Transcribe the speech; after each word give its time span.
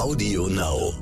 Audio 0.00 0.48
Now. 0.48 0.94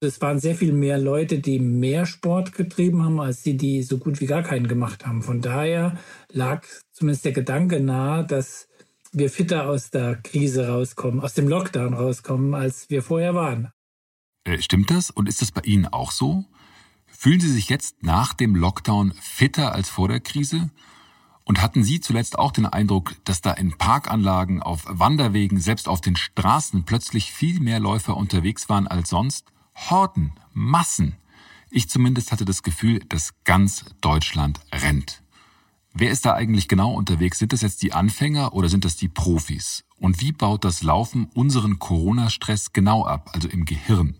Es 0.00 0.20
waren 0.20 0.40
sehr 0.40 0.56
viel 0.56 0.72
mehr 0.72 0.98
Leute, 0.98 1.38
die 1.38 1.60
mehr 1.60 2.04
Sport 2.04 2.52
getrieben 2.52 3.04
haben, 3.04 3.20
als 3.20 3.42
die, 3.42 3.56
die 3.56 3.84
so 3.84 3.98
gut 3.98 4.20
wie 4.20 4.26
gar 4.26 4.42
keinen 4.42 4.66
gemacht 4.66 5.06
haben. 5.06 5.22
Von 5.22 5.40
daher 5.40 5.96
lag 6.32 6.66
zumindest 6.90 7.24
der 7.26 7.32
Gedanke 7.32 7.78
nahe, 7.78 8.26
dass 8.26 8.66
wir 9.12 9.30
fitter 9.30 9.68
aus 9.68 9.90
der 9.90 10.16
Krise 10.16 10.66
rauskommen, 10.66 11.20
aus 11.20 11.34
dem 11.34 11.46
Lockdown 11.46 11.94
rauskommen, 11.94 12.54
als 12.54 12.90
wir 12.90 13.04
vorher 13.04 13.36
waren. 13.36 13.70
Äh, 14.42 14.60
stimmt 14.60 14.90
das? 14.90 15.10
Und 15.10 15.28
ist 15.28 15.40
das 15.40 15.52
bei 15.52 15.60
Ihnen 15.62 15.86
auch 15.86 16.10
so? 16.10 16.44
Fühlen 17.06 17.40
Sie 17.40 17.52
sich 17.52 17.68
jetzt 17.68 18.02
nach 18.02 18.34
dem 18.34 18.56
Lockdown 18.56 19.12
fitter 19.12 19.72
als 19.72 19.88
vor 19.90 20.08
der 20.08 20.18
Krise? 20.18 20.70
Und 21.44 21.60
hatten 21.60 21.84
Sie 21.84 22.00
zuletzt 22.00 22.38
auch 22.38 22.52
den 22.52 22.66
Eindruck, 22.66 23.16
dass 23.24 23.42
da 23.42 23.52
in 23.52 23.76
Parkanlagen, 23.76 24.62
auf 24.62 24.84
Wanderwegen, 24.88 25.60
selbst 25.60 25.88
auf 25.88 26.00
den 26.00 26.16
Straßen 26.16 26.84
plötzlich 26.84 27.32
viel 27.32 27.60
mehr 27.60 27.80
Läufer 27.80 28.16
unterwegs 28.16 28.68
waren 28.68 28.88
als 28.88 29.10
sonst? 29.10 29.52
Horden, 29.74 30.32
Massen. 30.52 31.16
Ich 31.70 31.88
zumindest 31.88 32.32
hatte 32.32 32.44
das 32.44 32.62
Gefühl, 32.62 33.00
dass 33.08 33.34
ganz 33.44 33.84
Deutschland 34.00 34.60
rennt. 34.72 35.22
Wer 35.92 36.10
ist 36.10 36.24
da 36.24 36.34
eigentlich 36.34 36.66
genau 36.66 36.92
unterwegs? 36.92 37.38
Sind 37.38 37.52
das 37.52 37.60
jetzt 37.60 37.82
die 37.82 37.92
Anfänger 37.92 38.54
oder 38.54 38.68
sind 38.68 38.84
das 38.84 38.96
die 38.96 39.08
Profis? 39.08 39.84
Und 40.00 40.20
wie 40.20 40.32
baut 40.32 40.64
das 40.64 40.82
Laufen 40.82 41.26
unseren 41.34 41.78
Corona-Stress 41.78 42.72
genau 42.72 43.04
ab, 43.04 43.30
also 43.32 43.48
im 43.48 43.64
Gehirn? 43.64 44.16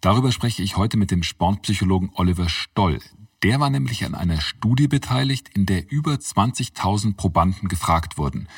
Darüber 0.00 0.32
spreche 0.32 0.62
ich 0.62 0.76
heute 0.76 0.96
mit 0.96 1.10
dem 1.10 1.22
Sportpsychologen 1.22 2.10
Oliver 2.14 2.48
Stoll. 2.48 3.00
Der 3.42 3.60
war 3.60 3.70
nämlich 3.70 4.04
an 4.04 4.14
einer 4.14 4.40
Studie 4.40 4.88
beteiligt, 4.88 5.50
in 5.54 5.66
der 5.66 5.90
über 5.90 6.14
20.000 6.14 7.16
Probanden 7.16 7.68
gefragt 7.68 8.18
wurden. 8.18 8.48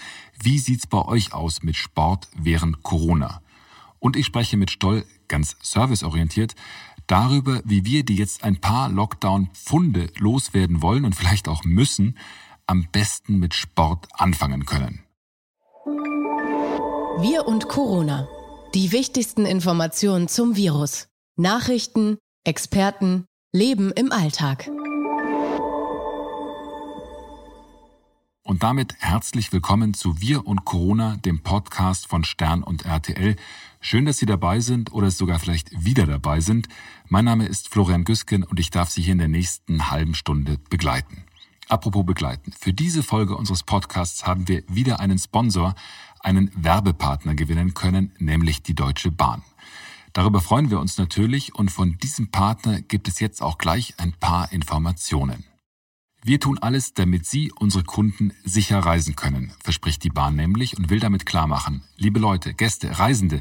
Wie 0.41 0.59
sieht's 0.59 0.87
bei 0.87 1.05
euch 1.05 1.33
aus 1.33 1.63
mit 1.63 1.77
Sport 1.77 2.29
während 2.37 2.83
Corona? 2.83 3.43
Und 3.99 4.17
ich 4.17 4.27
spreche 4.27 4.57
mit 4.57 4.71
Stoll 4.71 5.05
ganz 5.27 5.57
serviceorientiert 5.61 6.55
darüber, 7.09 7.61
wie 7.65 7.85
wir, 7.85 8.05
die 8.05 8.17
jetzt 8.17 8.45
ein 8.45 8.61
paar 8.61 8.89
Lockdown-Pfunde 8.89 10.13
loswerden 10.19 10.83
wollen 10.83 11.05
und 11.05 11.17
vielleicht 11.17 11.49
auch 11.49 11.65
müssen, 11.65 12.17
am 12.67 12.87
besten 12.93 13.39
mit 13.39 13.55
Sport 13.55 14.07
anfangen 14.13 14.65
können. 14.67 15.03
Wir 17.21 17.47
und 17.47 17.69
Corona. 17.69 18.29
Die 18.75 18.93
wichtigsten 18.93 19.47
Informationen 19.47 20.29
zum 20.29 20.55
Virus. 20.55 21.09
Nachrichten, 21.37 22.19
Experten, 22.45 23.25
Leben 23.59 23.91
im 23.91 24.13
Alltag. 24.13 24.71
Und 28.45 28.63
damit 28.63 28.95
herzlich 29.01 29.53
willkommen 29.53 29.95
zu 29.95 30.21
Wir 30.21 30.47
und 30.47 30.65
Corona, 30.65 31.17
dem 31.17 31.43
Podcast 31.43 32.07
von 32.07 32.23
Stern 32.23 32.63
und 32.63 32.85
RTL. 32.85 33.35
Schön, 33.81 34.05
dass 34.05 34.19
Sie 34.19 34.27
dabei 34.27 34.61
sind 34.61 34.93
oder 34.93 35.11
sogar 35.11 35.41
vielleicht 35.41 35.85
wieder 35.85 36.07
dabei 36.07 36.39
sind. 36.41 36.69
Mein 37.09 37.25
Name 37.25 37.47
ist 37.47 37.69
Florian 37.69 38.05
Güsken 38.05 38.45
und 38.45 38.61
ich 38.61 38.71
darf 38.71 38.91
Sie 38.91 39.03
hier 39.03 39.15
in 39.15 39.19
der 39.19 39.27
nächsten 39.27 39.91
halben 39.91 40.15
Stunde 40.15 40.59
begleiten. 40.71 41.25
Apropos 41.69 42.07
begleiten. 42.07 42.53
Für 42.57 42.73
diese 42.73 43.03
Folge 43.03 43.37
unseres 43.37 43.65
Podcasts 43.65 44.25
haben 44.25 44.47
wir 44.47 44.63
wieder 44.69 45.01
einen 45.01 45.19
Sponsor, 45.19 45.75
einen 46.21 46.53
Werbepartner 46.55 47.35
gewinnen 47.35 47.75
können, 47.75 48.13
nämlich 48.19 48.63
die 48.63 48.77
Deutsche 48.77 49.11
Bahn. 49.11 49.43
Darüber 50.13 50.41
freuen 50.41 50.71
wir 50.71 50.81
uns 50.81 50.99
natürlich 50.99 51.55
und 51.55 51.71
von 51.71 51.99
diesem 51.99 52.31
Partner 52.31 52.81
gibt 52.81 53.09
es 53.09 53.21
jetzt 53.21 53.43
auch 53.43 53.59
gleich 53.59 53.95
ein 53.99 54.13
paar 54.13 54.53
Informationen. 54.53 55.45
Wir 56.25 56.41
tun 56.41 56.59
alles, 56.59 56.95
damit 56.95 57.27
Sie, 57.27 57.53
unsere 57.53 57.85
Kunden, 57.85 58.33
sicher 58.45 58.81
reisen 58.81 59.15
können, 59.15 59.53
verspricht 59.63 60.03
die 60.03 60.11
Bahn 60.11 60.35
nämlich 60.35 60.77
und 60.77 60.91
will 60.91 60.99
damit 60.99 61.27
klar 61.27 61.47
machen. 61.47 61.85
Liebe 61.97 62.19
Leute, 62.19 62.55
Gäste, 62.55 62.99
Reisende, 62.99 63.41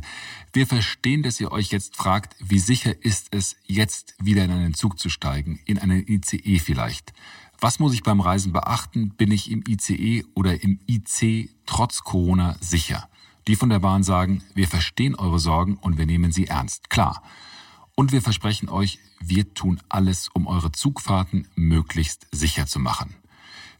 wir 0.54 0.68
verstehen, 0.68 1.24
dass 1.24 1.40
ihr 1.40 1.52
euch 1.52 1.72
jetzt 1.72 1.96
fragt, 1.96 2.36
wie 2.40 2.60
sicher 2.60 3.04
ist 3.04 3.30
es, 3.32 3.56
jetzt 3.66 4.14
wieder 4.20 4.46
in 4.46 4.52
einen 4.52 4.74
Zug 4.76 5.00
zu 5.00 5.10
steigen, 5.10 5.60
in 5.66 5.80
einen 5.80 6.08
ICE 6.08 6.60
vielleicht. 6.60 7.14
Was 7.60 7.80
muss 7.80 7.94
ich 7.94 8.04
beim 8.04 8.22
Reisen 8.22 8.54
beachten? 8.54 9.10
Bin 9.10 9.32
ich 9.32 9.50
im 9.50 9.64
ICE 9.68 10.24
oder 10.36 10.62
im 10.62 10.80
IC 10.88 11.50
trotz 11.66 12.02
Corona 12.04 12.58
sicher? 12.62 13.10
Die 13.48 13.56
von 13.56 13.70
der 13.70 13.80
Bahn 13.80 14.04
sagen, 14.04 14.44
wir 14.56 14.68
verstehen 14.68 15.16
eure 15.16 15.40
Sorgen 15.40 15.78
und 15.78 15.98
wir 15.98 16.06
nehmen 16.06 16.34
sie 16.34 16.48
ernst. 16.48 16.90
Klar. 16.90 17.24
Und 17.96 18.12
wir 18.12 18.22
versprechen 18.22 18.68
euch, 18.68 19.00
wir 19.22 19.54
tun 19.54 19.80
alles, 19.88 20.28
um 20.34 20.48
eure 20.48 20.74
Zugfahrten 20.74 21.48
möglichst 21.56 22.28
sicher 22.32 22.68
zu 22.68 22.80
machen. 22.80 23.16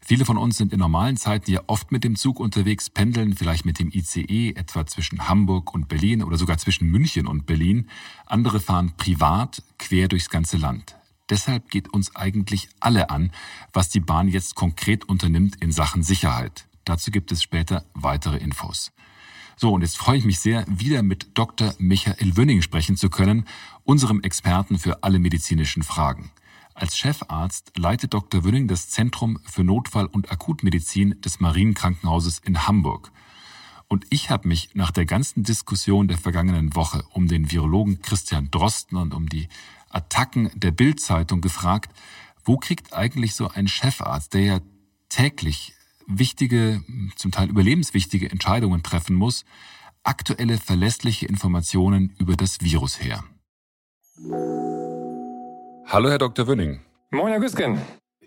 Viele 0.00 0.24
von 0.24 0.38
uns 0.38 0.56
sind 0.56 0.72
in 0.72 0.78
normalen 0.78 1.18
Zeiten 1.18 1.50
ja 1.50 1.60
oft 1.66 1.92
mit 1.92 2.02
dem 2.02 2.16
Zug 2.16 2.40
unterwegs, 2.40 2.88
pendeln 2.88 3.36
vielleicht 3.36 3.66
mit 3.66 3.78
dem 3.78 3.90
ICE 3.92 4.54
etwa 4.56 4.86
zwischen 4.86 5.28
Hamburg 5.28 5.74
und 5.74 5.86
Berlin 5.86 6.22
oder 6.22 6.38
sogar 6.38 6.56
zwischen 6.56 6.88
München 6.88 7.26
und 7.26 7.44
Berlin. 7.44 7.90
Andere 8.24 8.60
fahren 8.60 8.94
privat 8.96 9.62
quer 9.78 10.08
durchs 10.08 10.30
ganze 10.30 10.56
Land. 10.56 10.96
Deshalb 11.28 11.70
geht 11.70 11.92
uns 11.92 12.16
eigentlich 12.16 12.70
alle 12.80 13.10
an, 13.10 13.32
was 13.74 13.90
die 13.90 14.00
Bahn 14.00 14.28
jetzt 14.28 14.54
konkret 14.54 15.04
unternimmt 15.04 15.56
in 15.56 15.72
Sachen 15.72 16.02
Sicherheit. 16.02 16.66
Dazu 16.86 17.10
gibt 17.10 17.32
es 17.32 17.42
später 17.42 17.84
weitere 17.92 18.38
Infos. 18.38 18.92
So, 19.60 19.72
und 19.72 19.80
jetzt 19.82 19.98
freue 19.98 20.18
ich 20.18 20.24
mich 20.24 20.38
sehr, 20.38 20.64
wieder 20.68 21.02
mit 21.02 21.36
Dr. 21.36 21.74
Michael 21.78 22.36
Wönning 22.36 22.62
sprechen 22.62 22.96
zu 22.96 23.10
können, 23.10 23.44
unserem 23.82 24.20
Experten 24.20 24.78
für 24.78 25.02
alle 25.02 25.18
medizinischen 25.18 25.82
Fragen. 25.82 26.30
Als 26.74 26.96
Chefarzt 26.96 27.76
leitet 27.76 28.14
Dr. 28.14 28.44
Wönning 28.44 28.68
das 28.68 28.88
Zentrum 28.88 29.40
für 29.42 29.64
Notfall- 29.64 30.06
und 30.06 30.30
Akutmedizin 30.30 31.20
des 31.22 31.40
Marienkrankenhauses 31.40 32.38
in 32.38 32.68
Hamburg. 32.68 33.10
Und 33.88 34.06
ich 34.10 34.30
habe 34.30 34.46
mich 34.46 34.70
nach 34.74 34.92
der 34.92 35.06
ganzen 35.06 35.42
Diskussion 35.42 36.06
der 36.06 36.18
vergangenen 36.18 36.76
Woche 36.76 37.02
um 37.10 37.26
den 37.26 37.50
Virologen 37.50 38.00
Christian 38.00 38.52
Drosten 38.52 38.96
und 38.96 39.12
um 39.12 39.28
die 39.28 39.48
Attacken 39.90 40.52
der 40.54 40.70
Bildzeitung 40.70 41.40
gefragt, 41.40 41.90
wo 42.44 42.58
kriegt 42.58 42.92
eigentlich 42.92 43.34
so 43.34 43.48
ein 43.48 43.66
Chefarzt, 43.66 44.34
der 44.34 44.42
ja 44.42 44.60
täglich 45.08 45.74
wichtige, 46.08 46.82
zum 47.16 47.30
Teil 47.30 47.48
überlebenswichtige 47.48 48.30
Entscheidungen 48.30 48.82
treffen 48.82 49.14
muss, 49.14 49.44
aktuelle 50.02 50.58
verlässliche 50.58 51.26
Informationen 51.26 52.14
über 52.18 52.34
das 52.34 52.60
Virus 52.60 53.00
her. 53.00 53.22
Hallo, 55.86 56.10
Herr 56.10 56.18
Dr. 56.18 56.46
Wünning. 56.46 56.80
Moin, 57.10 57.28
Herr 57.28 57.40
Güsken. 57.40 57.80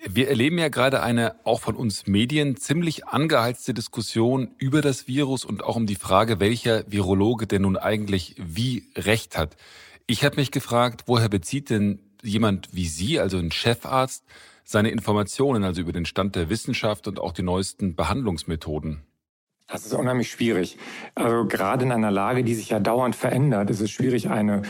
Wir 0.07 0.29
erleben 0.29 0.57
ja 0.57 0.69
gerade 0.69 1.03
eine 1.03 1.35
auch 1.45 1.61
von 1.61 1.75
uns 1.75 2.07
Medien 2.07 2.55
ziemlich 2.55 3.07
angeheizte 3.07 3.73
Diskussion 3.73 4.49
über 4.57 4.81
das 4.81 5.07
Virus 5.07 5.45
und 5.45 5.63
auch 5.63 5.75
um 5.75 5.85
die 5.85 5.95
Frage, 5.95 6.39
welcher 6.39 6.89
Virologe 6.91 7.45
denn 7.45 7.61
nun 7.63 7.77
eigentlich 7.77 8.35
wie 8.39 8.89
recht 8.95 9.37
hat. 9.37 9.57
Ich 10.07 10.23
habe 10.23 10.37
mich 10.37 10.49
gefragt, 10.49 11.03
woher 11.05 11.29
bezieht 11.29 11.69
denn 11.69 11.99
jemand 12.23 12.69
wie 12.73 12.87
Sie, 12.87 13.19
also 13.19 13.37
ein 13.37 13.51
Chefarzt, 13.51 14.25
seine 14.71 14.89
Informationen, 14.89 15.63
also 15.63 15.81
über 15.81 15.91
den 15.91 16.05
Stand 16.05 16.35
der 16.35 16.49
Wissenschaft 16.49 17.07
und 17.07 17.19
auch 17.19 17.33
die 17.33 17.43
neuesten 17.43 17.95
Behandlungsmethoden? 17.95 19.03
Das 19.67 19.85
ist 19.85 19.93
unheimlich 19.93 20.29
schwierig. 20.29 20.77
Also 21.15 21.45
gerade 21.45 21.85
in 21.85 21.91
einer 21.93 22.11
Lage, 22.11 22.43
die 22.43 22.55
sich 22.55 22.69
ja 22.69 22.79
dauernd 22.79 23.15
verändert, 23.15 23.69
ist 23.69 23.79
es 23.79 23.89
schwierig, 23.89 24.29
eine 24.29 24.63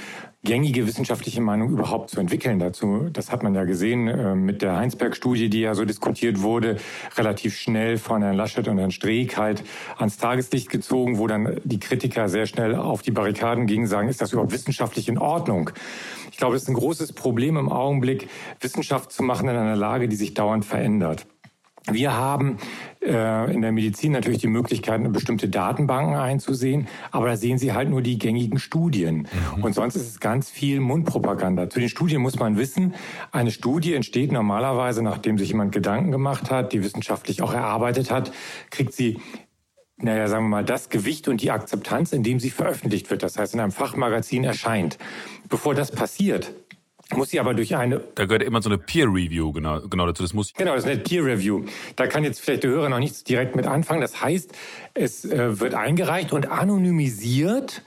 gängige 0.43 0.87
wissenschaftliche 0.87 1.41
Meinung 1.41 1.69
überhaupt 1.69 2.09
zu 2.09 2.19
entwickeln 2.19 2.59
dazu. 2.59 3.09
Das 3.11 3.31
hat 3.31 3.43
man 3.43 3.53
ja 3.53 3.63
gesehen 3.63 4.07
äh, 4.07 4.35
mit 4.35 4.61
der 4.61 4.75
Heinsberg-Studie, 4.77 5.49
die 5.49 5.61
ja 5.61 5.75
so 5.75 5.85
diskutiert 5.85 6.41
wurde, 6.41 6.77
relativ 7.15 7.55
schnell 7.57 7.97
von 7.97 8.21
Herrn 8.21 8.35
Laschet 8.35 8.67
und 8.67 8.77
Herrn 8.77 8.91
Streeck 8.91 9.37
halt 9.37 9.63
ans 9.97 10.17
Tageslicht 10.17 10.69
gezogen, 10.69 11.19
wo 11.19 11.27
dann 11.27 11.59
die 11.63 11.79
Kritiker 11.79 12.27
sehr 12.27 12.47
schnell 12.47 12.75
auf 12.75 13.01
die 13.01 13.11
Barrikaden 13.11 13.67
gingen, 13.67 13.87
sagen, 13.87 14.07
ist 14.07 14.21
das 14.21 14.33
überhaupt 14.33 14.51
wissenschaftlich 14.51 15.09
in 15.09 15.17
Ordnung? 15.19 15.71
Ich 16.41 16.43
glaube, 16.43 16.55
es 16.55 16.63
ist 16.63 16.69
ein 16.69 16.73
großes 16.73 17.13
Problem 17.13 17.55
im 17.55 17.71
Augenblick, 17.71 18.27
Wissenschaft 18.61 19.11
zu 19.11 19.21
machen 19.21 19.47
in 19.47 19.55
einer 19.55 19.75
Lage, 19.75 20.07
die 20.07 20.15
sich 20.15 20.33
dauernd 20.33 20.65
verändert. 20.65 21.27
Wir 21.91 22.17
haben 22.17 22.57
äh, 22.99 23.53
in 23.53 23.61
der 23.61 23.71
Medizin 23.71 24.11
natürlich 24.11 24.39
die 24.39 24.47
Möglichkeit, 24.47 25.03
bestimmte 25.13 25.49
Datenbanken 25.49 26.15
einzusehen, 26.15 26.87
aber 27.11 27.27
da 27.27 27.37
sehen 27.37 27.59
Sie 27.59 27.73
halt 27.73 27.91
nur 27.91 28.01
die 28.01 28.17
gängigen 28.17 28.57
Studien. 28.57 29.27
Mhm. 29.55 29.63
Und 29.63 29.75
sonst 29.75 29.95
ist 29.95 30.07
es 30.07 30.19
ganz 30.19 30.49
viel 30.49 30.79
Mundpropaganda. 30.79 31.69
Zu 31.69 31.79
den 31.79 31.89
Studien 31.89 32.23
muss 32.23 32.39
man 32.39 32.57
wissen, 32.57 32.95
eine 33.31 33.51
Studie 33.51 33.93
entsteht 33.93 34.31
normalerweise, 34.31 35.03
nachdem 35.03 35.37
sich 35.37 35.49
jemand 35.49 35.71
Gedanken 35.71 36.09
gemacht 36.09 36.49
hat, 36.49 36.73
die 36.73 36.83
wissenschaftlich 36.83 37.43
auch 37.43 37.53
erarbeitet 37.53 38.09
hat, 38.09 38.31
kriegt 38.71 38.93
sie 38.93 39.19
naja, 40.01 40.27
sagen 40.27 40.45
wir 40.45 40.49
mal, 40.49 40.65
das 40.65 40.89
Gewicht 40.89 41.27
und 41.27 41.41
die 41.41 41.51
Akzeptanz, 41.51 42.13
in 42.13 42.23
dem 42.23 42.39
sie 42.39 42.49
veröffentlicht 42.49 43.09
wird. 43.09 43.23
Das 43.23 43.37
heißt, 43.37 43.53
in 43.53 43.59
einem 43.59 43.71
Fachmagazin 43.71 44.43
erscheint. 44.43 44.97
Bevor 45.49 45.75
das 45.75 45.91
passiert, 45.91 46.53
muss 47.15 47.29
sie 47.29 47.39
aber 47.39 47.53
durch 47.53 47.75
eine. 47.75 48.01
Da 48.15 48.25
gehört 48.25 48.43
immer 48.43 48.61
so 48.61 48.69
eine 48.69 48.77
Peer 48.77 49.07
Review 49.07 49.51
genau, 49.51 49.81
genau 49.81 50.05
dazu. 50.05 50.23
Das 50.23 50.33
muss. 50.33 50.53
Genau, 50.53 50.75
das 50.75 50.85
ist 50.85 50.89
eine 50.89 50.99
Peer 51.01 51.25
Review. 51.25 51.65
Da 51.95 52.07
kann 52.07 52.23
jetzt 52.23 52.39
vielleicht 52.39 52.63
der 52.63 52.71
Hörer 52.71 52.89
noch 52.89 52.99
nichts 52.99 53.23
direkt 53.23 53.55
mit 53.55 53.67
anfangen. 53.67 54.01
Das 54.01 54.21
heißt, 54.21 54.51
es 54.93 55.25
äh, 55.25 55.59
wird 55.59 55.73
eingereicht 55.73 56.31
und 56.31 56.49
anonymisiert 56.49 57.83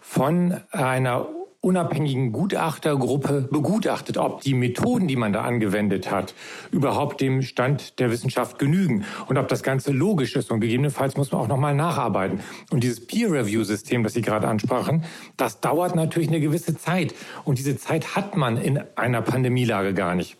von 0.00 0.60
einer 0.70 1.28
unabhängigen 1.60 2.30
Gutachtergruppe 2.30 3.48
begutachtet, 3.50 4.16
ob 4.16 4.42
die 4.42 4.54
Methoden, 4.54 5.08
die 5.08 5.16
man 5.16 5.32
da 5.32 5.42
angewendet 5.42 6.10
hat, 6.10 6.34
überhaupt 6.70 7.20
dem 7.20 7.42
Stand 7.42 7.98
der 7.98 8.10
Wissenschaft 8.12 8.58
genügen 8.58 9.04
und 9.26 9.38
ob 9.38 9.48
das 9.48 9.64
Ganze 9.64 9.90
logisch 9.90 10.36
ist. 10.36 10.52
Und 10.52 10.60
gegebenenfalls 10.60 11.16
muss 11.16 11.32
man 11.32 11.40
auch 11.40 11.48
nochmal 11.48 11.74
nacharbeiten. 11.74 12.40
Und 12.70 12.84
dieses 12.84 13.04
Peer-Review-System, 13.04 14.04
das 14.04 14.14
Sie 14.14 14.22
gerade 14.22 14.46
ansprachen, 14.46 15.04
das 15.36 15.60
dauert 15.60 15.96
natürlich 15.96 16.28
eine 16.28 16.40
gewisse 16.40 16.76
Zeit. 16.76 17.12
Und 17.44 17.58
diese 17.58 17.76
Zeit 17.76 18.14
hat 18.14 18.36
man 18.36 18.56
in 18.56 18.80
einer 18.94 19.22
Pandemielage 19.22 19.94
gar 19.94 20.14
nicht. 20.14 20.36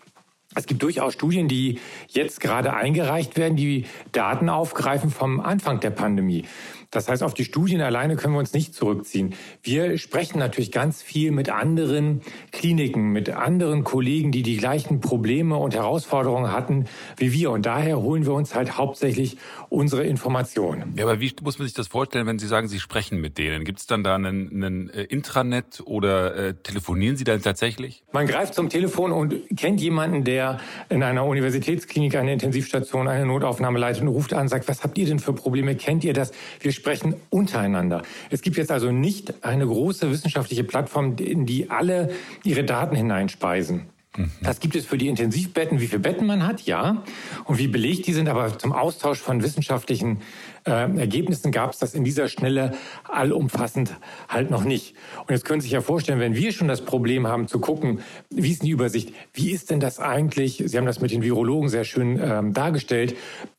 Es 0.55 0.67
gibt 0.67 0.83
durchaus 0.83 1.13
Studien, 1.13 1.47
die 1.47 1.79
jetzt 2.09 2.41
gerade 2.41 2.73
eingereicht 2.73 3.37
werden, 3.37 3.57
die 3.57 3.85
Daten 4.13 4.49
aufgreifen 4.49 5.11
vom 5.11 5.41
Anfang 5.41 5.81
der 5.81 5.91
Pandemie. 5.91 6.47
Das 6.91 7.09
heißt, 7.09 7.23
auf 7.23 7.35
die 7.35 7.45
Studien 7.45 7.83
alleine 7.83 8.17
können 8.17 8.33
wir 8.33 8.41
uns 8.41 8.55
nicht 8.55 8.75
zurückziehen. 8.75 9.35
Wir 9.63 9.99
sprechen 9.99 10.39
natürlich 10.39 10.73
ganz 10.73 11.03
viel 11.03 11.33
mit 11.33 11.51
anderen 11.51 12.23
Kliniken, 12.51 13.13
mit 13.13 13.29
anderen 13.29 13.85
Kollegen, 13.85 14.33
die 14.33 14.43
die 14.43 14.57
gleichen 14.57 15.01
Probleme 15.01 15.57
und 15.57 15.75
Herausforderungen 15.75 16.51
hatten 16.51 16.87
wie 17.19 17.33
wir. 17.33 17.51
Und 17.51 17.67
daher 17.67 18.01
holen 18.01 18.25
wir 18.25 18.33
uns 18.33 18.55
halt 18.55 18.79
hauptsächlich 18.79 19.37
unsere 19.69 20.05
Informationen. 20.05 20.95
Ja, 20.97 21.05
aber 21.05 21.21
wie 21.21 21.31
muss 21.43 21.59
man 21.59 21.67
sich 21.67 21.75
das 21.75 21.89
vorstellen, 21.89 22.27
wenn 22.27 22.39
Sie 22.39 22.47
sagen, 22.47 22.69
Sie 22.69 22.81
sprechen 22.81 23.21
mit 23.21 23.37
denen? 23.37 23.65
Gibt 23.65 23.81
es 23.81 23.87
dann 23.87 24.03
da 24.03 24.15
einen, 24.15 24.51
einen 24.51 24.91
äh, 24.91 25.03
Intranet 25.03 25.83
oder 25.85 26.35
äh, 26.37 26.55
telefonieren 26.55 27.17
Sie 27.17 27.25
dann 27.25 27.43
tatsächlich? 27.43 28.03
Man 28.13 28.27
greift 28.27 28.55
zum 28.55 28.71
Telefon 28.71 29.13
und 29.13 29.35
kennt 29.57 29.81
jemanden, 29.83 30.25
der 30.25 30.59
in 30.89 31.03
einer 31.03 31.27
Universitätsklinik 31.27 32.17
eine 32.17 32.33
Intensivstation, 32.33 33.09
eine 33.09 33.27
Notaufnahme 33.27 33.79
leitet 33.79 34.03
und 34.03 34.09
ruft 34.09 34.33
an, 34.33 34.49
sagt, 34.49 34.69
was 34.69 34.85
habt 34.85 34.97
ihr 34.97 35.05
denn 35.05 35.19
für 35.19 35.35
Probleme? 35.35 35.77
Kennt 35.77 36.03
ihr 36.05 36.15
das? 36.15 36.33
Wir 36.61 36.73
sprechen 36.79 37.15
untereinander. 37.31 38.03
Es 38.31 38.41
gibt 38.43 38.57
jetzt 38.57 38.71
also 38.71 38.91
nicht 38.91 39.45
eine 39.45 39.67
große 39.67 40.11
wissenschaftliche 40.11 40.65
Plattform, 40.65 41.17
in 41.17 41.45
die 41.45 41.71
alle 41.71 42.11
ihre 42.45 42.65
Daten 42.65 42.97
hineinspeisen. 42.97 43.89
Mhm. 44.19 44.31
Das 44.43 44.61
gibt 44.61 44.75
es 44.75 44.85
für 44.85 44.99
die 44.99 45.09
Intensivbetten, 45.09 45.81
wie 45.81 45.87
viele 45.87 46.01
Betten 46.01 46.27
man 46.27 46.47
hat, 46.47 46.63
ja. 46.63 47.05
Und 47.45 47.59
wie 47.59 47.69
belegt 47.69 48.07
die 48.07 48.13
sind, 48.13 48.29
aber 48.29 48.59
zum 48.59 48.73
Austausch 48.73 49.19
von 49.19 49.43
wissenschaftlichen 49.43 50.19
äh, 50.67 50.71
Ergebnissen 50.71 51.53
gab 51.53 51.73
es 51.73 51.79
das 51.79 51.95
in 51.95 52.05
dieser 52.05 52.29
Schnelle 52.29 52.73
allumfassend 53.09 53.97
halt 54.29 54.51
noch 54.51 54.65
nicht. 54.65 54.95
Und 55.21 55.31
jetzt 55.31 55.45
können 55.45 55.61
Sie 55.61 55.67
sich 55.67 55.73
ja 55.73 55.81
vorstellen, 55.81 56.21
wenn 56.21 56.35
wir 56.35 56.53
schon 56.53 56.69
das 56.69 56.85
Problem 56.85 57.27
haben 57.27 57.49
zu 57.49 57.61
gucken, 57.61 58.01
wie 58.31 58.51
ist 58.51 58.63
die 58.63 58.71
Übersicht, 58.71 59.15
wie 59.35 59.53
ist 59.53 59.71
denn 59.71 59.81
das 59.81 60.01
eigentlich, 60.01 60.63
Sie 60.67 60.77
haben 60.77 60.87
das 60.87 61.01
mit 61.01 61.13
den 61.13 61.23
Virologen 61.23 61.69
sehr 61.69 61.85
schön 61.85 62.19
ähm, 62.21 62.53
dargestellt, 62.53 63.17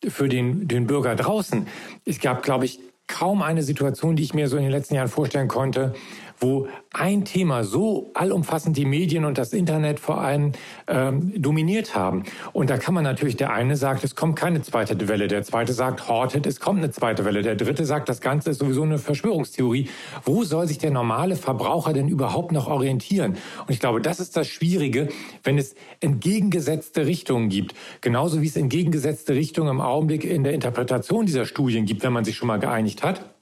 für 0.08 0.28
den, 0.28 0.68
den 0.68 0.88
Bürger 0.88 1.16
draußen. 1.16 1.68
Es 2.06 2.20
gab, 2.20 2.44
glaube 2.44 2.66
ich, 2.66 2.80
kaum 3.10 3.42
eine 3.42 3.64
Situation, 3.64 4.16
die 4.16 4.24
ich 4.24 4.34
mir 4.34 4.48
so 4.48 4.56
in 4.56 4.64
den 4.64 4.72
letzten 4.72 4.96
Jahren 4.96 5.10
vorstellen 5.10 5.50
konnte, 5.50 5.94
wo 6.40 6.68
ein 6.92 7.26
Thema 7.26 7.64
so 7.64 8.12
allumfassend 8.14 8.78
die 8.78 8.86
Medien 8.86 9.26
und 9.26 9.38
das 9.38 9.54
Internet 9.54 10.00
vor 10.00 10.22
allem 10.22 10.54
ähm, 10.88 11.34
dominiert 11.42 11.96
haben. 11.96 12.24
Und 12.54 12.70
da 12.70 12.78
kann 12.78 12.94
man 12.94 13.04
natürlich, 13.04 13.36
der 13.36 13.54
eine 13.54 13.76
sagt, 13.76 14.04
es 14.04 14.16
kommt 14.16 14.36
keine 14.36 14.62
zweite 14.62 15.08
Welle, 15.08 15.28
der 15.28 15.44
zweite 15.44 15.74
sagt, 15.74 16.08
hortet, 16.08 16.46
es 16.46 16.60
kommt 16.60 16.80
eine 16.80 16.92
zweite 16.92 17.26
Welle, 17.26 17.42
der 17.42 17.56
dritte 17.56 17.86
sagt, 17.86 18.10
das 18.10 18.22
Ganze 18.22 18.52
ist 18.52 18.60
sowieso 18.60 18.84
eine 18.84 18.98
Verschwörungstheorie. 18.98 19.90
Wo 20.24 20.44
soll 20.44 20.68
sich 20.68 20.78
der 20.78 20.92
normale 20.92 21.36
Verbraucher 21.36 21.94
denn 21.94 22.08
überhaupt 22.08 22.52
noch 22.52 22.68
orientieren? 22.68 23.38
Und 23.68 23.70
ich 23.74 23.80
glaube, 23.80 24.02
das 24.02 24.20
ist 24.20 24.36
das 24.38 24.48
Schwierige, 24.48 25.10
wenn 25.44 25.58
es 25.58 25.76
entgegengesetzte 26.00 27.06
Richtungen 27.06 27.50
gibt. 27.50 27.76
Genauso 28.02 28.42
wie 28.42 28.48
es 28.48 28.56
entgegengesetzte 28.56 29.34
Richtungen 29.34 29.70
im 29.70 29.82
Augenblick 29.82 30.24
in 30.24 30.44
der 30.44 30.54
Interpretation 30.54 31.26
dieser 31.26 31.46
Studien 31.46 31.86
gibt, 31.86 32.04
wenn 32.04 32.14
man 32.14 32.24
sich 32.24 32.36
schon 32.36 32.48
mal 32.48 32.60
geeinigt 32.60 33.04
hat. 33.04 33.39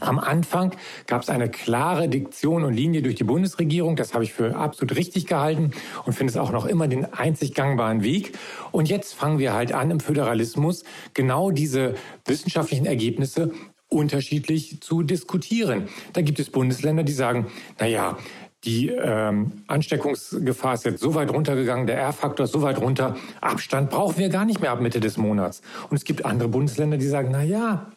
Am 0.00 0.18
Anfang 0.18 0.74
gab 1.06 1.22
es 1.22 1.28
eine 1.28 1.48
klare 1.48 2.08
Diktion 2.08 2.64
und 2.64 2.74
Linie 2.74 3.02
durch 3.02 3.14
die 3.14 3.24
Bundesregierung. 3.24 3.94
Das 3.94 4.12
habe 4.12 4.24
ich 4.24 4.32
für 4.32 4.56
absolut 4.56 4.96
richtig 4.96 5.26
gehalten 5.26 5.70
und 6.04 6.14
finde 6.14 6.32
es 6.32 6.36
auch 6.36 6.50
noch 6.50 6.66
immer 6.66 6.88
den 6.88 7.12
einzig 7.12 7.54
gangbaren 7.54 8.02
Weg. 8.02 8.36
Und 8.72 8.88
jetzt 8.88 9.14
fangen 9.14 9.38
wir 9.38 9.52
halt 9.52 9.72
an, 9.72 9.90
im 9.92 10.00
Föderalismus 10.00 10.82
genau 11.14 11.52
diese 11.52 11.94
wissenschaftlichen 12.24 12.86
Ergebnisse 12.86 13.52
unterschiedlich 13.88 14.80
zu 14.80 15.02
diskutieren. 15.02 15.88
Da 16.12 16.22
gibt 16.22 16.40
es 16.40 16.50
Bundesländer, 16.50 17.04
die 17.04 17.12
sagen, 17.12 17.46
na 17.78 17.86
ja, 17.86 18.18
die 18.64 18.88
ähm, 18.88 19.64
Ansteckungsgefahr 19.68 20.74
ist 20.74 20.86
jetzt 20.86 21.00
so 21.00 21.14
weit 21.14 21.30
runtergegangen, 21.30 21.86
der 21.86 21.98
R-Faktor 21.98 22.44
ist 22.44 22.52
so 22.52 22.62
weit 22.62 22.80
runter, 22.80 23.16
Abstand 23.40 23.90
brauchen 23.90 24.16
wir 24.16 24.30
gar 24.30 24.44
nicht 24.44 24.60
mehr 24.60 24.72
ab 24.72 24.80
Mitte 24.80 25.00
des 25.00 25.18
Monats. 25.18 25.60
Und 25.90 25.96
es 25.96 26.04
gibt 26.04 26.24
andere 26.24 26.48
Bundesländer, 26.48 26.96
die 26.96 27.06
sagen, 27.06 27.28
na 27.30 27.42
ja, 27.42 27.92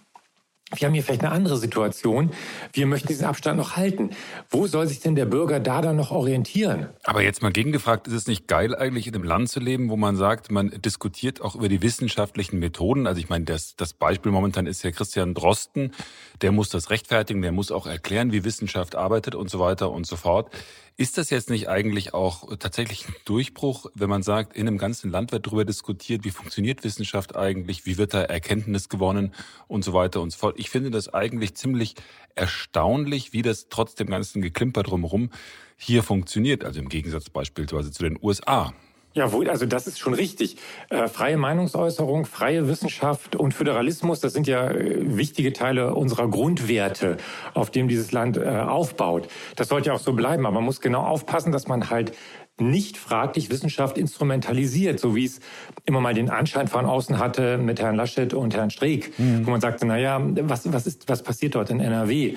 wir 0.76 0.86
haben 0.86 0.94
hier 0.94 1.04
vielleicht 1.04 1.24
eine 1.24 1.32
andere 1.32 1.56
Situation. 1.56 2.32
Wir 2.74 2.88
möchten 2.88 3.08
diesen 3.08 3.26
Abstand 3.26 3.58
noch 3.58 3.78
halten. 3.78 4.10
Wo 4.50 4.68
soll 4.68 4.88
sich 4.88 5.00
denn 5.00 5.16
der 5.16 5.26
Bürger 5.26 5.62
da 5.62 5.82
dann 5.82 5.96
noch 5.96 6.12
orientieren? 6.12 6.88
Aber 7.06 7.22
jetzt 7.22 7.42
mal 7.42 7.54
gegengefragt, 7.54 8.08
ist 8.08 8.14
es 8.14 8.28
nicht 8.28 8.50
geil 8.50 8.76
eigentlich 8.76 9.08
in 9.08 9.16
einem 9.16 9.24
Land 9.24 9.50
zu 9.50 9.62
leben, 9.62 9.90
wo 9.90 9.96
man 9.96 10.18
sagt, 10.18 10.52
man 10.52 10.70
diskutiert 10.82 11.40
auch 11.42 11.56
über 11.56 11.70
die 11.70 11.82
wissenschaftlichen 11.82 12.60
Methoden? 12.60 13.08
Also 13.08 13.20
ich 13.20 13.30
meine, 13.30 13.46
das, 13.46 13.78
das 13.78 13.94
Beispiel 13.94 14.34
momentan 14.34 14.68
ist 14.68 14.84
ja 14.84 14.92
Christian 14.92 15.34
Drosten. 15.34 15.94
Der 16.42 16.52
muss 16.52 16.68
das 16.68 16.90
rechtfertigen, 16.90 17.42
der 17.42 17.54
muss 17.54 17.72
auch 17.72 17.88
erklären, 17.88 18.34
wie 18.34 18.44
Wissenschaft 18.44 18.96
arbeitet 18.96 19.36
und 19.36 19.50
so 19.50 19.60
weiter 19.60 19.90
und 19.90 20.06
so 20.06 20.18
fort. 20.18 20.52
Ist 21.00 21.20
das 21.20 21.30
jetzt 21.30 21.52
nicht 21.52 21.70
eigentlich 21.70 22.16
auch 22.16 22.58
tatsächlich 22.58 23.08
ein 23.08 23.14
Durchbruch, 23.24 23.86
wenn 23.94 24.10
man 24.10 24.24
sagt, 24.24 24.58
in 24.58 24.68
einem 24.68 24.80
ganzen 24.80 25.12
Land 25.12 25.32
wird 25.32 25.46
darüber 25.46 25.64
diskutiert, 25.64 26.26
wie 26.26 26.32
funktioniert 26.32 26.84
Wissenschaft 26.84 27.36
eigentlich, 27.36 27.86
wie 27.86 28.00
wird 28.00 28.16
da 28.16 28.24
Erkenntnis 28.24 28.90
gewonnen 28.90 29.32
und 29.68 29.86
so 29.86 29.94
weiter 29.94 30.22
und 30.22 30.32
so 30.32 30.40
fort. 30.40 30.56
Ich 30.58 30.72
finde 30.72 30.90
das 30.90 31.14
eigentlich 31.14 31.54
ziemlich 31.54 31.94
erstaunlich, 32.34 33.32
wie 33.32 33.44
das 33.44 33.68
trotz 33.70 33.94
dem 33.94 34.08
ganzen 34.08 34.42
Geklimper 34.42 34.82
drumherum 34.82 35.30
hier 35.76 36.02
funktioniert. 36.02 36.66
Also 36.66 36.80
im 36.80 36.90
Gegensatz 36.90 37.30
beispielsweise 37.30 37.92
zu 37.92 38.02
den 38.02 38.18
USA. 38.20 38.74
Jawohl, 39.18 39.50
also 39.50 39.66
das 39.66 39.88
ist 39.88 39.98
schon 39.98 40.14
richtig. 40.14 40.58
Äh, 40.90 41.08
freie 41.08 41.38
Meinungsäußerung, 41.38 42.26
freie 42.26 42.68
Wissenschaft 42.68 43.36
und 43.36 43.52
Föderalismus, 43.52 44.20
das 44.20 44.32
sind 44.32 44.46
ja 44.46 44.70
äh, 44.70 45.18
wichtige 45.18 45.54
Teile 45.54 45.96
unserer 45.96 46.30
Grundwerte, 46.30 47.18
auf 47.56 47.72
dem 47.72 47.88
dieses 47.88 48.12
Land 48.12 48.38
äh, 48.38 48.46
aufbaut. 48.48 49.28
Das 49.56 49.70
sollte 49.70 49.88
ja 49.88 49.96
auch 49.96 50.00
so 50.00 50.14
bleiben, 50.14 50.46
aber 50.46 50.54
man 50.56 50.66
muss 50.66 50.82
genau 50.82 51.02
aufpassen, 51.02 51.52
dass 51.52 51.68
man 51.68 51.90
halt 51.90 52.12
nicht 52.60 52.98
fraglich 52.98 53.50
Wissenschaft 53.50 53.98
instrumentalisiert, 53.98 55.00
so 55.00 55.16
wie 55.16 55.26
es 55.26 55.40
immer 55.86 56.02
mal 56.02 56.14
den 56.14 56.30
Anschein 56.30 56.68
von 56.68 56.86
außen 56.86 57.20
hatte 57.20 57.58
mit 57.58 57.80
Herrn 57.80 57.96
Laschet 57.96 58.34
und 58.34 58.56
Herrn 58.56 58.70
Streeck, 58.70 59.18
mhm. 59.18 59.46
wo 59.46 59.52
man 59.52 59.62
sagte, 59.62 59.86
na 59.86 59.98
ja, 59.98 60.20
was, 60.22 60.72
was 60.72 60.88
ist, 60.88 61.08
was 61.08 61.24
passiert 61.24 61.56
dort 61.56 61.70
in 61.70 61.80
NRW? 61.80 62.36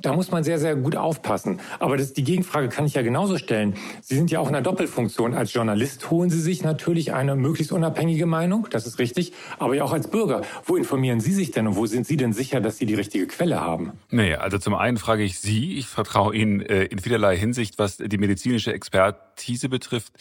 Da 0.00 0.12
muss 0.12 0.30
man 0.30 0.44
sehr, 0.44 0.58
sehr 0.58 0.76
gut 0.76 0.96
aufpassen. 0.96 1.60
Aber 1.78 1.96
das, 1.96 2.12
die 2.12 2.24
Gegenfrage 2.24 2.68
kann 2.68 2.86
ich 2.86 2.94
ja 2.94 3.02
genauso 3.02 3.38
stellen. 3.38 3.74
Sie 4.00 4.16
sind 4.16 4.30
ja 4.30 4.40
auch 4.40 4.48
in 4.48 4.54
einer 4.54 4.62
Doppelfunktion. 4.62 5.34
Als 5.34 5.52
Journalist 5.52 6.10
holen 6.10 6.30
Sie 6.30 6.40
sich 6.40 6.62
natürlich 6.62 7.12
eine 7.12 7.36
möglichst 7.36 7.72
unabhängige 7.72 8.26
Meinung, 8.26 8.68
das 8.70 8.86
ist 8.86 8.98
richtig, 8.98 9.32
aber 9.58 9.74
ja 9.74 9.84
auch 9.84 9.92
als 9.92 10.08
Bürger. 10.08 10.42
Wo 10.64 10.76
informieren 10.76 11.20
Sie 11.20 11.32
sich 11.32 11.50
denn 11.50 11.66
und 11.66 11.76
wo 11.76 11.86
sind 11.86 12.06
Sie 12.06 12.16
denn 12.16 12.32
sicher, 12.32 12.60
dass 12.60 12.78
Sie 12.78 12.86
die 12.86 12.94
richtige 12.94 13.26
Quelle 13.26 13.60
haben? 13.60 13.92
Naja, 14.10 14.38
also 14.38 14.58
zum 14.58 14.74
einen 14.74 14.96
frage 14.96 15.22
ich 15.22 15.38
Sie, 15.38 15.78
ich 15.78 15.86
vertraue 15.86 16.34
Ihnen 16.34 16.60
äh, 16.60 16.84
in 16.84 16.98
vielerlei 16.98 17.36
Hinsicht, 17.36 17.78
was 17.78 17.96
die 17.96 18.18
medizinische 18.18 18.72
Expertise 18.72 19.68
betrifft, 19.68 20.12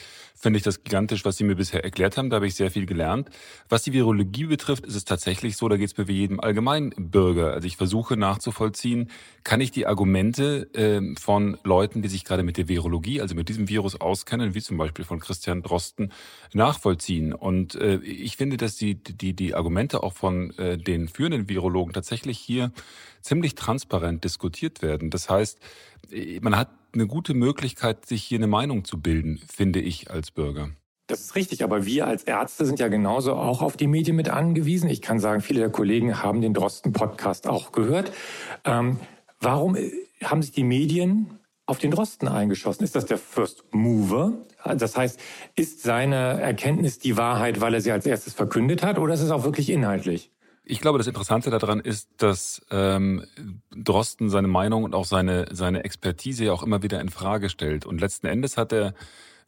finde 0.42 0.58
ich 0.58 0.64
das 0.64 0.84
gigantisch, 0.84 1.24
was 1.24 1.38
Sie 1.38 1.44
mir 1.44 1.56
bisher 1.56 1.84
erklärt 1.84 2.18
haben. 2.18 2.30
Da 2.30 2.38
habe 2.38 2.48
ich 2.48 2.56
sehr 2.56 2.72
viel 2.72 2.88
gelernt. 2.88 3.30
Was 3.70 3.84
die 3.84 3.94
Virologie 3.94 4.46
betrifft, 4.46 4.86
ist 4.86 4.96
es 4.96 5.06
tatsächlich 5.06 5.56
so, 5.56 5.70
da 5.70 5.78
geht 5.78 5.92
es 5.92 5.98
mir 5.98 6.08
wie 6.08 6.18
jedem 6.18 6.40
Allgemeinbürger. 6.40 7.54
Also 7.54 7.68
ich 7.68 7.78
versuche 7.78 8.18
nachzuvollziehen, 8.18 9.10
kann 9.44 9.62
ich 9.62 9.72
die 9.72 9.86
Argumente 9.86 10.74
äh, 10.74 11.16
von 11.20 11.58
Leuten, 11.64 12.02
die 12.02 12.10
sich 12.10 12.26
gerade 12.26 12.44
mit 12.44 12.58
der 12.58 12.68
Virologie, 12.68 13.22
also 13.22 13.36
mit 13.36 13.50
diesem 13.50 13.70
Virus 13.70 14.02
auskennen, 14.02 14.56
wie 14.56 14.62
zum 14.62 14.78
Beispiel 14.78 15.06
von 15.06 15.20
Christian 15.20 15.62
Drosten, 15.62 16.12
nachvollziehen. 16.54 17.34
Und 17.34 17.76
äh, 17.76 17.98
ich 17.98 18.36
finde, 18.36 18.58
dass 18.58 18.76
die, 18.76 18.96
die, 18.96 19.34
die 19.34 19.54
Argumente 19.54 20.02
auch 20.02 20.14
von 20.14 20.58
äh, 20.58 20.78
den 20.78 21.08
führenden 21.08 21.50
Virologen 21.50 21.94
tatsächlich 21.94 22.40
hier 22.40 22.72
ziemlich 23.22 23.56
transparent 23.56 24.24
diskutiert 24.24 24.82
werden. 24.82 25.10
Das 25.10 25.30
heißt, 25.30 25.60
äh, 26.12 26.40
man 26.42 26.56
hat 26.56 26.70
eine 26.94 27.08
gute 27.08 27.34
Möglichkeit, 27.34 28.06
sich 28.06 28.24
hier 28.24 28.40
eine 28.40 28.48
Meinung 28.48 28.84
zu 28.84 29.00
bilden, 29.00 29.40
finde 29.48 29.80
ich 29.80 30.12
als 30.12 30.32
Bürger. 30.32 30.72
Das 31.08 31.20
ist 31.20 31.36
richtig, 31.36 31.64
aber 31.64 31.86
wir 31.86 32.08
als 32.08 32.24
Ärzte 32.24 32.66
sind 32.66 32.80
ja 32.80 32.88
genauso 32.88 33.34
auch 33.34 33.62
auf 33.62 33.76
die 33.76 33.88
Medien 33.88 34.16
mit 34.16 34.30
angewiesen. 34.30 34.90
Ich 34.90 35.02
kann 35.02 35.20
sagen, 35.20 35.42
viele 35.42 35.60
der 35.60 35.70
Kollegen 35.70 36.24
haben 36.24 36.42
den 36.42 36.54
Drosten-Podcast 36.54 37.48
auch 37.48 37.72
gehört. 37.72 38.12
Ähm, 38.64 38.98
warum 39.40 39.76
äh, 39.76 39.92
haben 40.24 40.42
sich 40.42 40.52
die 40.52 40.64
Medien 40.64 41.40
auf 41.66 41.80
den 41.80 41.92
Drosten 41.92 42.28
eingeschossen? 42.28 42.84
Ist 42.84 42.96
das 42.96 43.06
der 43.06 43.18
First 43.18 43.64
Mover? 43.72 44.34
Das 44.64 44.96
heißt, 44.96 45.20
ist 45.56 45.82
seine 45.82 46.40
Erkenntnis 46.42 47.00
die 47.00 47.18
Wahrheit, 47.18 47.62
weil 47.62 47.74
er 47.74 47.82
sie 47.82 47.92
als 47.92 48.06
erstes 48.06 48.34
verkündet 48.34 48.84
hat, 48.84 48.98
oder 48.98 49.14
ist 49.14 49.22
es 49.22 49.32
auch 49.32 49.44
wirklich 49.44 49.70
inhaltlich? 49.70 50.32
Ich 50.64 50.80
glaube, 50.80 50.98
das 50.98 51.08
Interessante 51.08 51.50
daran 51.50 51.80
ist, 51.80 52.10
dass 52.18 52.62
ähm, 52.70 53.26
Drosten 53.72 54.30
seine 54.30 54.48
Meinung 54.48 54.84
und 54.84 54.94
auch 54.94 55.06
seine, 55.06 55.48
seine 55.52 55.84
Expertise 55.84 56.46
ja 56.46 56.54
auch 56.54 56.64
immer 56.64 56.84
wieder 56.84 57.02
in 57.02 57.10
Frage 57.10 57.50
stellt. 57.50 57.86
Und 57.86 58.00
letzten 58.00 58.28
Endes 58.28 58.58
hat 58.58 58.72
er 58.72 58.94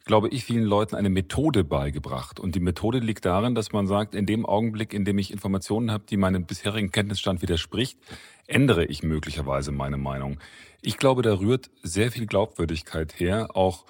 glaube 0.04 0.28
ich, 0.28 0.44
vielen 0.44 0.64
Leuten 0.64 0.96
eine 0.96 1.08
Methode 1.08 1.64
beigebracht. 1.64 2.38
Und 2.38 2.54
die 2.54 2.60
Methode 2.60 2.98
liegt 2.98 3.24
darin, 3.24 3.54
dass 3.54 3.72
man 3.72 3.86
sagt, 3.86 4.14
in 4.14 4.26
dem 4.26 4.44
Augenblick, 4.44 4.92
in 4.92 5.04
dem 5.04 5.18
ich 5.18 5.32
Informationen 5.32 5.90
habe, 5.90 6.04
die 6.08 6.16
meinem 6.16 6.44
bisherigen 6.44 6.90
Kenntnisstand 6.90 7.42
widerspricht, 7.42 7.98
ändere 8.46 8.84
ich 8.84 9.02
möglicherweise 9.02 9.72
meine 9.72 9.96
Meinung. 9.96 10.38
Ich 10.82 10.98
glaube, 10.98 11.22
da 11.22 11.38
rührt 11.38 11.70
sehr 11.82 12.12
viel 12.12 12.26
Glaubwürdigkeit 12.26 13.18
her, 13.18 13.56
auch 13.56 13.86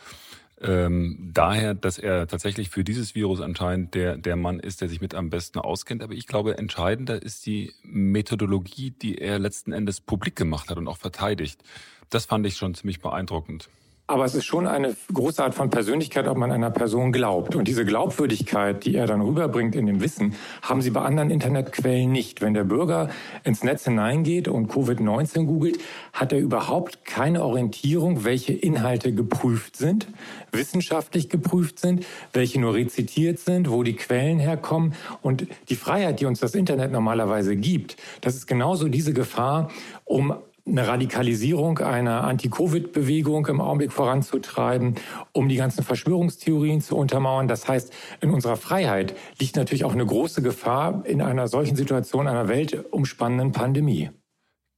ähm, 0.60 1.30
daher, 1.32 1.74
dass 1.74 1.98
er 1.98 2.26
tatsächlich 2.26 2.70
für 2.70 2.84
dieses 2.84 3.14
Virus 3.14 3.40
anscheinend 3.40 3.94
der, 3.94 4.16
der 4.16 4.36
Mann 4.36 4.60
ist, 4.60 4.80
der 4.80 4.88
sich 4.88 5.00
mit 5.00 5.14
am 5.14 5.30
besten 5.30 5.58
auskennt. 5.58 6.02
Aber 6.02 6.14
ich 6.14 6.26
glaube, 6.26 6.58
entscheidender 6.58 7.20
ist 7.20 7.46
die 7.46 7.72
Methodologie, 7.82 8.90
die 8.90 9.18
er 9.18 9.38
letzten 9.38 9.72
Endes 9.72 10.00
publik 10.00 10.36
gemacht 10.36 10.70
hat 10.70 10.78
und 10.78 10.88
auch 10.88 10.98
verteidigt. 10.98 11.62
Das 12.10 12.26
fand 12.26 12.46
ich 12.46 12.56
schon 12.56 12.74
ziemlich 12.74 13.00
beeindruckend. 13.00 13.68
Aber 14.06 14.26
es 14.26 14.34
ist 14.34 14.44
schon 14.44 14.66
eine 14.66 14.94
große 15.14 15.42
Art 15.42 15.54
von 15.54 15.70
Persönlichkeit, 15.70 16.28
ob 16.28 16.36
man 16.36 16.52
einer 16.52 16.70
Person 16.70 17.10
glaubt. 17.10 17.56
Und 17.56 17.66
diese 17.66 17.86
Glaubwürdigkeit, 17.86 18.84
die 18.84 18.96
er 18.96 19.06
dann 19.06 19.22
rüberbringt 19.22 19.74
in 19.74 19.86
dem 19.86 20.02
Wissen, 20.02 20.34
haben 20.60 20.82
sie 20.82 20.90
bei 20.90 21.00
anderen 21.00 21.30
Internetquellen 21.30 22.12
nicht. 22.12 22.42
Wenn 22.42 22.52
der 22.52 22.64
Bürger 22.64 23.08
ins 23.44 23.64
Netz 23.64 23.84
hineingeht 23.84 24.46
und 24.46 24.70
Covid-19 24.70 25.46
googelt, 25.46 25.78
hat 26.12 26.34
er 26.34 26.38
überhaupt 26.38 27.06
keine 27.06 27.42
Orientierung, 27.42 28.24
welche 28.24 28.52
Inhalte 28.52 29.14
geprüft 29.14 29.76
sind, 29.76 30.06
wissenschaftlich 30.52 31.30
geprüft 31.30 31.78
sind, 31.78 32.04
welche 32.34 32.60
nur 32.60 32.74
rezitiert 32.74 33.38
sind, 33.38 33.70
wo 33.70 33.84
die 33.84 33.96
Quellen 33.96 34.38
herkommen. 34.38 34.92
Und 35.22 35.46
die 35.70 35.76
Freiheit, 35.76 36.20
die 36.20 36.26
uns 36.26 36.40
das 36.40 36.54
Internet 36.54 36.92
normalerweise 36.92 37.56
gibt, 37.56 37.96
das 38.20 38.34
ist 38.34 38.46
genauso 38.46 38.88
diese 38.88 39.14
Gefahr, 39.14 39.70
um 40.04 40.34
eine 40.66 40.88
Radikalisierung 40.88 41.78
einer 41.78 42.24
Anti-Covid-Bewegung 42.24 43.46
im 43.46 43.60
Augenblick 43.60 43.92
voranzutreiben, 43.92 44.94
um 45.32 45.48
die 45.48 45.56
ganzen 45.56 45.84
Verschwörungstheorien 45.84 46.80
zu 46.80 46.96
untermauern. 46.96 47.48
Das 47.48 47.68
heißt, 47.68 47.92
in 48.22 48.30
unserer 48.30 48.56
Freiheit 48.56 49.14
liegt 49.38 49.56
natürlich 49.56 49.84
auch 49.84 49.92
eine 49.92 50.06
große 50.06 50.40
Gefahr 50.40 51.04
in 51.04 51.20
einer 51.20 51.48
solchen 51.48 51.76
Situation 51.76 52.26
einer 52.26 52.48
weltumspannenden 52.48 53.52
Pandemie. 53.52 54.10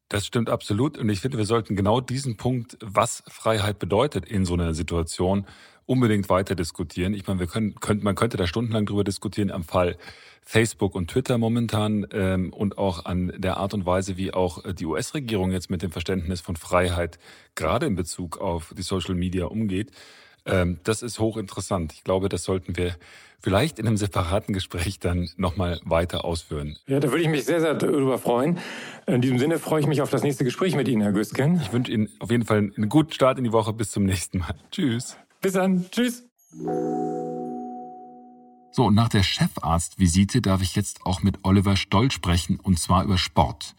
Das 0.08 0.26
stimmt 0.26 0.50
absolut. 0.50 0.98
Und 0.98 1.08
ich 1.08 1.20
finde, 1.20 1.38
wir 1.38 1.46
sollten 1.46 1.76
genau 1.76 2.00
diesen 2.00 2.36
Punkt, 2.36 2.78
was 2.80 3.22
Freiheit 3.28 3.78
bedeutet 3.78 4.24
in 4.26 4.44
so 4.44 4.54
einer 4.54 4.74
Situation, 4.74 5.46
unbedingt 5.86 6.28
weiter 6.28 6.54
diskutieren. 6.54 7.14
Ich 7.14 7.26
meine, 7.26 7.40
wir 7.40 7.46
können, 7.46 7.74
können, 7.76 8.02
man 8.02 8.14
könnte 8.14 8.36
da 8.36 8.46
stundenlang 8.46 8.86
drüber 8.86 9.04
diskutieren 9.04 9.50
am 9.50 9.64
Fall 9.64 9.96
Facebook 10.42 10.94
und 10.94 11.10
Twitter 11.10 11.38
momentan 11.38 12.06
ähm, 12.12 12.52
und 12.52 12.78
auch 12.78 13.04
an 13.04 13.32
der 13.36 13.56
Art 13.56 13.74
und 13.74 13.84
Weise, 13.84 14.16
wie 14.16 14.32
auch 14.32 14.64
äh, 14.64 14.74
die 14.74 14.86
US-Regierung 14.86 15.50
jetzt 15.50 15.70
mit 15.70 15.82
dem 15.82 15.90
Verständnis 15.90 16.40
von 16.40 16.54
Freiheit 16.54 17.18
gerade 17.56 17.86
in 17.86 17.96
Bezug 17.96 18.38
auf 18.38 18.72
die 18.76 18.82
Social 18.82 19.16
Media 19.16 19.46
umgeht. 19.46 19.90
Ähm, 20.44 20.78
das 20.84 21.02
ist 21.02 21.18
hochinteressant. 21.18 21.92
Ich 21.92 22.04
glaube, 22.04 22.28
das 22.28 22.44
sollten 22.44 22.76
wir 22.76 22.94
vielleicht 23.40 23.80
in 23.80 23.88
einem 23.88 23.96
separaten 23.96 24.54
Gespräch 24.54 25.00
dann 25.00 25.28
nochmal 25.36 25.80
weiter 25.84 26.24
ausführen. 26.24 26.78
Ja, 26.86 27.00
da 27.00 27.10
würde 27.10 27.22
ich 27.22 27.28
mich 27.28 27.44
sehr, 27.44 27.60
sehr 27.60 27.74
darüber 27.74 28.18
freuen. 28.18 28.58
In 29.06 29.20
diesem 29.20 29.38
Sinne 29.38 29.58
freue 29.58 29.80
ich 29.80 29.86
mich 29.88 30.00
auf 30.00 30.10
das 30.10 30.22
nächste 30.22 30.44
Gespräch 30.44 30.76
mit 30.76 30.86
Ihnen, 30.86 31.02
Herr 31.02 31.12
Güsken. 31.12 31.60
Ich 31.60 31.72
wünsche 31.72 31.90
Ihnen 31.90 32.08
auf 32.20 32.30
jeden 32.30 32.44
Fall 32.44 32.58
einen 32.58 32.88
guten 32.88 33.12
Start 33.12 33.38
in 33.38 33.44
die 33.44 33.52
Woche. 33.52 33.72
Bis 33.72 33.90
zum 33.90 34.04
nächsten 34.04 34.38
Mal. 34.38 34.54
Tschüss. 34.70 35.16
Bis 35.40 35.52
dann. 35.52 35.90
Tschüss. 35.90 36.24
So, 38.70 38.84
und 38.84 38.94
nach 38.94 39.08
der 39.08 39.22
Chefarztvisite 39.22 40.42
darf 40.42 40.60
ich 40.60 40.76
jetzt 40.76 41.06
auch 41.06 41.22
mit 41.22 41.38
Oliver 41.44 41.76
Stoll 41.76 42.10
sprechen, 42.10 42.60
und 42.60 42.78
zwar 42.78 43.04
über 43.04 43.16
Sport. 43.16 43.74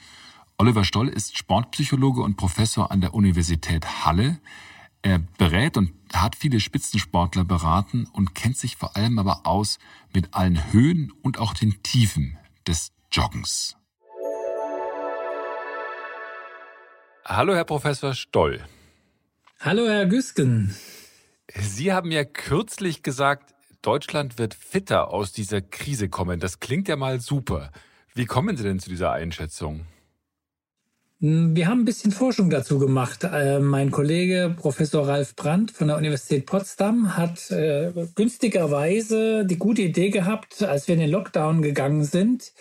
Oliver 0.57 0.83
Stoll 0.83 1.07
ist 1.07 1.37
Sportpsychologe 1.37 2.21
und 2.21 2.35
Professor 2.35 2.89
an 2.89 3.01
der 3.01 3.13
Universität 3.13 4.05
Halle. 4.05 4.39
Er 5.03 5.19
berät 5.37 5.77
und 5.77 5.93
hat 6.11 6.35
viele 6.35 6.59
Spitzensportler 6.59 7.43
beraten 7.43 8.07
und 8.11 8.33
kennt 8.33 8.57
sich 8.57 8.75
vor 8.75 8.95
allem 8.95 9.19
aber 9.19 9.45
aus 9.45 9.77
mit 10.13 10.33
allen 10.33 10.73
Höhen 10.73 11.13
und 11.21 11.37
auch 11.37 11.53
den 11.53 11.83
Tiefen 11.83 12.39
des 12.65 12.91
Joggens. 13.11 13.77
Hallo, 17.23 17.53
Herr 17.53 17.65
Professor 17.65 18.15
Stoll. 18.15 18.65
Hallo, 19.59 19.87
Herr 19.87 20.07
Güsken. 20.07 20.75
Sie 21.53 21.93
haben 21.93 22.11
ja 22.11 22.25
kürzlich 22.25 23.03
gesagt, 23.03 23.53
Deutschland 23.81 24.37
wird 24.37 24.53
fitter 24.53 25.09
aus 25.09 25.31
dieser 25.31 25.61
Krise 25.61 26.09
kommen. 26.09 26.39
Das 26.39 26.59
klingt 26.59 26.87
ja 26.87 26.95
mal 26.95 27.19
super. 27.19 27.71
Wie 28.13 28.25
kommen 28.25 28.57
Sie 28.57 28.63
denn 28.63 28.79
zu 28.79 28.89
dieser 28.89 29.11
Einschätzung? 29.11 29.85
Hm, 31.19 31.55
wir 31.55 31.67
haben 31.67 31.81
ein 31.81 31.85
bisschen 31.85 32.11
Forschung 32.11 32.49
dazu 32.49 32.77
gemacht. 32.77 33.23
Äh, 33.23 33.59
mein 33.59 33.89
Kollege 33.91 34.53
Professor 34.55 35.07
Ralf 35.07 35.35
Brandt 35.35 35.71
von 35.71 35.87
der 35.87 35.97
Universität 35.97 36.45
Potsdam 36.45 37.17
hat 37.17 37.49
äh, 37.49 37.91
günstigerweise 38.15 39.45
die 39.45 39.57
gute 39.57 39.81
Idee 39.81 40.09
gehabt, 40.09 40.61
als 40.61 40.87
wir 40.87 40.93
in 40.93 41.01
den 41.01 41.09
Lockdown 41.09 41.61
gegangen 41.61 42.03
sind, 42.03 42.53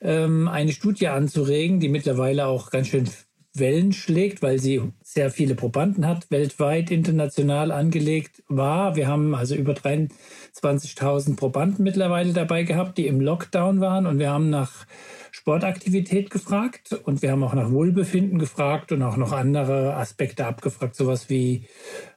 ähm, 0.00 0.48
eine 0.48 0.72
Studie 0.72 1.08
anzuregen, 1.08 1.78
die 1.78 1.88
mittlerweile 1.88 2.46
auch 2.46 2.70
ganz 2.70 2.88
schön 2.88 3.08
Wellen 3.54 3.92
schlägt, 3.92 4.42
weil 4.42 4.60
sie 4.60 4.80
sehr 5.02 5.30
viele 5.30 5.54
Probanden 5.54 6.06
hat, 6.06 6.30
weltweit, 6.30 6.90
international 6.90 7.72
angelegt 7.72 8.42
war. 8.48 8.94
Wir 8.94 9.08
haben 9.08 9.34
also 9.34 9.54
über 9.54 9.72
23.000 9.72 11.36
Probanden 11.36 11.82
mittlerweile 11.82 12.32
dabei 12.32 12.62
gehabt, 12.62 12.96
die 12.98 13.06
im 13.06 13.20
Lockdown 13.20 13.80
waren 13.80 14.06
und 14.06 14.18
wir 14.18 14.30
haben 14.30 14.50
nach 14.50 14.86
Sportaktivität 15.32 16.30
gefragt 16.30 16.92
und 17.04 17.22
wir 17.22 17.30
haben 17.30 17.42
auch 17.42 17.54
nach 17.54 17.70
Wohlbefinden 17.70 18.38
gefragt 18.38 18.92
und 18.92 19.02
auch 19.02 19.16
noch 19.16 19.32
andere 19.32 19.94
Aspekte 19.94 20.46
abgefragt, 20.46 20.94
sowas 20.94 21.28
wie 21.28 21.66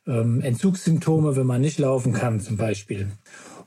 ähm, 0.08 0.42
Entzugssymptome, 0.42 1.36
wenn 1.36 1.46
man 1.46 1.62
nicht 1.62 1.80
laufen 1.80 2.14
kann 2.14 2.40
zum 2.40 2.58
Beispiel. 2.58 3.12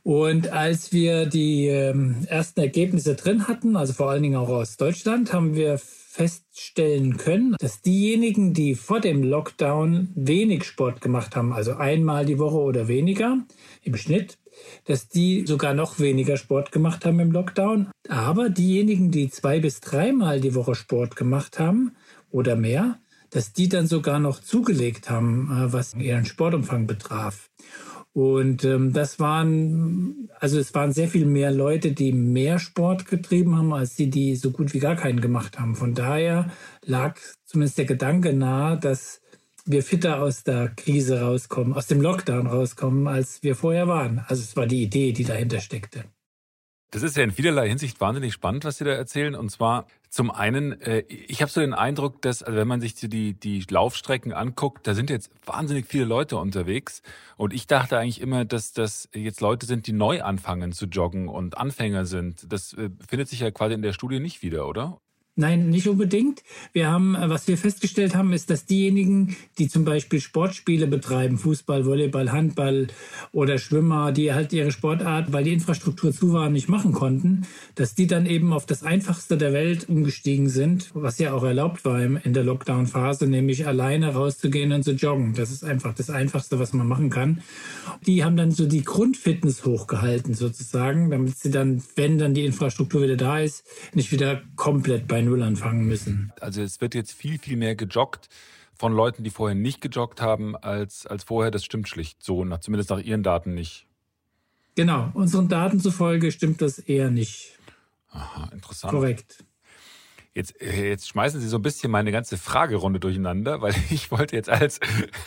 Und 0.02 0.52
als 0.52 0.92
wir 0.92 1.26
die 1.26 1.66
ähm, 1.66 2.26
ersten 2.28 2.60
Ergebnisse 2.60 3.16
drin 3.16 3.48
hatten, 3.48 3.76
also 3.76 3.92
vor 3.92 4.10
allen 4.10 4.22
Dingen 4.22 4.36
auch 4.36 4.48
aus 4.48 4.76
Deutschland, 4.76 5.32
haben 5.32 5.56
wir 5.56 5.80
feststellen 6.16 7.18
können, 7.18 7.56
dass 7.58 7.82
diejenigen, 7.82 8.54
die 8.54 8.74
vor 8.74 9.00
dem 9.00 9.22
Lockdown 9.22 10.08
wenig 10.14 10.64
Sport 10.64 11.02
gemacht 11.02 11.36
haben, 11.36 11.52
also 11.52 11.74
einmal 11.74 12.24
die 12.24 12.38
Woche 12.38 12.56
oder 12.56 12.88
weniger 12.88 13.44
im 13.82 13.96
Schnitt, 13.96 14.38
dass 14.86 15.08
die 15.08 15.44
sogar 15.46 15.74
noch 15.74 15.98
weniger 15.98 16.38
Sport 16.38 16.72
gemacht 16.72 17.04
haben 17.04 17.20
im 17.20 17.32
Lockdown. 17.32 17.90
Aber 18.08 18.48
diejenigen, 18.48 19.10
die 19.10 19.28
zwei 19.28 19.60
bis 19.60 19.80
dreimal 19.80 20.40
die 20.40 20.54
Woche 20.54 20.74
Sport 20.74 21.16
gemacht 21.16 21.58
haben 21.58 21.92
oder 22.30 22.56
mehr, 22.56 22.98
dass 23.28 23.52
die 23.52 23.68
dann 23.68 23.86
sogar 23.86 24.18
noch 24.18 24.40
zugelegt 24.40 25.10
haben, 25.10 25.50
äh, 25.50 25.72
was 25.72 25.94
ihren 25.94 26.24
Sportumfang 26.24 26.86
betraf. 26.86 27.50
Und 28.16 28.64
ähm, 28.64 28.94
das 28.94 29.20
waren, 29.20 30.30
also 30.40 30.58
es 30.58 30.74
waren 30.74 30.90
sehr 30.90 31.06
viel 31.06 31.26
mehr 31.26 31.50
Leute, 31.50 31.92
die 31.92 32.12
mehr 32.12 32.58
Sport 32.58 33.04
getrieben 33.04 33.58
haben, 33.58 33.74
als 33.74 33.94
die, 33.94 34.08
die 34.08 34.36
so 34.36 34.52
gut 34.52 34.72
wie 34.72 34.78
gar 34.78 34.96
keinen 34.96 35.20
gemacht 35.20 35.60
haben. 35.60 35.76
Von 35.76 35.92
daher 35.92 36.50
lag 36.82 37.18
zumindest 37.44 37.76
der 37.76 37.84
Gedanke 37.84 38.32
nahe, 38.32 38.78
dass 38.78 39.20
wir 39.66 39.82
fitter 39.82 40.22
aus 40.22 40.44
der 40.44 40.68
Krise 40.68 41.20
rauskommen, 41.20 41.74
aus 41.74 41.88
dem 41.88 42.00
Lockdown 42.00 42.46
rauskommen, 42.46 43.06
als 43.06 43.42
wir 43.42 43.54
vorher 43.54 43.86
waren. 43.86 44.24
Also 44.28 44.42
es 44.44 44.56
war 44.56 44.66
die 44.66 44.82
Idee, 44.82 45.12
die 45.12 45.24
dahinter 45.24 45.60
steckte. 45.60 46.04
Das 46.90 47.02
ist 47.02 47.16
ja 47.16 47.24
in 47.24 47.32
vielerlei 47.32 47.68
Hinsicht 47.68 48.00
wahnsinnig 48.00 48.32
spannend, 48.32 48.64
was 48.64 48.78
Sie 48.78 48.84
da 48.84 48.92
erzählen. 48.92 49.34
Und 49.34 49.50
zwar 49.50 49.86
zum 50.08 50.30
einen, 50.30 50.80
äh, 50.80 51.00
ich 51.08 51.42
habe 51.42 51.50
so 51.50 51.60
den 51.60 51.74
Eindruck, 51.74 52.22
dass, 52.22 52.42
also 52.42 52.56
wenn 52.56 52.68
man 52.68 52.80
sich 52.80 52.94
die, 52.94 53.34
die 53.34 53.64
Laufstrecken 53.68 54.32
anguckt, 54.32 54.86
da 54.86 54.94
sind 54.94 55.10
jetzt 55.10 55.30
wahnsinnig 55.44 55.86
viele 55.86 56.04
Leute 56.04 56.36
unterwegs. 56.36 57.02
Und 57.36 57.52
ich 57.52 57.66
dachte 57.66 57.98
eigentlich 57.98 58.20
immer, 58.20 58.44
dass 58.44 58.72
das 58.72 59.08
jetzt 59.12 59.40
Leute 59.40 59.66
sind, 59.66 59.86
die 59.86 59.92
neu 59.92 60.22
anfangen 60.22 60.72
zu 60.72 60.86
joggen 60.86 61.28
und 61.28 61.58
Anfänger 61.58 62.06
sind. 62.06 62.50
Das 62.52 62.72
äh, 62.74 62.90
findet 63.06 63.28
sich 63.28 63.40
ja 63.40 63.50
quasi 63.50 63.74
in 63.74 63.82
der 63.82 63.92
Studie 63.92 64.20
nicht 64.20 64.42
wieder, 64.42 64.68
oder? 64.68 64.98
Nein, 65.38 65.68
nicht 65.68 65.86
unbedingt. 65.86 66.42
Wir 66.72 66.90
haben, 66.90 67.14
äh, 67.14 67.28
was 67.28 67.46
wir 67.46 67.58
festgestellt 67.58 68.16
haben, 68.16 68.32
ist, 68.32 68.48
dass 68.48 68.64
diejenigen, 68.64 69.36
die 69.58 69.68
zum 69.68 69.84
Beispiel 69.84 70.18
Sportspiele 70.18 70.86
betreiben, 70.86 71.36
Fußball, 71.36 71.84
Volleyball, 71.84 72.32
Handball 72.32 72.86
oder 73.32 73.58
Schwimmer, 73.58 74.12
die 74.12 74.32
halt 74.32 74.54
ihre 74.54 74.72
Sportart, 74.72 75.34
weil 75.34 75.44
die 75.44 75.52
Infrastruktur 75.52 76.14
zu 76.14 76.32
war, 76.32 76.48
nicht 76.48 76.70
machen 76.70 76.92
konnten, 76.92 77.42
dass 77.74 77.94
die 77.94 78.06
dann 78.06 78.24
eben 78.24 78.54
auf 78.54 78.64
das 78.64 78.82
einfachste 78.82 79.36
der 79.36 79.52
Welt 79.52 79.90
umgestiegen 79.90 80.48
sind, 80.48 80.90
was 80.94 81.18
ja 81.18 81.34
auch 81.34 81.44
erlaubt 81.44 81.84
war 81.84 82.00
in 82.00 82.32
der 82.32 82.42
Lockdown-Phase, 82.42 83.26
nämlich 83.26 83.66
alleine 83.66 84.14
rauszugehen 84.14 84.72
und 84.72 84.84
zu 84.84 84.92
joggen. 84.92 85.34
Das 85.34 85.50
ist 85.50 85.64
einfach 85.64 85.92
das 85.92 86.08
Einfachste, 86.08 86.58
was 86.58 86.72
man 86.72 86.88
machen 86.88 87.10
kann. 87.10 87.42
Die 88.06 88.24
haben 88.24 88.38
dann 88.38 88.52
so 88.52 88.64
die 88.64 88.84
Grundfitness 88.84 89.66
hochgehalten 89.66 90.32
sozusagen, 90.32 91.10
damit 91.10 91.36
sie 91.36 91.50
dann, 91.50 91.82
wenn 91.94 92.16
dann 92.16 92.32
die 92.32 92.46
Infrastruktur 92.46 93.02
wieder 93.02 93.16
da 93.16 93.40
ist, 93.40 93.64
nicht 93.92 94.12
wieder 94.12 94.40
komplett 94.56 95.06
bei 95.06 95.25
Null 95.26 95.42
anfangen 95.42 95.86
müssen. 95.86 96.32
Also 96.40 96.62
es 96.62 96.80
wird 96.80 96.94
jetzt 96.94 97.12
viel, 97.12 97.38
viel 97.38 97.56
mehr 97.56 97.76
gejoggt 97.76 98.28
von 98.74 98.92
Leuten, 98.92 99.24
die 99.24 99.30
vorher 99.30 99.54
nicht 99.54 99.80
gejoggt 99.80 100.20
haben, 100.20 100.56
als, 100.56 101.06
als 101.06 101.24
vorher. 101.24 101.50
Das 101.50 101.64
stimmt 101.64 101.88
schlicht 101.88 102.22
so, 102.22 102.44
nach, 102.44 102.60
zumindest 102.60 102.90
nach 102.90 103.00
Ihren 103.00 103.22
Daten 103.22 103.54
nicht. 103.54 103.86
Genau, 104.74 105.10
unseren 105.14 105.48
Daten 105.48 105.80
zufolge 105.80 106.30
stimmt 106.30 106.60
das 106.60 106.78
eher 106.78 107.10
nicht. 107.10 107.58
Aha, 108.10 108.50
interessant. 108.52 108.92
Korrekt. 108.92 109.44
Jetzt, 110.34 110.60
äh, 110.60 110.90
jetzt 110.90 111.08
schmeißen 111.08 111.40
Sie 111.40 111.48
so 111.48 111.56
ein 111.56 111.62
bisschen 111.62 111.90
meine 111.90 112.12
ganze 112.12 112.36
Fragerunde 112.36 113.00
durcheinander, 113.00 113.62
weil 113.62 113.74
ich 113.90 114.10
wollte 114.10 114.36
jetzt 114.36 114.50
als 114.50 114.80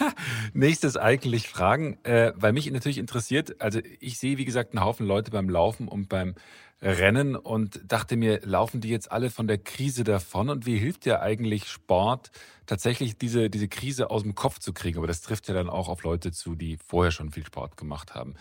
nächstes 0.53 0.97
eigentlich 0.97 1.49
fragen, 1.49 1.97
äh, 2.03 2.31
weil 2.35 2.53
mich 2.53 2.69
natürlich 2.71 2.99
interessiert, 2.99 3.59
also 3.59 3.79
ich 3.99 4.19
sehe, 4.19 4.37
wie 4.37 4.45
gesagt, 4.45 4.73
einen 4.73 4.85
Haufen 4.85 5.07
Leute 5.07 5.31
beim 5.31 5.49
Laufen 5.49 5.87
und 5.87 6.09
beim 6.09 6.35
Rennen 6.81 7.35
und 7.35 7.81
dachte 7.91 8.15
mir, 8.15 8.39
laufen 8.43 8.79
die 8.79 8.89
jetzt 8.89 9.11
alle 9.11 9.29
von 9.29 9.47
der 9.47 9.57
Krise 9.57 10.03
davon 10.03 10.49
und 10.49 10.65
wie 10.65 10.77
hilft 10.77 11.05
ja 11.05 11.19
eigentlich 11.19 11.67
Sport, 11.67 12.31
tatsächlich 12.65 13.17
diese, 13.17 13.49
diese 13.49 13.67
Krise 13.67 14.09
aus 14.09 14.23
dem 14.23 14.35
Kopf 14.35 14.59
zu 14.59 14.71
kriegen? 14.71 14.97
Aber 14.97 15.07
das 15.07 15.21
trifft 15.21 15.47
ja 15.49 15.53
dann 15.53 15.69
auch 15.69 15.89
auf 15.89 16.03
Leute 16.03 16.31
zu, 16.31 16.55
die 16.55 16.77
vorher 16.77 17.11
schon 17.11 17.31
viel 17.31 17.45
Sport 17.45 17.75
gemacht 17.75 18.15
haben. 18.15 18.35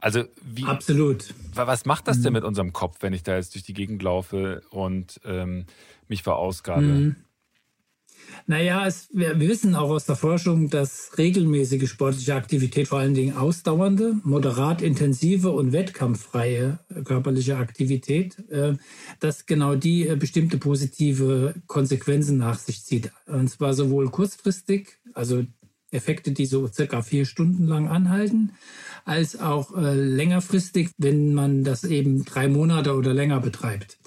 Also 0.00 0.24
wie 0.42 0.64
absolut. 0.64 1.34
Was 1.54 1.84
macht 1.84 2.06
das 2.06 2.20
denn 2.20 2.32
mhm. 2.32 2.38
mit 2.38 2.44
unserem 2.44 2.72
Kopf, 2.72 2.98
wenn 3.00 3.12
ich 3.12 3.22
da 3.22 3.36
jetzt 3.36 3.54
durch 3.54 3.64
die 3.64 3.74
Gegend 3.74 4.02
laufe 4.02 4.62
und 4.70 5.20
ähm, 5.24 5.64
mich 6.08 6.22
verausgabe? 6.22 6.82
Mhm. 6.82 7.16
Naja, 8.46 8.86
es, 8.86 9.08
wir, 9.12 9.38
wissen 9.40 9.74
auch 9.74 9.90
aus 9.90 10.06
der 10.06 10.16
Forschung, 10.16 10.70
dass 10.70 11.10
regelmäßige 11.18 11.88
sportliche 11.88 12.34
Aktivität, 12.34 12.88
vor 12.88 12.98
allen 12.98 13.14
Dingen 13.14 13.36
ausdauernde, 13.36 14.14
moderat 14.24 14.80
intensive 14.80 15.50
und 15.50 15.72
wettkampffreie 15.72 16.78
körperliche 17.04 17.56
Aktivität, 17.58 18.38
äh, 18.50 18.74
dass 19.20 19.46
genau 19.46 19.74
die 19.74 20.08
äh, 20.08 20.16
bestimmte 20.16 20.56
positive 20.56 21.54
Konsequenzen 21.66 22.38
nach 22.38 22.58
sich 22.58 22.84
zieht. 22.84 23.10
Und 23.26 23.48
zwar 23.50 23.74
sowohl 23.74 24.10
kurzfristig, 24.10 24.98
also 25.12 25.44
Effekte, 25.90 26.32
die 26.32 26.46
so 26.46 26.68
circa 26.68 27.02
vier 27.02 27.24
Stunden 27.24 27.66
lang 27.66 27.88
anhalten, 27.88 28.52
als 29.04 29.40
auch 29.40 29.76
äh, 29.76 29.94
längerfristig, 29.94 30.90
wenn 30.98 31.34
man 31.34 31.64
das 31.64 31.84
eben 31.84 32.24
drei 32.24 32.48
Monate 32.48 32.94
oder 32.94 33.14
länger 33.14 33.40
betreibt. 33.40 33.98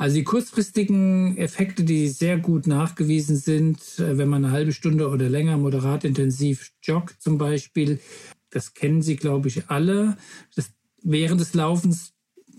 Also 0.00 0.16
die 0.16 0.24
kurzfristigen 0.24 1.36
Effekte, 1.36 1.84
die 1.84 2.08
sehr 2.08 2.38
gut 2.38 2.66
nachgewiesen 2.66 3.36
sind, 3.36 3.80
äh, 3.98 4.16
wenn 4.16 4.30
man 4.30 4.46
eine 4.46 4.54
halbe 4.54 4.72
Stunde 4.72 5.10
oder 5.10 5.28
länger 5.28 5.58
moderat 5.58 6.04
intensiv 6.04 6.70
joggt 6.82 7.20
zum 7.20 7.36
Beispiel, 7.36 8.00
das 8.48 8.72
kennen 8.72 9.02
Sie, 9.02 9.16
glaube 9.16 9.48
ich, 9.48 9.68
alle. 9.68 10.16
Das, 10.56 10.72
während 11.02 11.42
des 11.42 11.52
Laufens 11.52 12.14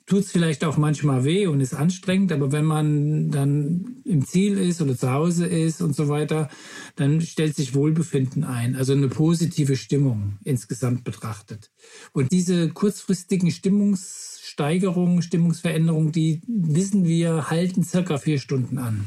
tut 0.06 0.20
es 0.20 0.32
vielleicht 0.32 0.64
auch 0.64 0.78
manchmal 0.78 1.24
weh 1.24 1.48
und 1.48 1.62
ist 1.62 1.74
anstrengend, 1.74 2.32
aber 2.32 2.52
wenn 2.52 2.66
man 2.66 3.32
dann 3.32 4.02
im 4.06 4.24
Ziel 4.24 4.60
ist 4.60 4.80
oder 4.80 4.96
zu 4.96 5.12
Hause 5.12 5.48
ist 5.48 5.82
und 5.82 5.96
so 5.96 6.10
weiter, 6.10 6.48
dann 6.96 7.22
stellt 7.22 7.56
sich 7.56 7.74
Wohlbefinden 7.74 8.44
ein, 8.44 8.76
also 8.76 8.94
eine 8.94 9.08
positive 9.08 9.78
Stimmung 9.78 10.38
insgesamt 10.44 11.06
betrachtet. 11.06 11.72
Und 12.12 12.32
diese 12.32 12.70
kurzfristigen 12.70 13.50
Stimmungssteigerungen, 14.52 15.22
Stimmungsveränderungen, 15.22 16.12
die 16.12 16.42
wissen 16.46 17.06
wir, 17.06 17.50
halten 17.50 17.84
circa 17.84 18.18
vier 18.18 18.38
Stunden 18.38 18.80
an. 18.80 19.06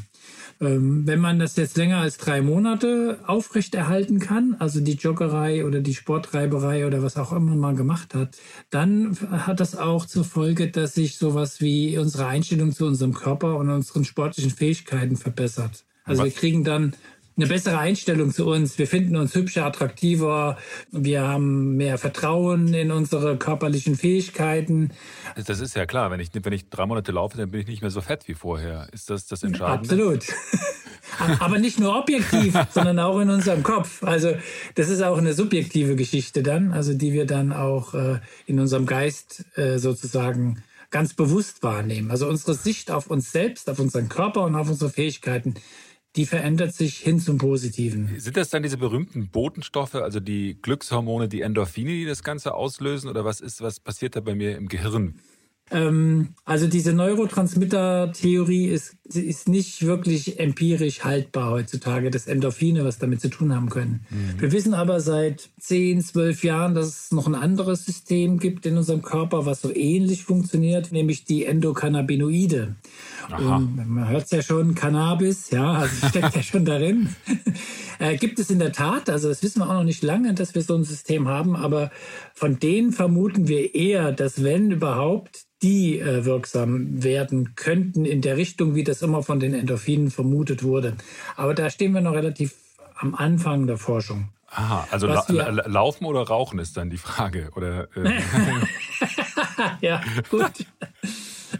Ähm, 0.61 1.07
wenn 1.07 1.21
man 1.21 1.39
das 1.39 1.57
jetzt 1.57 1.77
länger 1.77 1.99
als 1.99 2.17
drei 2.17 2.41
Monate 2.41 3.19
aufrechterhalten 3.27 4.21
kann, 4.21 4.57
also 4.59 4.81
die 4.81 4.95
Joggerei 4.95 5.67
oder 5.67 5.81
die 5.81 5.95
Sporttreiberei 5.95 6.87
oder 6.87 7.03
was 7.03 7.19
auch 7.19 7.33
immer 7.33 7.55
man 7.57 7.77
gemacht 7.77 8.15
hat, 8.15 8.39
dann 8.71 9.19
hat 9.21 9.61
das 9.61 9.77
auch 9.77 10.07
zur 10.07 10.25
Folge, 10.25 10.71
dass 10.71 10.95
sich 10.95 11.19
sowas 11.19 11.61
wie 11.61 11.99
unsere 11.99 12.27
Einstellung 12.27 12.73
zu 12.73 12.87
unserem 12.87 13.13
Körper 13.13 13.57
und 13.57 13.69
unseren 13.69 14.05
sportlichen 14.05 14.51
Fähigkeiten 14.51 15.17
verbessert. 15.17 15.85
Also 16.05 16.23
was? 16.23 16.27
wir 16.27 16.33
kriegen 16.33 16.65
dann 16.65 16.95
eine 17.37 17.47
bessere 17.47 17.79
Einstellung 17.79 18.33
zu 18.33 18.47
uns. 18.47 18.79
Wir 18.79 18.87
finden 18.87 19.17
uns 19.17 19.35
hübscher, 19.35 19.67
attraktiver. 19.67 20.57
Wir 20.93 21.23
haben 21.23 21.77
mehr 21.77 21.99
Vertrauen 21.99 22.73
in 22.75 22.93
unsere 22.93 23.37
körperlichen 23.37 23.97
Fähigkeiten. 23.97 24.91
Das 25.47 25.61
ist 25.61 25.75
ja 25.75 25.85
klar. 25.87 26.11
Wenn 26.11 26.21
ich, 26.21 26.31
wenn 26.33 26.53
ich 26.53 26.69
drei 26.69 26.87
Monate 26.87 27.11
laufe, 27.13 27.37
dann 27.37 27.51
bin 27.51 27.61
ich 27.61 27.67
nicht 27.67 27.83
mehr 27.83 27.91
so 27.91 28.01
fett 28.01 28.29
wie 28.29 28.35
vorher. 28.35 28.89
Ist 28.93 29.11
das 29.11 29.27
das 29.27 29.43
Entscheidende? 29.43 29.91
Absolut. 29.91 30.25
Aber 31.41 31.59
nicht 31.59 31.79
nur 31.79 31.97
objektiv, 31.97 32.55
sondern 32.71 32.99
auch 32.99 33.19
in 33.21 33.31
unserem 33.31 33.63
Kopf. 33.63 34.03
Also 34.05 34.35
das 34.77 34.89
ist 34.89 35.03
auch 35.03 35.19
eine 35.19 35.35
subjektive 35.35 35.97
Geschichte 35.97 36.43
dann, 36.43 36.73
also 36.73 36.95
die 36.95 37.13
wir 37.13 37.27
dann 37.27 37.53
auch 37.53 37.95
äh, 37.95 38.21
in 38.47 38.61
unserem 38.61 38.87
Geist 38.87 39.45
äh, 39.57 39.79
sozusagen 39.79 40.63
ganz 40.91 41.15
bewusst 41.15 41.63
wahrnehmen. 41.65 42.13
Also 42.13 42.29
unsere 42.29 42.55
Sicht 42.55 42.93
auf 42.93 43.09
uns 43.09 43.33
selbst, 43.33 43.69
auf 43.69 43.81
unseren 43.81 44.09
Körper 44.09 44.45
und 44.45 44.55
auf 44.55 44.69
unsere 44.69 44.91
Fähigkeiten 44.91 45.55
die 46.17 46.27
verändert 46.27 46.75
sich 46.75 46.99
hin 46.99 47.19
zum 47.19 47.39
Positiven. 47.39 48.09
Sind 48.19 48.37
das 48.37 48.51
dann 48.51 48.63
diese 48.63 48.79
berühmten 48.79 49.29
Botenstoffe, 49.29 49.97
also 49.97 50.21
die 50.21 50.57
Glückshormone, 50.61 51.29
die 51.29 51.41
Endorphine, 51.41 51.91
die 51.91 52.07
das 52.07 52.23
Ganze 52.23 52.55
auslösen? 52.55 53.11
Oder 53.11 53.25
was 53.25 53.41
ist, 53.41 53.61
was 53.61 53.81
passiert 53.81 54.15
da 54.15 54.21
bei 54.21 54.35
mir 54.35 54.57
im 54.57 54.69
Gehirn? 54.69 55.15
Ähm, 55.71 56.29
also 56.45 56.67
diese 56.67 56.93
Neurotransmitter-Theorie 56.93 58.67
ist, 58.67 58.97
ist 59.05 59.49
nicht 59.49 59.85
wirklich 59.85 60.39
empirisch 60.39 61.05
haltbar 61.05 61.51
heutzutage, 61.51 62.11
dass 62.11 62.27
Endorphine 62.27 62.85
was 62.85 62.99
damit 62.99 63.23
zu 63.23 63.29
tun 63.29 63.55
haben 63.55 63.71
können. 63.71 64.05
Mhm. 64.11 64.41
Wir 64.41 64.53
wissen 64.53 64.75
aber 64.75 65.01
seit 65.01 65.49
10, 65.61 66.03
12 66.03 66.45
Jahren, 66.45 66.75
dass 66.75 66.89
es 66.89 67.13
noch 67.13 67.27
ein 67.27 67.35
anderes 67.35 67.87
System 67.87 68.39
gibt 68.39 68.67
in 68.67 68.77
unserem 68.77 69.01
Körper, 69.01 69.47
was 69.47 69.63
so 69.63 69.75
ähnlich 69.75 70.25
funktioniert, 70.25 70.93
nämlich 70.93 71.25
die 71.25 71.47
Endokannabinoide. 71.47 72.77
Man 73.29 74.09
hört 74.09 74.25
es 74.25 74.31
ja 74.31 74.43
schon, 74.43 74.75
Cannabis, 74.75 75.51
ja, 75.51 75.73
also 75.73 76.09
steckt 76.09 76.35
ja 76.35 76.43
schon 76.43 76.65
darin. 76.65 77.15
äh, 77.99 78.17
gibt 78.17 78.39
es 78.39 78.51
in 78.51 78.59
der 78.59 78.73
Tat, 78.73 79.09
also 79.09 79.29
das 79.29 79.43
wissen 79.43 79.61
wir 79.61 79.69
auch 79.69 79.75
noch 79.75 79.85
nicht 79.85 80.03
lange, 80.03 80.35
dass 80.35 80.55
wir 80.55 80.63
so 80.63 80.75
ein 80.75 80.85
System 80.85 81.29
haben, 81.29 81.57
aber 81.57 81.91
von 82.35 82.59
denen 82.59 82.93
vermuten 82.93 83.49
wir 83.49 83.75
eher, 83.75 84.13
dass 84.13 84.43
wenn 84.43 84.71
überhaupt 84.71 85.45
die 85.63 85.99
äh, 85.99 86.25
wirksam 86.25 87.03
werden 87.03 87.55
könnten 87.57 88.05
in 88.05 88.21
der 88.21 88.37
Richtung, 88.37 88.75
wie 88.75 88.85
das 88.85 89.03
immer 89.03 89.23
von 89.23 89.41
den 89.41 89.55
Endorphinen 89.55 90.11
vermutet 90.11 90.63
wurde. 90.63 90.97
Aber 91.37 91.55
da 91.55 91.71
stehen 91.71 91.93
wir 91.93 92.03
noch 92.03 92.13
relativ 92.13 92.55
am 92.97 93.15
Anfang 93.15 93.67
der 93.67 93.79
Forschung. 93.79 94.29
Aha, 94.57 94.87
also 94.91 95.09
la 95.09 95.25
wir, 95.27 95.51
laufen 95.67 96.05
oder 96.05 96.23
rauchen 96.23 96.61
ist 96.61 96.77
dann 96.77 96.89
die 96.89 96.99
Frage, 96.99 97.51
oder? 97.57 97.89
Äh. 97.97 98.21
ja, 99.81 100.01
gut. 100.31 100.53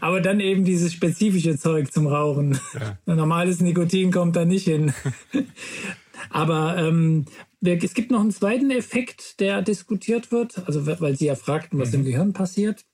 Aber 0.01 0.21
dann 0.21 0.39
eben 0.39 0.65
dieses 0.65 0.93
spezifische 0.93 1.57
Zeug 1.57 1.91
zum 1.91 2.07
Rauchen. 2.07 2.59
Ja. 2.73 2.97
Normales 3.15 3.59
Nikotin 3.61 4.11
kommt 4.11 4.35
da 4.35 4.45
nicht 4.45 4.65
hin. 4.65 4.93
Aber 6.29 6.77
ähm, 6.77 7.25
es 7.61 7.93
gibt 7.93 8.11
noch 8.11 8.21
einen 8.21 8.31
zweiten 8.31 8.71
Effekt, 8.71 9.39
der 9.39 9.61
diskutiert 9.61 10.31
wird, 10.31 10.67
also 10.67 10.85
weil 10.85 11.15
Sie 11.15 11.25
ja 11.25 11.35
fragten, 11.35 11.79
was 11.79 11.91
mhm. 11.91 11.99
im 11.99 12.05
Gehirn 12.05 12.33
passiert. 12.33 12.85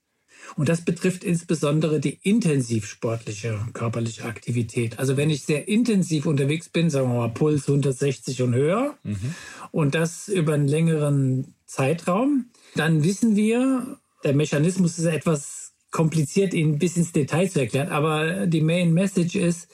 Und 0.56 0.70
das 0.70 0.82
betrifft 0.82 1.24
insbesondere 1.24 2.00
die 2.00 2.20
intensiv 2.24 2.86
sportliche 2.86 3.60
körperliche 3.74 4.26
Aktivität. 4.26 5.00
Also 5.00 5.16
wenn 5.16 5.30
ich 5.30 5.44
sehr 5.44 5.68
intensiv 5.68 6.26
unterwegs 6.26 6.68
bin, 6.68 6.90
sagen 6.90 7.10
wir 7.10 7.16
mal 7.16 7.30
Puls 7.30 7.68
160 7.68 8.42
und 8.42 8.56
höher, 8.56 8.98
mhm. 9.04 9.36
und 9.72 9.96
das 9.96 10.28
über 10.28 10.54
einen 10.54 10.68
längeren 10.68 11.54
Zeitraum, 11.66 12.46
dann 12.76 13.04
wissen 13.04 13.36
wir, 13.36 13.98
der 14.24 14.34
Mechanismus 14.34 14.98
ist 14.98 15.06
etwas 15.06 15.61
kompliziert, 15.91 16.54
ihn 16.54 16.80
bis 16.80 16.97
ins 16.97 17.12
Detail 17.12 17.49
zu 17.49 17.60
erklären, 17.60 17.89
aber 17.89 18.47
die 18.47 18.62
Main 18.62 18.93
Message 18.93 19.36
ist, 19.36 19.69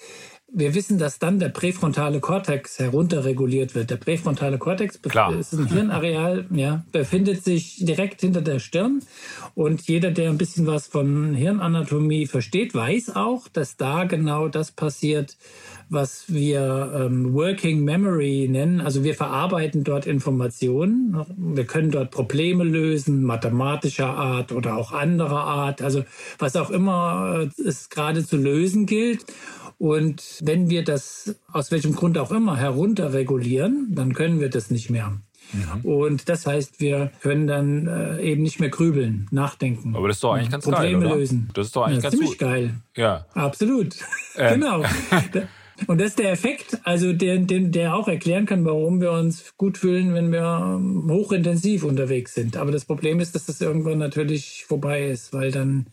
wir 0.49 0.73
wissen, 0.73 0.97
dass 0.97 1.19
dann 1.19 1.39
der 1.39 1.49
präfrontale 1.49 2.21
Kortex 2.21 2.79
herunterreguliert 2.79 3.75
wird. 3.75 3.89
Der 3.89 3.97
präfrontale 3.97 4.57
Kortex 4.57 5.01
Klar. 5.01 5.37
ist 5.37 5.53
ein 5.53 5.67
Hirnareal, 5.67 6.45
ja, 6.51 6.85
befindet 6.91 7.43
sich 7.43 7.83
direkt 7.85 8.21
hinter 8.21 8.41
der 8.41 8.59
Stirn. 8.59 9.01
Und 9.55 9.81
jeder, 9.87 10.11
der 10.11 10.29
ein 10.29 10.37
bisschen 10.37 10.65
was 10.65 10.87
von 10.87 11.33
Hirnanatomie 11.33 12.27
versteht, 12.27 12.73
weiß 12.73 13.15
auch, 13.15 13.49
dass 13.49 13.75
da 13.75 14.05
genau 14.05 14.47
das 14.47 14.71
passiert, 14.71 15.35
was 15.89 16.25
wir 16.27 16.91
ähm, 16.95 17.33
Working 17.33 17.83
Memory 17.83 18.47
nennen. 18.49 18.81
Also 18.81 19.03
wir 19.03 19.15
verarbeiten 19.15 19.83
dort 19.83 20.05
Informationen. 20.05 21.17
Wir 21.37 21.65
können 21.65 21.91
dort 21.91 22.11
Probleme 22.11 22.63
lösen, 22.63 23.23
mathematischer 23.23 24.09
Art 24.09 24.51
oder 24.51 24.77
auch 24.77 24.91
anderer 24.91 25.43
Art. 25.43 25.81
Also 25.81 26.03
was 26.39 26.55
auch 26.55 26.69
immer 26.69 27.49
äh, 27.57 27.61
es 27.61 27.89
gerade 27.89 28.25
zu 28.25 28.37
lösen 28.37 28.85
gilt. 28.85 29.25
Und 29.79 30.39
wenn 30.41 30.69
wir 30.69 30.83
das 30.83 31.35
aus 31.51 31.71
welchem 31.71 31.93
Grund 31.93 32.17
auch 32.17 32.31
immer 32.31 32.57
herunterregulieren, 32.57 33.89
dann 33.91 34.13
können 34.13 34.39
wir 34.39 34.49
das 34.49 34.71
nicht 34.71 34.89
mehr. 34.89 35.19
Ja. 35.53 35.79
Und 35.83 36.27
das 36.29 36.45
heißt, 36.45 36.79
wir 36.81 37.11
können 37.21 37.47
dann 37.47 37.87
äh, 37.87 38.21
eben 38.21 38.41
nicht 38.41 38.59
mehr 38.59 38.69
grübeln, 38.69 39.27
nachdenken. 39.31 39.95
Aber 39.95 40.07
das 40.07 40.17
ist 40.17 40.23
doch 40.23 40.33
eigentlich 40.33 40.49
ganz 40.49 40.65
Probleme 40.65 40.83
geil. 40.83 40.93
Probleme 40.99 41.19
lösen. 41.19 41.49
Das 41.53 41.67
ist 41.67 41.75
doch 41.75 41.83
eigentlich 41.83 41.97
ja, 41.97 42.01
ganz 42.01 42.13
ziemlich 42.13 42.31
gut. 42.31 42.39
geil. 42.39 42.75
Ja. 42.95 43.25
Absolut. 43.33 43.95
Äh. 44.35 44.53
genau. 44.55 44.83
Und 45.85 46.01
das 46.01 46.09
ist 46.09 46.19
der 46.19 46.31
Effekt, 46.31 46.79
also 46.83 47.13
der, 47.13 47.37
der, 47.37 47.59
der 47.59 47.95
auch 47.95 48.07
erklären 48.07 48.45
kann, 48.45 48.65
warum 48.65 48.99
wir 48.99 49.11
uns 49.11 49.53
gut 49.57 49.77
fühlen, 49.77 50.13
wenn 50.13 50.31
wir 50.31 50.79
ähm, 50.79 51.07
hochintensiv 51.09 51.83
unterwegs 51.83 52.33
sind. 52.33 52.57
Aber 52.57 52.71
das 52.71 52.85
Problem 52.85 53.19
ist, 53.19 53.35
dass 53.35 53.45
das 53.45 53.61
irgendwann 53.61 53.99
natürlich 53.99 54.65
vorbei 54.67 55.07
ist, 55.07 55.33
weil 55.33 55.51
dann 55.51 55.87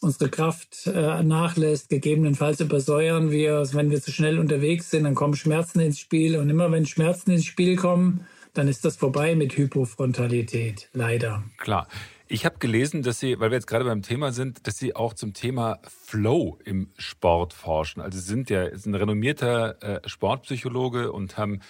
unsere 0.00 0.30
Kraft 0.30 0.86
äh, 0.86 1.22
nachlässt, 1.22 1.88
gegebenenfalls 1.88 2.60
übersäuern 2.60 3.30
wir, 3.30 3.62
wenn 3.72 3.90
wir 3.90 4.02
zu 4.02 4.12
schnell 4.12 4.38
unterwegs 4.38 4.90
sind, 4.90 5.04
dann 5.04 5.14
kommen 5.14 5.34
Schmerzen 5.34 5.80
ins 5.80 5.98
Spiel 5.98 6.36
und 6.36 6.50
immer 6.50 6.70
wenn 6.70 6.86
Schmerzen 6.86 7.32
ins 7.32 7.44
Spiel 7.44 7.76
kommen, 7.76 8.26
dann 8.54 8.68
ist 8.68 8.84
das 8.84 8.96
vorbei 8.96 9.34
mit 9.34 9.56
Hypofrontalität, 9.56 10.88
leider. 10.92 11.42
Klar. 11.56 11.88
Ich 12.32 12.46
habe 12.46 12.58
gelesen, 12.58 13.02
dass 13.02 13.20
Sie, 13.20 13.38
weil 13.40 13.50
wir 13.50 13.56
jetzt 13.56 13.66
gerade 13.66 13.84
beim 13.84 14.00
Thema 14.00 14.32
sind, 14.32 14.66
dass 14.66 14.78
Sie 14.78 14.96
auch 14.96 15.12
zum 15.12 15.34
Thema 15.34 15.80
Flow 15.86 16.58
im 16.64 16.88
Sport 16.96 17.52
forschen. 17.52 18.00
Also 18.00 18.18
Sie 18.18 18.24
sind 18.24 18.48
ja 18.48 18.62
ein 18.62 18.94
renommierter 18.94 19.82
äh, 19.82 20.08
Sportpsychologe 20.08 21.12
und 21.12 21.36
haben 21.36 21.60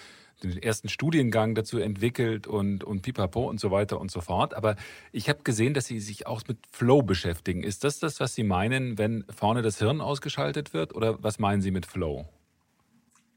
den 0.45 0.63
ersten 0.63 0.89
Studiengang 0.89 1.57
dazu 1.57 1.79
entwickelt 1.79 2.47
und, 2.47 2.85
und 2.85 3.03
pipapo 3.03 3.51
und 3.51 3.59
so 3.59 3.73
weiter 3.73 4.01
und 4.01 4.13
so 4.13 4.21
fort. 4.21 4.55
Aber 4.55 4.77
ich 5.11 5.29
habe 5.29 5.41
gesehen, 5.43 5.75
dass 5.75 5.87
Sie 5.87 5.99
sich 5.99 6.29
auch 6.29 6.43
mit 6.47 6.59
Flow 6.71 7.03
beschäftigen. 7.03 7.65
Ist 7.65 7.83
das 7.83 7.99
das, 7.99 8.21
was 8.21 8.37
Sie 8.37 8.45
meinen, 8.45 8.99
wenn 8.99 9.25
vorne 9.37 9.63
das 9.63 9.81
Hirn 9.81 10.01
ausgeschaltet 10.01 10.73
wird? 10.73 10.95
Oder 10.95 11.21
was 11.25 11.41
meinen 11.41 11.61
Sie 11.61 11.73
mit 11.73 11.87
Flow? 11.87 12.29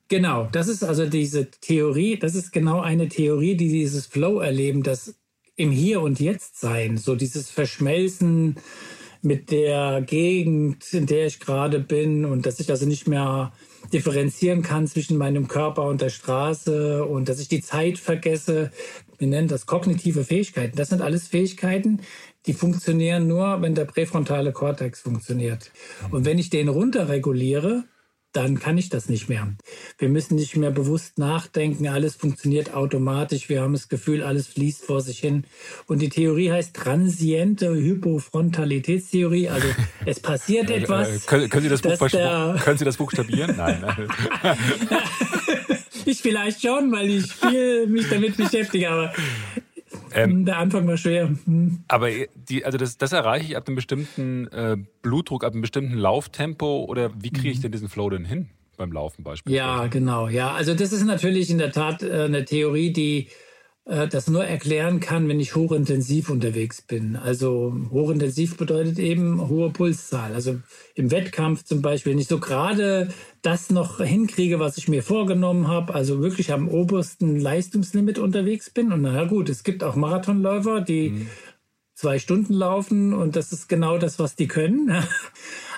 Genau, 0.09 0.47
das 0.51 0.67
ist 0.67 0.83
also 0.83 1.07
diese 1.09 1.49
Theorie, 1.49 2.19
das 2.19 2.35
ist 2.35 2.51
genau 2.51 2.81
eine 2.81 3.09
Theorie, 3.09 3.57
die 3.57 3.69
dieses 3.69 4.05
Flow 4.05 4.41
erleben, 4.41 4.83
das 4.83 5.15
im 5.55 5.71
Hier 5.71 6.01
und 6.01 6.19
Jetzt 6.19 6.59
sein, 6.59 6.97
so 6.97 7.15
dieses 7.15 7.49
Verschmelzen 7.49 8.57
mit 9.21 9.51
der 9.51 10.01
Gegend, 10.01 10.93
in 10.93 11.07
der 11.07 11.25
ich 11.25 11.39
gerade 11.39 11.79
bin 11.79 12.25
und 12.25 12.45
dass 12.45 12.59
ich 12.59 12.69
also 12.69 12.85
nicht 12.85 13.07
mehr 13.07 13.53
differenzieren 13.91 14.61
kann 14.61 14.87
zwischen 14.87 15.17
meinem 15.17 15.47
Körper 15.47 15.83
und 15.83 16.01
der 16.01 16.09
Straße 16.09 17.05
und 17.05 17.29
dass 17.29 17.39
ich 17.39 17.47
die 17.47 17.61
Zeit 17.61 17.97
vergesse. 17.97 18.71
Wir 19.17 19.27
nennen 19.27 19.47
das 19.47 19.65
kognitive 19.65 20.23
Fähigkeiten. 20.23 20.75
Das 20.75 20.89
sind 20.89 21.01
alles 21.01 21.27
Fähigkeiten, 21.27 22.01
die 22.45 22.53
funktionieren 22.53 23.27
nur, 23.27 23.61
wenn 23.61 23.75
der 23.75 23.85
präfrontale 23.85 24.51
Kortex 24.51 25.01
funktioniert. 25.01 25.71
Und 26.11 26.25
wenn 26.25 26.37
ich 26.37 26.49
den 26.49 26.67
runterreguliere, 26.67 27.85
dann 28.35 28.59
kann 28.59 28.77
ich 28.77 28.89
das 28.89 29.07
nicht 29.07 29.29
mehr. 29.29 29.47
Wir 29.97 30.09
müssen 30.09 30.35
nicht 30.35 30.55
mehr 30.57 30.71
bewusst 30.71 31.17
nachdenken, 31.17 31.87
alles 31.87 32.15
funktioniert 32.15 32.73
automatisch, 32.73 33.49
wir 33.49 33.61
haben 33.61 33.73
das 33.73 33.87
Gefühl, 33.87 34.23
alles 34.23 34.47
fließt 34.47 34.85
vor 34.85 35.01
sich 35.01 35.19
hin. 35.19 35.45
Und 35.87 36.01
die 36.01 36.09
Theorie 36.09 36.51
heißt 36.51 36.75
transiente 36.75 37.73
Hypofrontalitätstheorie, 37.73 39.49
also 39.49 39.67
es 40.05 40.19
passiert 40.19 40.69
äh, 40.69 40.77
etwas. 40.77 41.07
Äh, 41.07 41.19
können, 41.25 41.49
können, 41.49 41.63
Sie 41.63 41.69
das 41.69 41.81
Buch 41.81 41.99
können 42.63 42.77
Sie 42.77 42.85
das 42.85 42.97
buchstabieren? 42.97 43.55
Nein. 43.55 43.81
nein. 43.81 44.07
ich 46.05 46.21
vielleicht 46.21 46.61
schon, 46.61 46.91
weil 46.91 47.09
ich 47.09 47.31
viel 47.31 47.87
mich 47.87 48.09
damit 48.09 48.37
beschäftige, 48.37 48.89
aber 48.89 49.13
ähm, 50.15 50.31
hm, 50.31 50.45
Der 50.45 50.57
Anfang 50.57 50.87
war 50.87 50.97
schwer. 50.97 51.29
Hm. 51.45 51.83
Aber 51.87 52.09
die, 52.49 52.65
also 52.65 52.77
das, 52.77 52.97
das 52.97 53.11
erreiche 53.11 53.45
ich 53.45 53.57
ab 53.57 53.67
einem 53.67 53.75
bestimmten 53.75 54.47
äh, 54.47 54.77
Blutdruck, 55.01 55.43
ab 55.43 55.53
einem 55.53 55.61
bestimmten 55.61 55.95
Lauftempo 55.95 56.85
oder 56.85 57.11
wie 57.21 57.31
kriege 57.31 57.49
ich 57.49 57.57
mhm. 57.57 57.63
denn 57.63 57.71
diesen 57.73 57.89
Flow 57.89 58.09
denn 58.09 58.25
hin 58.25 58.49
beim 58.77 58.91
Laufen 58.91 59.23
beispielsweise? 59.23 59.57
Ja, 59.57 59.87
genau. 59.87 60.27
Ja, 60.29 60.53
also 60.53 60.73
das 60.73 60.91
ist 60.91 61.05
natürlich 61.05 61.49
in 61.49 61.57
der 61.57 61.71
Tat 61.71 62.01
äh, 62.01 62.23
eine 62.23 62.45
Theorie, 62.45 62.93
die 62.93 63.27
das 63.85 64.27
nur 64.27 64.43
erklären 64.43 64.99
kann, 64.99 65.27
wenn 65.27 65.39
ich 65.39 65.55
hochintensiv 65.55 66.31
unterwegs 66.31 66.81
bin. 66.81 67.15
Also 67.15 67.75
hochintensiv 67.91 68.57
bedeutet 68.57 68.97
eben 68.97 69.47
hohe 69.47 69.69
Pulszahl. 69.69 70.33
Also 70.33 70.59
im 70.95 71.11
Wettkampf 71.11 71.63
zum 71.63 71.83
Beispiel, 71.83 72.13
wenn 72.13 72.19
ich 72.19 72.27
so 72.27 72.39
gerade 72.39 73.09
das 73.43 73.69
noch 73.69 74.01
hinkriege, 74.01 74.59
was 74.59 74.79
ich 74.79 74.87
mir 74.87 75.03
vorgenommen 75.03 75.67
habe, 75.67 75.93
also 75.93 76.19
wirklich 76.19 76.51
am 76.51 76.67
obersten 76.67 77.39
Leistungslimit 77.39 78.17
unterwegs 78.17 78.71
bin. 78.71 78.91
Und 78.91 79.03
naja 79.03 79.25
gut, 79.25 79.49
es 79.49 79.63
gibt 79.63 79.83
auch 79.83 79.95
Marathonläufer, 79.95 80.81
die 80.81 81.11
mhm. 81.11 81.29
zwei 81.93 82.17
Stunden 82.17 82.53
laufen 82.53 83.13
und 83.13 83.35
das 83.35 83.51
ist 83.51 83.69
genau 83.69 83.99
das, 83.99 84.17
was 84.17 84.35
die 84.35 84.47
können. 84.47 84.91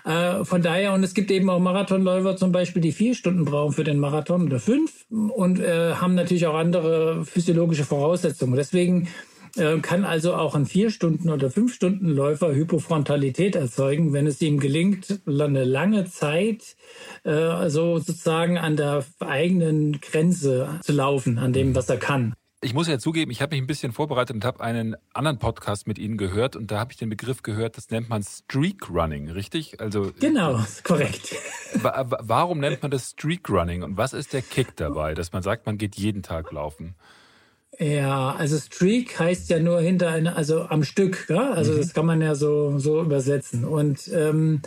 Äh, 0.06 0.44
von 0.46 0.62
daher, 0.62 0.94
und 0.94 1.04
es 1.04 1.14
gibt 1.14 1.32
eben 1.32 1.50
auch 1.50 1.60
Marathonläufer 1.60 2.38
zum 2.38 2.52
Beispiel, 2.52 2.82
die 2.82 2.92
vier 2.92 3.16
Stunden 3.16 3.46
brauchen 3.46 3.74
für 3.74 3.84
den 3.84 4.00
Marathon 4.00 4.46
oder 4.46 4.60
fünf 4.60 5.06
und 5.10 5.60
äh, 5.60 5.94
haben 5.94 6.16
natürlich 6.16 6.48
auch 6.48 6.56
andere 6.56 7.26
physiologische 7.26 7.84
Voraussetzungen. 7.84 8.56
Deswegen 8.56 9.08
äh, 9.58 9.80
kann 9.80 10.06
also 10.06 10.36
auch 10.36 10.56
ein 10.56 10.66
vier 10.66 10.92
Stunden 10.92 11.30
oder 11.30 11.50
fünf 11.50 11.74
Stunden 11.74 12.10
Läufer 12.10 12.54
Hypofrontalität 12.54 13.56
erzeugen, 13.56 14.14
wenn 14.14 14.28
es 14.28 14.42
ihm 14.42 14.60
gelingt, 14.60 15.22
eine 15.26 15.64
lange 15.64 16.06
Zeit 16.06 16.76
äh, 17.24 17.32
also 17.32 17.98
sozusagen 17.98 18.58
an 18.58 18.76
der 18.78 19.06
eigenen 19.20 20.00
Grenze 20.00 20.80
zu 20.82 20.94
laufen, 20.94 21.40
an 21.40 21.54
dem, 21.54 21.76
was 21.76 21.90
er 21.90 21.98
kann. 21.98 22.36
Ich 22.60 22.74
muss 22.74 22.88
ja 22.88 22.98
zugeben, 22.98 23.30
ich 23.30 23.44
habe 23.44 23.56
mich 23.56 23.62
ein 23.62 23.68
bisschen 23.68 23.92
vorbereitet 23.92 24.36
und 24.36 24.44
habe 24.44 24.62
einen 24.62 24.96
anderen 25.14 25.38
Podcast 25.38 25.86
mit 25.86 26.00
Ihnen 26.00 26.18
gehört 26.18 26.56
und 26.56 26.72
da 26.72 26.80
habe 26.80 26.92
ich 26.92 26.98
den 26.98 27.08
Begriff 27.08 27.44
gehört, 27.44 27.78
das 27.78 27.92
nennt 27.92 28.10
man 28.10 28.24
Streak 28.24 28.90
Running, 28.90 29.30
richtig? 29.30 29.80
Also 29.80 30.12
Genau, 30.20 30.60
korrekt. 30.84 31.36
Warum 31.84 32.58
nennt 32.58 32.82
man 32.82 32.90
das 32.90 33.12
Streak 33.12 33.48
Running 33.48 33.84
und 33.84 33.98
was 33.98 34.14
ist 34.14 34.34
der 34.34 34.42
Kick 34.42 34.76
dabei, 34.76 35.14
dass 35.14 35.34
man 35.34 35.44
sagt, 35.44 35.68
man 35.68 35.78
geht 35.78 35.98
jeden 35.98 36.24
Tag 36.24 36.52
laufen? 36.52 36.96
Ja, 37.80 38.32
also 38.32 38.58
Streak 38.58 39.20
heißt 39.20 39.52
ja 39.52 39.60
nur 39.60 39.80
hinter 39.82 40.10
einer, 40.10 40.36
also 40.36 40.62
am 40.64 40.84
Stück, 40.84 41.28
ja? 41.30 41.52
also 41.52 41.74
mhm. 41.74 41.78
das 41.78 41.94
kann 41.94 42.08
man 42.08 42.22
ja 42.22 42.34
so 42.34 42.80
so 42.80 43.02
übersetzen. 43.02 43.66
Und 43.66 44.10
ähm, 44.12 44.62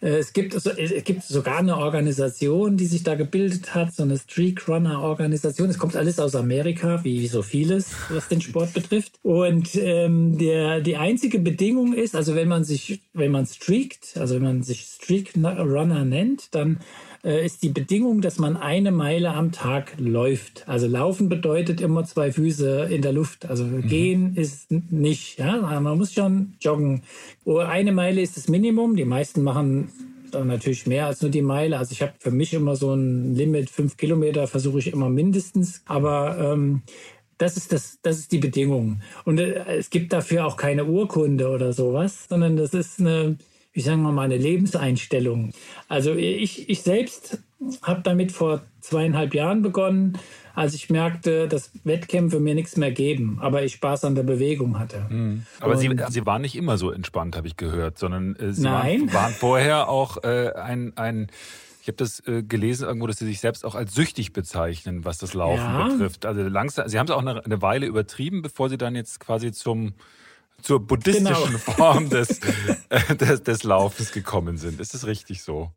äh, 0.00 0.16
es 0.16 0.32
gibt 0.32 0.54
es 0.54 0.64
gibt 1.04 1.24
sogar 1.24 1.58
eine 1.58 1.76
Organisation, 1.76 2.78
die 2.78 2.86
sich 2.86 3.02
da 3.02 3.16
gebildet 3.16 3.74
hat, 3.74 3.92
so 3.94 4.02
eine 4.02 4.16
Streak 4.16 4.66
Runner 4.66 5.02
Organisation. 5.02 5.68
Es 5.68 5.78
kommt 5.78 5.94
alles 5.94 6.18
aus 6.18 6.34
Amerika, 6.34 7.04
wie 7.04 7.26
so 7.26 7.42
vieles, 7.42 7.90
was 8.08 8.28
den 8.28 8.40
Sport 8.40 8.72
betrifft. 8.72 9.18
Und 9.22 9.74
ähm, 9.74 10.38
der 10.38 10.80
die 10.80 10.96
einzige 10.96 11.40
Bedingung 11.40 11.92
ist, 11.92 12.16
also 12.16 12.34
wenn 12.34 12.48
man 12.48 12.64
sich, 12.64 13.02
wenn 13.12 13.30
man 13.30 13.44
streakt, 13.44 14.16
also 14.16 14.36
wenn 14.36 14.42
man 14.42 14.62
sich 14.62 14.86
Streak 14.86 15.32
Runner 15.36 16.06
nennt, 16.06 16.54
dann 16.54 16.78
äh, 17.24 17.44
ist 17.44 17.62
die 17.62 17.70
Bedingung, 17.70 18.20
dass 18.20 18.38
man 18.38 18.56
eine 18.56 18.92
Meile 18.92 19.32
am 19.32 19.50
Tag 19.50 19.94
läuft. 19.98 20.68
Also 20.68 20.86
laufen 20.86 21.28
bedeutet 21.28 21.80
immer 21.80 22.04
zwei 22.04 22.32
Füße 22.32 22.88
in 22.90 23.02
der 23.02 23.12
Luft. 23.12 23.46
Also 23.46 23.64
mhm. 23.64 23.88
gehen 23.88 24.36
ist 24.36 24.70
nicht. 24.70 25.38
Ja? 25.38 25.80
Man 25.80 25.98
muss 25.98 26.12
schon 26.12 26.54
joggen. 26.60 27.02
Oh, 27.44 27.58
eine 27.58 27.92
Meile 27.92 28.20
ist 28.20 28.36
das 28.36 28.48
Minimum. 28.48 28.96
Die 28.96 29.04
meisten 29.04 29.42
machen 29.42 29.90
dann 30.30 30.48
natürlich 30.48 30.86
mehr 30.86 31.06
als 31.06 31.22
nur 31.22 31.30
die 31.30 31.42
Meile. 31.42 31.78
Also 31.78 31.92
ich 31.92 32.02
habe 32.02 32.12
für 32.18 32.30
mich 32.30 32.52
immer 32.52 32.76
so 32.76 32.92
ein 32.92 33.34
Limit, 33.34 33.70
fünf 33.70 33.96
Kilometer 33.96 34.46
versuche 34.46 34.78
ich 34.78 34.92
immer 34.92 35.08
mindestens. 35.08 35.82
Aber 35.86 36.36
ähm, 36.38 36.82
das 37.38 37.56
ist 37.56 37.72
das, 37.72 37.98
das 38.02 38.18
ist 38.18 38.32
die 38.32 38.38
Bedingung. 38.38 39.00
Und 39.24 39.38
äh, 39.38 39.64
es 39.78 39.90
gibt 39.90 40.12
dafür 40.12 40.46
auch 40.46 40.56
keine 40.56 40.84
Urkunde 40.84 41.48
oder 41.48 41.72
sowas, 41.72 42.26
sondern 42.28 42.56
das 42.56 42.74
ist 42.74 43.00
eine 43.00 43.38
wie 43.74 43.80
sagen 43.80 44.02
wir 44.02 44.12
mal, 44.12 44.22
eine 44.22 44.38
Lebenseinstellung. 44.38 45.52
Also 45.88 46.14
ich, 46.14 46.70
ich 46.70 46.82
selbst 46.82 47.40
habe 47.82 48.00
damit 48.02 48.32
vor 48.32 48.62
zweieinhalb 48.80 49.34
Jahren 49.34 49.62
begonnen, 49.62 50.18
als 50.54 50.74
ich 50.74 50.88
merkte, 50.88 51.48
dass 51.48 51.72
Wettkämpfe 51.82 52.38
mir 52.38 52.54
nichts 52.54 52.76
mehr 52.76 52.92
geben, 52.92 53.38
aber 53.40 53.64
ich 53.64 53.72
Spaß 53.72 54.04
an 54.04 54.14
der 54.14 54.22
Bewegung 54.22 54.78
hatte. 54.78 55.04
Mhm. 55.10 55.44
Aber 55.58 55.76
Sie, 55.76 55.90
Sie 56.08 56.24
waren 56.24 56.42
nicht 56.42 56.54
immer 56.54 56.78
so 56.78 56.92
entspannt, 56.92 57.36
habe 57.36 57.48
ich 57.48 57.56
gehört, 57.56 57.98
sondern 57.98 58.36
äh, 58.36 58.52
Sie. 58.52 58.64
Waren, 58.64 59.12
waren 59.12 59.32
vorher 59.32 59.88
auch 59.88 60.22
äh, 60.22 60.52
ein, 60.52 60.92
ein 60.96 61.26
ich 61.82 61.88
habe 61.88 61.96
das 61.96 62.20
äh, 62.28 62.44
gelesen 62.44 62.86
irgendwo, 62.86 63.08
dass 63.08 63.18
Sie 63.18 63.26
sich 63.26 63.40
selbst 63.40 63.64
auch 63.64 63.74
als 63.74 63.92
süchtig 63.94 64.32
bezeichnen, 64.32 65.04
was 65.04 65.18
das 65.18 65.34
Laufen 65.34 65.58
ja. 65.58 65.88
betrifft. 65.88 66.24
Also 66.24 66.42
langsam, 66.42 66.88
Sie 66.88 66.98
haben 66.98 67.06
es 67.06 67.12
auch 67.12 67.20
eine, 67.20 67.44
eine 67.44 67.60
Weile 67.60 67.86
übertrieben, 67.86 68.40
bevor 68.40 68.68
Sie 68.70 68.78
dann 68.78 68.94
jetzt 68.94 69.18
quasi 69.18 69.50
zum 69.50 69.94
zur 70.64 70.80
buddhistischen 70.80 71.46
genau. 71.46 71.58
Form 71.58 72.08
des, 72.08 72.40
äh, 72.88 73.16
des, 73.16 73.42
des 73.42 73.62
Laufens 73.62 74.12
gekommen 74.12 74.56
sind. 74.56 74.80
Ist 74.80 74.94
das 74.94 75.06
richtig 75.06 75.42
so? 75.42 75.70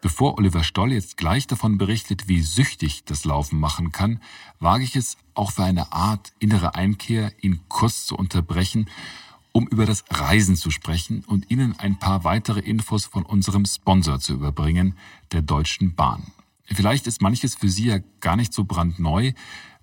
Bevor 0.00 0.38
Oliver 0.38 0.64
Stoll 0.64 0.92
jetzt 0.92 1.18
gleich 1.18 1.46
davon 1.46 1.76
berichtet, 1.76 2.26
wie 2.26 2.40
süchtig 2.40 3.04
das 3.04 3.24
Laufen 3.24 3.60
machen 3.60 3.92
kann, 3.92 4.22
wage 4.58 4.84
ich 4.84 4.96
es 4.96 5.18
auch 5.34 5.52
für 5.52 5.64
eine 5.64 5.92
Art 5.92 6.32
innere 6.38 6.74
Einkehr, 6.74 7.32
ihn 7.42 7.60
kurz 7.68 8.06
zu 8.06 8.16
unterbrechen, 8.16 8.88
um 9.52 9.66
über 9.66 9.84
das 9.84 10.04
Reisen 10.08 10.56
zu 10.56 10.70
sprechen 10.70 11.24
und 11.26 11.50
Ihnen 11.50 11.78
ein 11.78 11.98
paar 11.98 12.24
weitere 12.24 12.60
Infos 12.60 13.04
von 13.04 13.24
unserem 13.26 13.66
Sponsor 13.66 14.20
zu 14.20 14.34
überbringen, 14.34 14.96
der 15.32 15.42
Deutschen 15.42 15.94
Bahn. 15.96 16.32
Vielleicht 16.64 17.06
ist 17.06 17.20
manches 17.20 17.56
für 17.56 17.68
Sie 17.68 17.86
ja 17.86 17.98
gar 18.20 18.36
nicht 18.36 18.54
so 18.54 18.64
brandneu, 18.64 19.32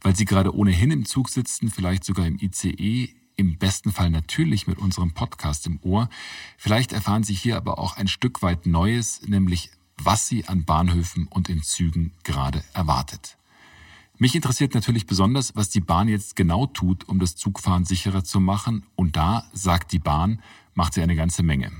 weil 0.01 0.15
Sie 0.15 0.25
gerade 0.25 0.55
ohnehin 0.55 0.91
im 0.91 1.05
Zug 1.05 1.29
sitzen, 1.29 1.69
vielleicht 1.69 2.03
sogar 2.03 2.25
im 2.25 2.37
ICE, 2.39 3.09
im 3.35 3.57
besten 3.57 3.91
Fall 3.91 4.09
natürlich 4.09 4.67
mit 4.67 4.79
unserem 4.79 5.13
Podcast 5.13 5.67
im 5.67 5.79
Ohr. 5.83 6.09
Vielleicht 6.57 6.91
erfahren 6.91 7.23
Sie 7.23 7.33
hier 7.33 7.57
aber 7.57 7.77
auch 7.79 7.97
ein 7.97 8.07
Stück 8.07 8.41
weit 8.41 8.65
Neues, 8.65 9.21
nämlich 9.27 9.69
was 9.97 10.27
Sie 10.27 10.45
an 10.45 10.65
Bahnhöfen 10.65 11.27
und 11.27 11.49
in 11.49 11.63
Zügen 11.63 12.13
gerade 12.23 12.63
erwartet. 12.73 13.37
Mich 14.19 14.33
interessiert 14.33 14.73
natürlich 14.73 15.05
besonders, 15.05 15.55
was 15.55 15.69
die 15.69 15.79
Bahn 15.79 16.07
jetzt 16.07 16.35
genau 16.35 16.65
tut, 16.65 17.07
um 17.07 17.19
das 17.19 17.35
Zugfahren 17.35 17.85
sicherer 17.85 18.23
zu 18.23 18.39
machen. 18.39 18.83
Und 18.95 19.15
da, 19.15 19.47
sagt 19.53 19.91
die 19.91 19.99
Bahn, 19.99 20.41
macht 20.73 20.95
sie 20.95 21.03
eine 21.03 21.15
ganze 21.15 21.43
Menge. 21.43 21.71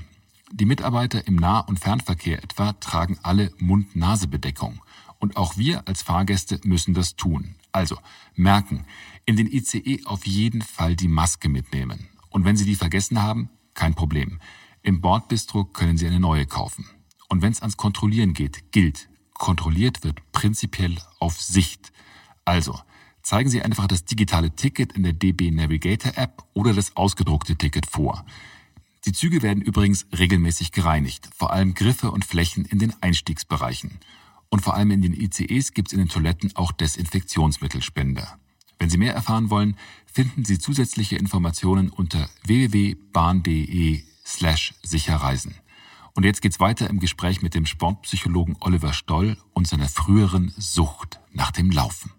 Die 0.52 0.64
Mitarbeiter 0.64 1.26
im 1.26 1.34
Nah- 1.34 1.60
und 1.60 1.80
Fernverkehr 1.80 2.42
etwa 2.42 2.74
tragen 2.74 3.18
alle 3.24 3.52
Mund-Nase-Bedeckung. 3.58 4.80
Und 5.18 5.36
auch 5.36 5.56
wir 5.56 5.88
als 5.88 6.02
Fahrgäste 6.02 6.60
müssen 6.62 6.94
das 6.94 7.16
tun. 7.16 7.56
Also 7.72 7.98
merken, 8.34 8.84
in 9.26 9.36
den 9.36 9.46
ICE 9.46 10.04
auf 10.04 10.26
jeden 10.26 10.62
Fall 10.62 10.96
die 10.96 11.08
Maske 11.08 11.48
mitnehmen. 11.48 12.08
Und 12.30 12.44
wenn 12.44 12.56
Sie 12.56 12.64
die 12.64 12.74
vergessen 12.74 13.22
haben, 13.22 13.50
kein 13.74 13.94
Problem. 13.94 14.40
Im 14.82 15.00
Bordbistro 15.00 15.64
können 15.64 15.96
Sie 15.96 16.06
eine 16.06 16.20
neue 16.20 16.46
kaufen. 16.46 16.86
Und 17.28 17.42
wenn 17.42 17.52
es 17.52 17.60
ans 17.60 17.76
Kontrollieren 17.76 18.32
geht, 18.32 18.72
gilt, 18.72 19.08
kontrolliert 19.34 20.02
wird 20.02 20.20
prinzipiell 20.32 20.96
auf 21.18 21.40
Sicht. 21.40 21.92
Also 22.44 22.78
zeigen 23.22 23.50
Sie 23.50 23.62
einfach 23.62 23.86
das 23.86 24.04
digitale 24.04 24.54
Ticket 24.54 24.92
in 24.92 25.02
der 25.02 25.12
DB 25.12 25.50
Navigator 25.50 26.16
App 26.16 26.42
oder 26.54 26.72
das 26.72 26.96
ausgedruckte 26.96 27.56
Ticket 27.56 27.86
vor. 27.86 28.24
Die 29.04 29.12
Züge 29.12 29.42
werden 29.42 29.62
übrigens 29.62 30.06
regelmäßig 30.16 30.72
gereinigt, 30.72 31.28
vor 31.36 31.52
allem 31.52 31.74
Griffe 31.74 32.10
und 32.10 32.24
Flächen 32.24 32.64
in 32.64 32.78
den 32.78 32.94
Einstiegsbereichen. 33.00 34.00
Und 34.50 34.60
vor 34.60 34.74
allem 34.74 34.90
in 34.90 35.02
den 35.02 35.12
ICEs 35.12 35.72
gibt 35.74 35.88
es 35.88 35.92
in 35.92 35.98
den 35.98 36.08
Toiletten 36.08 36.54
auch 36.56 36.72
Desinfektionsmittelspender. 36.72 38.38
Wenn 38.78 38.90
Sie 38.90 38.98
mehr 38.98 39.14
erfahren 39.14 39.50
wollen, 39.50 39.76
finden 40.06 40.44
Sie 40.44 40.58
zusätzliche 40.58 41.16
Informationen 41.16 41.90
unter 41.90 42.28
www.bahn.de 42.44 44.02
slash 44.24 44.74
sicherreisen. 44.82 45.54
Und 46.14 46.24
jetzt 46.24 46.42
geht's 46.42 46.60
weiter 46.60 46.88
im 46.88 46.98
Gespräch 46.98 47.42
mit 47.42 47.54
dem 47.54 47.66
Sportpsychologen 47.66 48.56
Oliver 48.60 48.92
Stoll 48.92 49.36
und 49.52 49.68
seiner 49.68 49.88
früheren 49.88 50.52
Sucht 50.56 51.20
nach 51.32 51.50
dem 51.50 51.70
Laufen. 51.70 52.12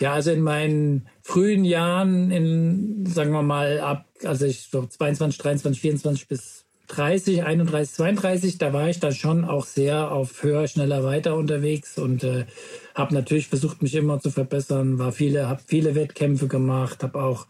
Ja, 0.00 0.12
also 0.12 0.30
in 0.30 0.42
meinen 0.42 1.08
frühen 1.22 1.64
Jahren, 1.64 2.30
in, 2.30 3.04
sagen 3.06 3.32
wir 3.32 3.42
mal, 3.42 3.80
ab, 3.80 4.06
also 4.24 4.46
ich 4.46 4.68
so 4.70 4.86
22, 4.86 5.38
23, 5.38 5.80
24 5.80 6.28
bis 6.28 6.66
30, 6.88 7.44
31, 7.44 7.94
32, 7.94 8.58
da 8.58 8.72
war 8.72 8.88
ich 8.88 8.98
dann 9.00 9.14
schon 9.14 9.44
auch 9.44 9.66
sehr 9.66 10.10
auf 10.10 10.42
höher, 10.42 10.66
schneller, 10.66 11.04
weiter 11.04 11.36
unterwegs 11.36 11.98
und 11.98 12.24
äh, 12.24 12.46
habe 12.94 13.14
natürlich 13.14 13.48
versucht, 13.48 13.82
mich 13.82 13.94
immer 13.94 14.20
zu 14.20 14.30
verbessern, 14.30 14.98
war 14.98 15.12
viele, 15.12 15.48
habe 15.48 15.62
viele 15.64 15.94
Wettkämpfe 15.94 16.48
gemacht, 16.48 17.02
habe 17.02 17.22
auch 17.22 17.46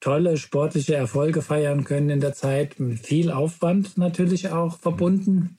tolle 0.00 0.38
sportliche 0.38 0.94
Erfolge 0.94 1.42
feiern 1.42 1.84
können 1.84 2.10
in 2.10 2.20
der 2.20 2.32
Zeit, 2.32 2.80
mit 2.80 3.00
viel 3.00 3.30
Aufwand 3.30 3.98
natürlich 3.98 4.48
auch 4.48 4.78
verbunden. 4.78 5.58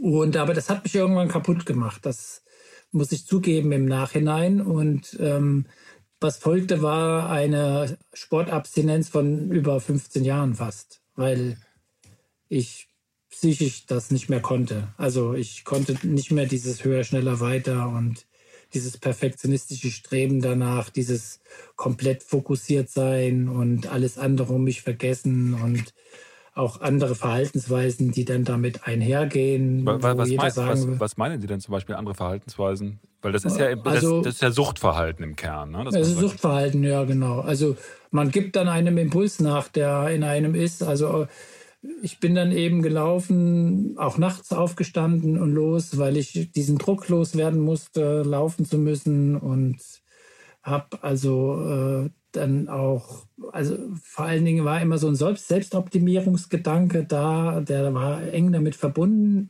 Und 0.00 0.36
aber 0.36 0.54
das 0.54 0.68
hat 0.68 0.84
mich 0.84 0.94
irgendwann 0.94 1.28
kaputt 1.28 1.66
gemacht. 1.66 2.04
Das 2.04 2.42
muss 2.92 3.12
ich 3.12 3.26
zugeben 3.26 3.72
im 3.72 3.86
Nachhinein. 3.86 4.60
Und 4.60 5.16
ähm, 5.20 5.66
was 6.20 6.36
folgte, 6.36 6.82
war 6.82 7.30
eine 7.30 7.96
Sportabstinenz 8.12 9.08
von 9.08 9.50
über 9.50 9.80
15 9.80 10.24
Jahren 10.24 10.54
fast, 10.54 11.00
weil 11.14 11.56
ich 12.50 12.88
psychisch 13.30 13.86
das 13.86 14.10
nicht 14.10 14.28
mehr 14.28 14.40
konnte. 14.40 14.88
Also 14.98 15.32
ich 15.34 15.64
konnte 15.64 15.96
nicht 16.06 16.32
mehr 16.32 16.46
dieses 16.46 16.84
höher, 16.84 17.04
schneller, 17.04 17.40
weiter 17.40 17.88
und 17.88 18.26
dieses 18.74 18.98
perfektionistische 18.98 19.90
Streben 19.90 20.42
danach, 20.42 20.90
dieses 20.90 21.40
komplett 21.76 22.22
fokussiert 22.22 22.90
sein 22.90 23.48
und 23.48 23.86
alles 23.90 24.18
andere 24.18 24.52
um 24.52 24.64
mich 24.64 24.82
vergessen 24.82 25.54
und 25.54 25.94
auch 26.54 26.80
andere 26.80 27.14
Verhaltensweisen, 27.14 28.10
die 28.10 28.24
dann 28.24 28.44
damit 28.44 28.86
einhergehen. 28.86 29.86
Was, 29.86 30.02
was, 30.02 30.28
mein, 30.28 30.56
was, 30.56 31.00
was, 31.00 31.16
meinen 31.16 31.40
Sie 31.40 31.46
denn 31.46 31.60
zum 31.60 31.72
Beispiel 31.72 31.94
andere 31.94 32.14
Verhaltensweisen? 32.14 32.98
Weil 33.22 33.32
das 33.32 33.44
ist 33.44 33.58
ja, 33.58 33.74
das, 33.76 33.86
also, 33.86 34.22
das 34.22 34.34
ist 34.34 34.42
ja 34.42 34.50
Suchtverhalten 34.50 35.22
im 35.24 35.36
Kern. 35.36 35.70
Ne? 35.70 35.84
Das, 35.84 35.94
das 35.94 36.08
ist 36.08 36.18
Suchtverhalten, 36.18 36.82
ja 36.82 37.04
genau. 37.04 37.40
Also 37.40 37.76
man 38.10 38.30
gibt 38.30 38.56
dann 38.56 38.68
einem 38.68 38.98
Impuls 38.98 39.40
nach, 39.40 39.68
der 39.68 40.08
in 40.10 40.24
einem 40.24 40.54
ist. 40.54 40.82
Also 40.82 41.28
ich 42.02 42.20
bin 42.20 42.34
dann 42.34 42.52
eben 42.52 42.82
gelaufen, 42.82 43.96
auch 43.98 44.18
nachts 44.18 44.52
aufgestanden 44.52 45.40
und 45.40 45.52
los, 45.52 45.96
weil 45.98 46.16
ich 46.16 46.52
diesen 46.52 46.78
Druck 46.78 47.08
loswerden 47.08 47.60
musste, 47.60 48.22
laufen 48.22 48.64
zu 48.64 48.78
müssen 48.78 49.36
und 49.36 49.78
habe 50.62 51.02
also 51.02 52.04
äh, 52.04 52.10
dann 52.32 52.68
auch, 52.68 53.26
also 53.52 53.76
vor 54.02 54.26
allen 54.26 54.44
Dingen 54.44 54.64
war 54.64 54.80
immer 54.80 54.98
so 54.98 55.08
ein 55.08 55.16
Selbstoptimierungsgedanke 55.16 57.04
da, 57.04 57.60
der 57.60 57.94
war 57.94 58.22
eng 58.22 58.52
damit 58.52 58.76
verbunden. 58.76 59.48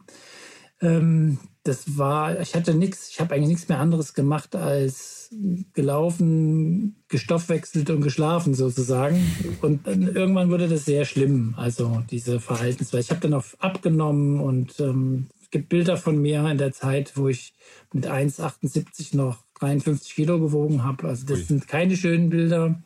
Ähm, 0.81 1.39
das 1.63 1.99
war, 1.99 2.41
ich 2.41 2.55
hatte 2.55 2.75
nichts, 2.75 3.11
ich 3.11 3.21
habe 3.21 3.35
eigentlich 3.35 3.49
nichts 3.49 3.69
mehr 3.69 3.81
anderes 3.81 4.15
gemacht 4.15 4.57
als 4.57 5.29
gelaufen, 5.75 6.97
gestoffwechselt 7.09 7.91
und 7.91 8.01
geschlafen 8.01 8.55
sozusagen. 8.55 9.21
Und 9.61 9.87
irgendwann 9.87 10.51
wurde 10.51 10.69
das 10.69 10.87
sehr 10.87 11.05
schlimm, 11.05 11.55
also 11.57 12.03
diese 12.11 12.41
Verhaltensweise. 12.41 13.05
Ich 13.05 13.11
habe 13.11 13.21
dann 13.21 13.35
auch 13.35 13.45
abgenommen 13.59 14.41
und 14.41 14.81
ähm, 14.81 15.29
es 15.43 15.51
gibt 15.51 15.69
Bilder 15.69 15.97
von 15.97 16.21
mir 16.21 16.49
in 16.49 16.59
der 16.59 16.73
Zeit, 16.73 17.17
wo 17.17 17.29
ich 17.29 17.53
mit 17.93 18.07
1,78 18.07 19.17
noch 19.17 19.45
53 19.61 20.15
Kilo 20.15 20.41
gewogen 20.41 20.83
habe. 20.83 21.09
Also 21.09 21.27
das 21.27 21.41
Ui. 21.41 21.45
sind 21.45 21.69
keine 21.69 21.97
schönen 21.97 22.31
Bilder. 22.31 22.83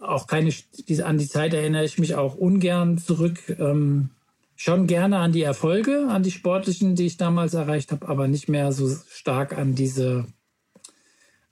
Auch 0.00 0.26
keine, 0.26 0.52
diese, 0.88 1.06
an 1.06 1.18
die 1.18 1.28
Zeit 1.28 1.54
erinnere 1.54 1.84
ich 1.84 1.98
mich 1.98 2.16
auch 2.16 2.34
ungern 2.34 2.98
zurück. 2.98 3.38
Ähm, 3.58 4.10
schon 4.56 4.86
gerne 4.86 5.18
an 5.18 5.32
die 5.32 5.42
Erfolge, 5.42 6.08
an 6.08 6.22
die 6.22 6.30
sportlichen, 6.30 6.96
die 6.96 7.06
ich 7.06 7.16
damals 7.16 7.54
erreicht 7.54 7.92
habe, 7.92 8.08
aber 8.08 8.26
nicht 8.26 8.48
mehr 8.48 8.72
so 8.72 8.88
stark 9.08 9.56
an 9.56 9.74
diese 9.74 10.26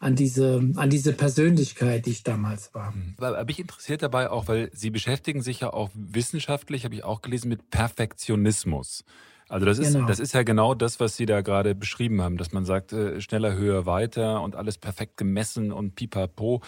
an 0.04 0.16
diese, 0.16 0.62
an 0.76 0.90
diese 0.90 1.14
Persönlichkeit, 1.14 2.04
die 2.04 2.10
ich 2.10 2.22
damals 2.22 2.74
war. 2.74 2.92
Aber 3.16 3.42
mich 3.46 3.58
interessiert 3.58 4.02
dabei 4.02 4.28
auch, 4.28 4.48
weil 4.48 4.70
Sie 4.74 4.90
beschäftigen 4.90 5.40
sich 5.40 5.60
ja 5.60 5.72
auch 5.72 5.88
wissenschaftlich, 5.94 6.84
habe 6.84 6.94
ich 6.94 7.04
auch 7.04 7.22
gelesen, 7.22 7.48
mit 7.48 7.70
Perfektionismus. 7.70 9.04
Also 9.48 9.64
das 9.64 9.78
ist, 9.78 9.94
genau. 9.94 10.06
das 10.06 10.20
ist 10.20 10.34
ja 10.34 10.42
genau 10.42 10.74
das, 10.74 11.00
was 11.00 11.16
Sie 11.16 11.24
da 11.24 11.40
gerade 11.40 11.74
beschrieben 11.74 12.20
haben, 12.20 12.36
dass 12.36 12.52
man 12.52 12.66
sagt, 12.66 12.92
äh, 12.92 13.18
schneller, 13.22 13.54
höher, 13.54 13.86
weiter 13.86 14.42
und 14.42 14.56
alles 14.56 14.76
perfekt 14.76 15.16
gemessen 15.16 15.72
und 15.72 15.94
pipapo. 15.94 16.60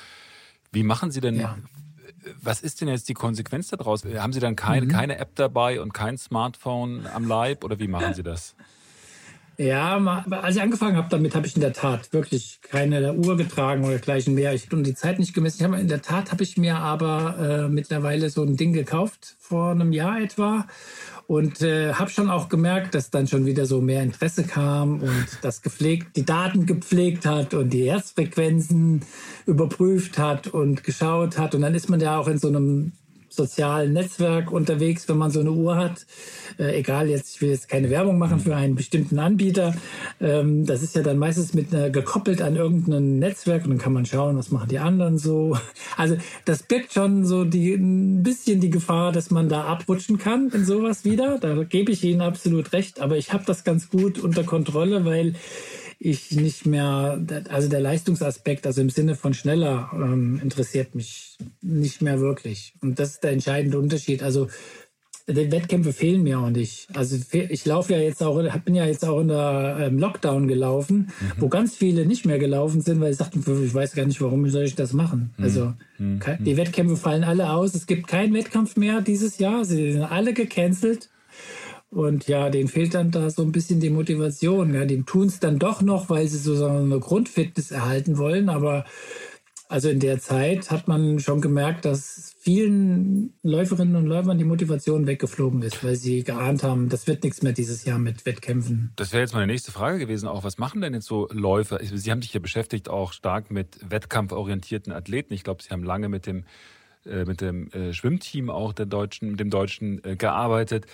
Wie 0.72 0.83
machen 0.83 1.11
Sie 1.11 1.20
denn, 1.20 1.37
ja. 1.37 1.59
Was 2.41 2.61
ist 2.61 2.81
denn 2.81 2.89
jetzt 2.89 3.09
die 3.09 3.15
Konsequenz 3.15 3.69
daraus? 3.69 4.05
Haben 4.05 4.33
Sie 4.33 4.41
dann 4.41 4.57
kein, 4.57 4.85
mhm. 4.85 4.89
keine 4.89 5.19
App 5.19 5.35
dabei 5.35 5.81
und 5.81 5.93
kein 5.93 6.19
Smartphone 6.19 7.07
am 7.12 7.27
Leib 7.27 7.65
oder 7.65 7.79
wie 7.79 7.89
machen 7.89 8.15
Sie 8.15 8.23
das? 8.23 8.55
Ja, 9.59 9.97
als 10.31 10.57
ich 10.57 10.62
angefangen 10.62 10.97
habe 10.97 11.09
damit, 11.09 11.35
habe 11.35 11.47
ich 11.47 11.55
in 11.55 11.62
der 11.62 11.73
Tat 11.73 12.12
wirklich 12.12 12.61
keine 12.61 13.14
Uhr 13.14 13.38
getragen 13.38 13.85
oder 13.85 13.99
gleichen 13.99 14.35
mehr. 14.35 14.53
Ich 14.53 14.66
habe 14.66 14.83
die 14.83 14.95
Zeit 14.95 15.19
nicht 15.19 15.33
gemessen. 15.33 15.57
Ich 15.61 15.64
habe 15.64 15.81
in 15.81 15.88
der 15.88 16.03
Tat 16.03 16.31
habe 16.31 16.42
ich 16.42 16.59
mir 16.59 16.77
aber 16.77 17.37
äh, 17.38 17.69
mittlerweile 17.69 18.29
so 18.29 18.42
ein 18.42 18.57
Ding 18.57 18.75
gekauft 18.75 19.37
vor 19.38 19.71
einem 19.71 19.92
Jahr 19.92 20.21
etwa 20.21 20.66
und 21.27 21.62
äh, 21.62 21.95
habe 21.95 22.11
schon 22.11 22.29
auch 22.29 22.51
gemerkt, 22.51 22.95
dass 22.95 23.11
dann 23.11 23.27
schon 23.27 23.47
wieder 23.47 23.64
so 23.64 23.81
mehr 23.81 24.03
Interesse 24.03 24.45
kam 24.45 25.01
und 25.01 25.27
das 25.40 25.62
gepflegt, 25.62 26.16
die 26.16 26.25
Daten 26.25 26.66
gepflegt 26.66 27.25
hat 27.25 27.55
und 27.55 27.71
die 27.71 27.90
Herzfrequenzen 27.90 29.05
überprüft 29.47 30.19
hat 30.19 30.49
und 30.49 30.85
geschaut 30.85 31.38
hat. 31.38 31.55
Und 31.55 31.62
dann 31.62 31.75
ist 31.75 31.88
man 31.88 32.01
ja 32.01 32.19
auch 32.19 32.29
in 32.29 32.38
so 32.38 32.49
einem 32.49 32.92
sozialen 33.37 33.92
Netzwerk 33.92 34.51
unterwegs, 34.51 35.09
wenn 35.09 35.18
man 35.18 35.31
so 35.31 35.40
eine 35.40 35.53
Uhr 35.53 35.77
hat. 35.77 36.07
Äh, 36.59 36.79
egal, 36.79 37.09
jetzt, 37.09 37.37
ich 37.37 37.42
will 37.42 37.51
jetzt 37.51 37.68
keine 37.68 37.90
Werbung 37.90 38.18
machen 38.18 38.40
für 38.40 38.57
einen 38.57 38.75
bestimmten 38.75 39.18
Anbieter. 39.18 39.75
Ähm, 40.20 40.66
das 40.66 40.83
ist 40.83 40.96
ja 40.96 41.03
dann 41.03 41.18
meistens 41.18 41.55
mit 41.55 41.75
einer, 41.75 41.90
gekoppelt 41.90 42.42
an 42.42 42.57
irgendein 42.57 43.18
Netzwerk 43.18 43.64
und 43.64 43.70
dann 43.70 43.79
kann 43.79 43.92
man 43.92 44.07
schauen, 44.07 44.37
was 44.37 44.51
machen 44.51 44.68
die 44.68 44.79
anderen 44.79 45.18
so. 45.18 45.57
Also 45.96 46.16
das 46.44 46.62
birgt 46.62 46.92
schon 46.92 47.25
so 47.25 47.44
die, 47.44 47.75
ein 47.75 48.22
bisschen 48.22 48.61
die 48.61 48.70
Gefahr, 48.70 49.12
dass 49.12 49.31
man 49.31 49.49
da 49.49 49.64
abrutschen 49.64 50.18
kann 50.18 50.51
in 50.51 50.64
sowas 50.64 51.05
wieder. 51.05 51.38
Da 51.38 51.64
gebe 51.64 51.92
ich 51.92 52.05
Ihnen 52.05 52.20
absolut 52.20 52.72
recht, 52.72 53.01
aber 53.01 53.16
ich 53.16 53.33
habe 53.33 53.44
das 53.46 53.64
ganz 53.64 53.88
gut 53.88 54.18
unter 54.18 54.44
Kontrolle, 54.44 55.05
weil 55.05 55.35
ich 55.98 56.32
nicht 56.32 56.66
mehr, 56.66 57.18
also 57.48 57.68
der 57.68 57.80
Leistungsaspekt, 57.80 58.66
also 58.66 58.80
im 58.80 58.90
Sinne 58.90 59.14
von 59.14 59.35
schneller, 59.35 59.90
ähm, 59.94 60.40
interessiert 60.42 60.94
mich 60.94 61.38
nicht 61.62 62.02
mehr 62.02 62.20
wirklich. 62.20 62.74
Und 62.82 62.98
das 62.98 63.12
ist 63.12 63.24
der 63.24 63.32
entscheidende 63.32 63.78
Unterschied. 63.78 64.22
Also 64.22 64.48
die 65.28 65.50
Wettkämpfe 65.50 65.92
fehlen 65.92 66.22
mir 66.22 66.38
auch 66.38 66.50
nicht. 66.50 66.87
Also 66.94 67.16
ich 67.32 67.64
laufe 67.64 67.92
ja 67.94 67.98
jetzt 67.98 68.22
auch, 68.22 68.40
bin 68.64 68.74
ja 68.76 68.87
jetzt 68.87 69.04
auch 69.04 69.20
in 69.20 69.28
der 69.28 69.76
ähm, 69.80 69.98
Lockdown 69.98 70.46
gelaufen, 70.46 71.11
mhm. 71.20 71.32
wo 71.38 71.48
ganz 71.48 71.74
viele 71.74 72.06
nicht 72.06 72.26
mehr 72.26 72.38
gelaufen 72.38 72.80
sind, 72.80 73.00
weil 73.00 73.12
sie 73.12 73.18
sagten, 73.18 73.40
ich 73.64 73.74
weiß 73.74 73.94
gar 73.94 74.06
nicht, 74.06 74.20
warum 74.20 74.48
soll 74.50 74.64
ich 74.64 74.76
das 74.76 74.92
machen. 74.92 75.35
Mhm. 75.37 75.44
Also 75.44 75.72
mhm. 75.98 76.20
die 76.40 76.56
Wettkämpfe 76.56 76.96
fallen 76.96 77.24
alle 77.24 77.50
aus. 77.50 77.74
Es 77.74 77.87
gibt 77.87 78.06
keinen 78.06 78.35
Wettkampf 78.35 78.76
mehr 78.76 79.00
dieses 79.00 79.38
Jahr. 79.38 79.64
Sie 79.64 79.92
sind 79.92 80.02
alle 80.02 80.32
gecancelt. 80.32 81.09
Und 81.90 82.27
ja, 82.27 82.51
denen 82.51 82.68
fehlt 82.68 82.94
dann 82.94 83.11
da 83.11 83.31
so 83.31 83.42
ein 83.42 83.53
bisschen 83.53 83.81
die 83.81 83.90
Motivation. 83.90 84.75
Ja, 84.75 84.85
die 84.85 85.03
tun 85.03 85.29
es 85.29 85.40
dann 85.40 85.59
doch 85.59 85.83
noch, 85.83 86.11
weil 86.11 86.27
sie 86.29 86.38
so 86.38 86.66
eine 86.66 86.99
Grundfitness 86.99 87.70
erhalten 87.70 88.18
wollen. 88.18 88.49
Aber 88.49 88.85
also 89.68 89.88
in 89.88 89.99
der 89.99 90.20
Zeit 90.20 90.70
hat 90.70 90.87
man 90.87 91.18
schon 91.18 91.40
gemerkt, 91.40 91.85
dass 91.85 92.35
vielen 92.38 93.35
Läuferinnen 93.42 93.96
und 93.96 94.07
Läufern 94.07 94.38
die 94.38 94.44
Motivation 94.44 95.07
weggeflogen 95.07 95.62
ist, 95.62 95.83
weil 95.83 95.96
sie 95.96 96.22
geahnt 96.22 96.62
haben, 96.62 96.88
das 96.88 97.07
wird 97.09 97.25
nichts 97.25 97.42
mehr 97.42 97.53
dieses 97.53 97.85
Jahr 97.85 97.99
mit 97.99 98.27
Wettkämpfen. 98.27 98.92
Das 98.94 99.12
wäre 99.12 99.22
jetzt 99.22 99.35
meine 99.35 99.49
nächste 99.49 99.72
Frage 99.72 99.99
gewesen, 99.99 100.29
auch 100.29 100.44
was 100.44 100.59
machen 100.59 100.81
denn 100.81 100.94
jetzt 100.94 101.07
so 101.07 101.29
Läufer? 101.33 101.81
Sie 101.83 102.11
haben 102.11 102.22
sich 102.22 102.33
ja 102.33 102.40
beschäftigt 102.40 102.88
auch 102.88 103.12
stark 103.12 103.51
mit 103.51 103.79
wettkampforientierten 103.88 104.92
Athleten. 104.92 105.35
Ich 105.35 105.42
glaube, 105.42 105.62
Sie 105.62 105.70
haben 105.70 105.83
lange 105.83 106.09
mit 106.09 106.27
dem 106.27 106.44
äh, 107.05 107.25
mit 107.25 107.40
dem 107.40 107.70
äh, 107.70 107.92
Schwimmteam 107.92 108.51
auch 108.51 108.72
der 108.72 108.87
deutschen, 108.87 109.37
dem 109.37 109.51
deutschen 109.51 110.03
äh, 110.05 110.16
gearbeitet. 110.16 110.87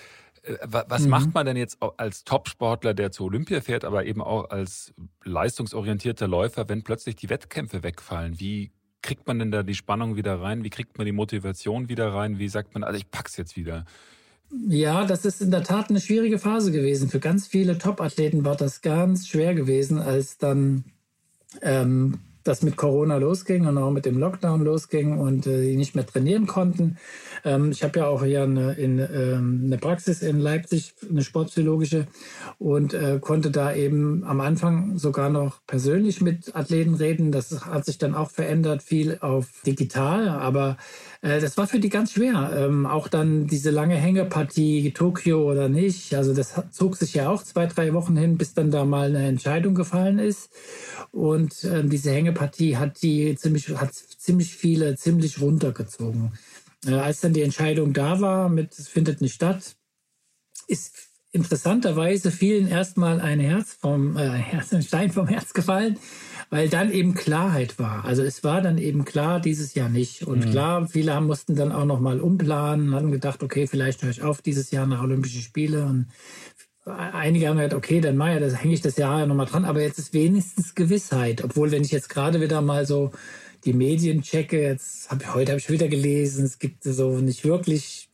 Was 0.65 1.03
mhm. 1.03 1.11
macht 1.11 1.35
man 1.35 1.47
denn 1.47 1.57
jetzt 1.57 1.79
als 1.99 2.25
Topsportler, 2.25 2.95
der 2.95 3.13
zur 3.13 3.27
Olympia 3.27 3.61
fährt, 3.61 3.85
aber 3.85 4.07
eben 4.07 4.21
auch 4.21 4.51
als 4.51 4.93
leistungsorientierter 5.25 6.27
Läufer, 6.27 6.69
wenn 6.69 6.83
plötzlich 6.83 7.15
die 7.15 7.31
Wettkämpfe 7.31 7.85
wegfallen? 7.85 8.41
Wie 8.41 8.73
kriegt 9.03 9.27
man 9.27 9.39
denn 9.39 9.51
da 9.53 9.63
die 9.63 9.75
Spannung 9.75 10.17
wieder 10.17 10.41
rein? 10.41 10.65
Wie 10.65 10.71
kriegt 10.71 10.99
man 10.99 11.05
die 11.05 11.13
Motivation 11.13 11.89
wieder 11.89 12.13
rein? 12.13 12.39
Wie 12.39 12.49
sagt 12.49 12.75
man, 12.75 12.83
also 12.83 12.97
ich 12.97 13.11
pack's 13.11 13.37
jetzt 13.37 13.57
wieder? 13.57 13.85
Ja, 14.69 15.07
das 15.07 15.25
ist 15.25 15.41
in 15.41 15.51
der 15.51 15.63
Tat 15.63 15.91
eine 15.91 16.01
schwierige 16.01 16.39
Phase 16.39 16.73
gewesen. 16.73 17.09
Für 17.09 17.21
ganz 17.21 17.47
viele 17.47 17.79
Top-Athleten 17.79 18.45
war 18.45 18.57
das 18.57 18.83
ganz 18.83 19.29
schwer 19.29 19.55
gewesen, 19.55 19.99
als 19.99 20.39
dann 20.39 20.85
ähm, 21.63 22.19
das 22.45 22.63
mit 22.63 22.77
Corona 22.77 23.17
losging 23.17 23.67
und 23.67 23.79
auch 23.79 23.91
mit 23.91 24.05
dem 24.05 24.19
Lockdown 24.19 24.65
losging 24.65 25.19
und 25.19 25.47
äh, 25.47 25.63
die 25.63 25.77
nicht 25.77 25.95
mehr 25.95 26.07
trainieren 26.07 26.47
konnten. 26.47 26.97
Ähm, 27.45 27.71
ich 27.71 27.83
habe 27.83 28.01
ja 28.01 28.07
auch 28.07 28.25
hier 28.25 28.43
eine, 28.43 28.73
in, 28.73 28.99
ähm, 28.99 29.63
eine 29.67 29.79
Praxis 29.79 30.23
in 30.23 30.41
Leipzig, 30.41 30.95
eine 31.09 31.23
sportpsychologische, 31.23 32.07
und 32.59 32.95
äh, 32.95 33.19
konnte 33.21 33.51
da 33.51 33.75
eben 33.75 34.25
am 34.25 34.41
Anfang 34.41 34.99
sogar 34.99 35.31
noch 35.31 35.61
persönlich 35.67 36.21
mit 36.21 36.55
Athleten 36.55 36.95
reden. 36.95 37.33
Das 37.33 37.67
hat 37.67 37.85
sich 37.85 37.99
dann 37.99 38.15
auch 38.15 38.31
verändert, 38.31 38.83
viel 38.83 39.19
auf 39.21 39.63
digital, 39.67 40.29
aber 40.29 40.77
das 41.23 41.57
war 41.57 41.69
für 41.69 41.79
die 41.79 41.89
ganz 41.89 42.13
schwer. 42.13 42.53
Ähm, 42.57 42.85
auch 42.85 43.07
dann 43.07 43.47
diese 43.47 43.71
lange 43.71 43.95
Hängepartie, 43.95 44.93
Tokio 44.93 45.49
oder 45.49 45.69
nicht. 45.69 46.15
Also 46.15 46.35
das 46.35 46.55
zog 46.73 46.97
sich 46.97 47.15
ja 47.15 47.29
auch 47.29 47.45
zwei, 47.45 47.67
drei 47.67 47.95
Wochen 47.95 48.17
hin, 48.17 48.37
bis 48.37 48.55
dann 48.55 48.73
da 48.73 48.85
mal 48.85 49.11
eine 49.11 49.27
Entscheidung 49.27 49.75
gefallen 49.75 50.19
ist. 50.19 50.51
Und 51.13 51.63
ähm, 51.65 51.89
diese 51.91 52.11
Hängepartie 52.11 52.77
hat 52.77 53.03
die 53.03 53.37
ziemlich, 53.37 53.69
hat 53.69 53.95
ziemlich 53.95 54.57
viele 54.57 54.97
ziemlich 54.97 55.41
runtergezogen. 55.41 56.33
Äh, 56.87 56.95
als 56.95 57.21
dann 57.21 57.33
die 57.33 57.43
Entscheidung 57.43 57.93
da 57.93 58.21
war, 58.21 58.49
mit 58.49 58.77
es 58.77 58.89
findet 58.89 59.21
nicht 59.21 59.35
statt, 59.35 59.77
ist 60.67 60.93
interessanterweise 61.31 62.31
vielen 62.31 62.69
erstmal 62.69 63.21
ein 63.21 63.41
Herz 63.41 63.75
vom 63.75 64.17
äh, 64.17 64.43
ein 64.71 64.83
Stein 64.83 65.13
vom 65.13 65.29
Herz 65.29 65.53
gefallen, 65.55 65.99
weil 66.53 66.69
dann 66.69 66.93
eben 66.93 67.15
Klarheit 67.15 67.79
war. 67.79 68.05
Also 68.05 68.23
es 68.23 68.45
war 68.45 68.61
dann 68.61 68.77
eben 68.77 69.07
klar 69.07 69.41
dieses 69.41 69.73
Jahr 69.73 69.89
nicht. 69.89 70.25
Und 70.25 70.45
mhm. 70.45 70.51
klar, 70.51 70.87
viele 70.87 71.15
haben, 71.15 71.27
mussten 71.27 71.57
dann 71.57 71.73
auch 71.73 71.87
noch 71.87 71.99
mal 71.99 72.21
umplanen, 72.21 72.95
haben 72.95 73.11
gedacht, 73.11 73.43
okay, 73.43 73.67
vielleicht 73.67 74.03
höre 74.03 74.11
ich 74.11 74.23
auf 74.23 74.43
dieses 74.43 74.71
Jahr 74.71 74.87
nach 74.87 75.03
Olympischen 75.03 75.41
Spiele. 75.41 75.87
Und 75.87 76.09
einige 76.85 77.49
haben 77.49 77.57
gesagt, 77.57 77.73
okay, 77.73 78.03
dann 78.03 78.19
Meier, 78.19 78.39
das 78.39 78.63
hänge 78.63 78.75
ich 78.75 78.83
das 78.83 78.99
Jahr 78.99 79.21
ja 79.21 79.27
noch 79.27 79.35
mal 79.35 79.47
dran. 79.47 79.65
Aber 79.65 79.81
jetzt 79.81 79.99
ist 79.99 80.13
wenigstens 80.13 80.75
Gewissheit. 80.75 81.43
Obwohl, 81.43 81.71
wenn 81.71 81.85
ich 81.85 81.91
jetzt 81.91 82.11
gerade 82.11 82.43
wieder 82.43 82.61
mal 82.61 82.85
so 82.85 83.13
die 83.65 83.73
Medien 83.73 84.21
checke, 84.21 84.61
jetzt 84.61 85.11
habe 85.11 85.23
ich 85.23 85.33
heute 85.33 85.53
habe 85.53 85.59
ich 85.59 85.71
wieder 85.71 85.89
gelesen, 85.89 86.45
es 86.45 86.59
gibt 86.59 86.85
so 86.85 87.17
nicht 87.17 87.47
wirklich 87.47 88.11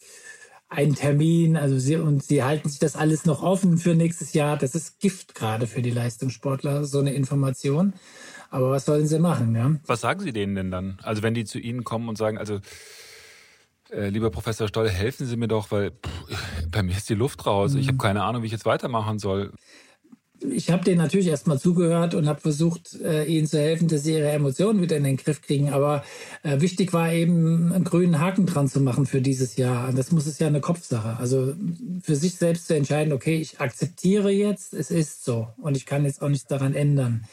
einen 0.69 0.95
Termin, 0.95 1.57
also 1.57 1.77
sie 1.79 1.97
und 1.97 2.23
sie 2.23 2.45
halten 2.45 2.69
sich 2.69 2.79
das 2.79 2.95
alles 2.95 3.25
noch 3.25 3.43
offen 3.43 3.79
für 3.79 3.97
nächstes 3.97 4.33
Jahr. 4.33 4.57
Das 4.57 4.77
ist 4.77 5.01
Gift 5.01 5.35
gerade 5.35 5.67
für 5.67 5.83
die 5.83 5.91
Leistungssportler, 5.91 6.85
so 6.85 7.01
eine 7.01 7.15
Information. 7.15 7.95
Aber 8.51 8.71
was 8.71 8.85
sollen 8.85 9.07
sie 9.07 9.19
machen? 9.19 9.55
Ja? 9.55 9.73
Was 9.87 10.01
sagen 10.01 10.21
Sie 10.21 10.33
denen 10.33 10.55
denn 10.55 10.71
dann? 10.71 10.99
Also 11.03 11.23
wenn 11.23 11.35
die 11.35 11.45
zu 11.45 11.59
Ihnen 11.59 11.85
kommen 11.85 12.09
und 12.09 12.17
sagen, 12.17 12.39
also 12.39 12.61
äh, 13.91 14.09
lieber 14.09 14.31
Professor 14.31 14.69
Stoll, 14.69 14.89
helfen 14.89 15.27
Sie 15.27 15.37
mir 15.37 15.49
doch, 15.49 15.71
weil 15.71 15.91
pff, 15.91 16.71
bei 16.71 16.83
mir 16.83 16.97
ist 16.97 17.09
die 17.09 17.15
Luft 17.15 17.47
raus. 17.47 17.75
Mhm. 17.75 17.81
Ich 17.81 17.89
habe 17.89 17.99
keine 17.99 18.23
Ahnung, 18.23 18.43
wie 18.43 18.47
ich 18.47 18.53
jetzt 18.53 18.67
weitermachen 18.67 19.19
soll. 19.19 19.53
Ich 20.41 20.71
habe 20.71 20.85
denen 20.85 20.99
natürlich 20.99 21.27
erstmal 21.27 21.59
zugehört 21.59 22.15
und 22.15 22.29
habe 22.29 22.41
versucht, 22.41 22.95
äh, 23.01 23.25
ihnen 23.25 23.49
zu 23.49 23.59
helfen, 23.59 23.89
dass 23.89 24.05
sie 24.05 24.13
ihre 24.13 24.31
Emotionen 24.31 24.81
wieder 24.81 24.97
in 24.97 25.03
den 25.03 25.17
Griff 25.17 25.43
kriegen. 25.43 25.71
Aber 25.71 26.05
äh, 26.45 26.61
wichtig 26.61 26.93
war 26.93 27.13
eben, 27.13 27.73
einen 27.73 27.83
grünen 27.83 28.21
Haken 28.21 28.47
dran 28.47 28.69
zu 28.69 28.81
machen 28.81 29.07
für 29.07 29.21
dieses 29.21 29.57
Jahr. 29.57 29.93
Das 29.93 30.13
muss 30.13 30.27
es 30.27 30.39
ja 30.39 30.47
eine 30.47 30.61
Kopfsache. 30.61 31.17
Also 31.19 31.55
für 32.03 32.15
sich 32.15 32.37
selbst 32.37 32.69
zu 32.69 32.77
entscheiden, 32.77 33.13
okay, 33.13 33.37
ich 33.37 33.61
akzeptiere 33.61 34.31
jetzt, 34.31 34.75
es 34.75 34.93
ist 34.93 35.25
so 35.25 35.49
und 35.57 35.77
ich 35.77 35.87
kann 35.87 36.05
jetzt 36.05 36.23
auch 36.23 36.29
nichts 36.29 36.47
daran 36.47 36.75
ändern. 36.75 37.25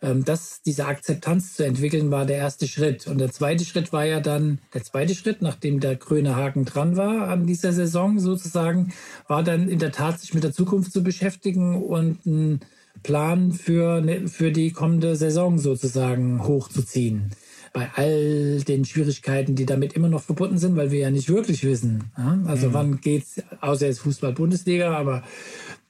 Ähm, 0.00 0.24
das, 0.24 0.62
diese 0.64 0.86
Akzeptanz 0.86 1.54
zu 1.54 1.64
entwickeln, 1.64 2.10
war 2.10 2.26
der 2.26 2.38
erste 2.38 2.66
Schritt. 2.66 3.06
Und 3.06 3.18
der 3.18 3.30
zweite 3.32 3.64
Schritt 3.64 3.92
war 3.92 4.04
ja 4.04 4.20
dann, 4.20 4.58
der 4.74 4.82
zweite 4.82 5.14
Schritt, 5.14 5.42
nachdem 5.42 5.80
der 5.80 5.96
grüne 5.96 6.36
Haken 6.36 6.64
dran 6.64 6.96
war 6.96 7.28
an 7.28 7.46
dieser 7.46 7.72
Saison 7.72 8.18
sozusagen, 8.18 8.92
war 9.28 9.42
dann 9.42 9.68
in 9.68 9.78
der 9.78 9.92
Tat, 9.92 10.20
sich 10.20 10.34
mit 10.34 10.44
der 10.44 10.52
Zukunft 10.52 10.92
zu 10.92 11.02
beschäftigen 11.02 11.82
und 11.82 12.26
einen 12.26 12.60
Plan 13.02 13.52
für, 13.52 14.00
ne, 14.00 14.28
für 14.28 14.52
die 14.52 14.70
kommende 14.70 15.16
Saison 15.16 15.58
sozusagen 15.58 16.46
hochzuziehen 16.46 17.32
bei 17.72 17.90
all 17.94 18.60
den 18.60 18.84
Schwierigkeiten, 18.84 19.54
die 19.54 19.66
damit 19.66 19.94
immer 19.94 20.08
noch 20.08 20.22
verbunden 20.22 20.58
sind, 20.58 20.76
weil 20.76 20.90
wir 20.90 21.00
ja 21.00 21.10
nicht 21.10 21.30
wirklich 21.30 21.64
wissen. 21.64 22.04
Also 22.46 22.68
mhm. 22.68 22.74
wann 22.74 23.00
geht's, 23.00 23.42
außer 23.60 23.86
jetzt 23.86 24.00
Fußball-Bundesliga, 24.00 24.94
aber 24.94 25.22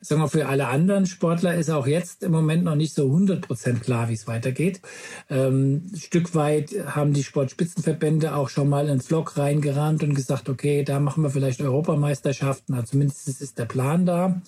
sagen 0.03 0.21
wir, 0.21 0.29
für 0.29 0.49
alle 0.49 0.67
anderen 0.67 1.07
Sportler 1.07 1.55
ist 1.55 1.71
auch 1.71 1.87
jetzt 1.87 2.25
im 2.25 2.33
Moment 2.33 2.65
noch 2.65 2.75
nicht 2.75 2.93
so 2.93 3.07
100% 3.07 3.81
klar, 3.81 4.09
wie 4.09 4.15
es 4.15 4.27
weitergeht. 4.27 4.81
Ähm, 5.31 5.87
ein 5.93 5.97
Stück 5.97 6.35
weit 6.35 6.75
haben 6.87 7.13
die 7.13 7.23
Sportspitzenverbände 7.23 8.35
auch 8.35 8.49
schon 8.49 8.69
mal 8.69 8.89
ins 8.89 9.07
Vlog 9.07 9.39
reingerannt 9.39 10.03
und 10.03 10.15
gesagt, 10.15 10.49
okay, 10.49 10.83
da 10.83 10.99
machen 10.99 11.23
wir 11.23 11.31
vielleicht 11.31 11.61
Europameisterschaften, 11.63 12.75
also 12.75 12.89
zumindest 12.89 13.29
ist 13.41 13.59
der 13.59 13.67
Plan 13.67 14.05
da. 14.05 14.43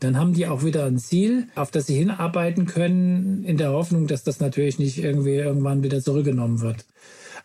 Dann 0.00 0.18
haben 0.18 0.34
die 0.34 0.48
auch 0.48 0.64
wieder 0.64 0.84
ein 0.84 0.98
Ziel, 0.98 1.46
auf 1.54 1.70
das 1.70 1.86
sie 1.86 1.96
hinarbeiten 1.96 2.66
können, 2.66 3.44
in 3.44 3.56
der 3.56 3.70
Hoffnung, 3.70 4.08
dass 4.08 4.24
das 4.24 4.40
natürlich 4.40 4.80
nicht 4.80 4.98
irgendwie 4.98 5.36
irgendwann 5.36 5.84
wieder 5.84 6.02
zurückgenommen 6.02 6.60
wird. 6.60 6.84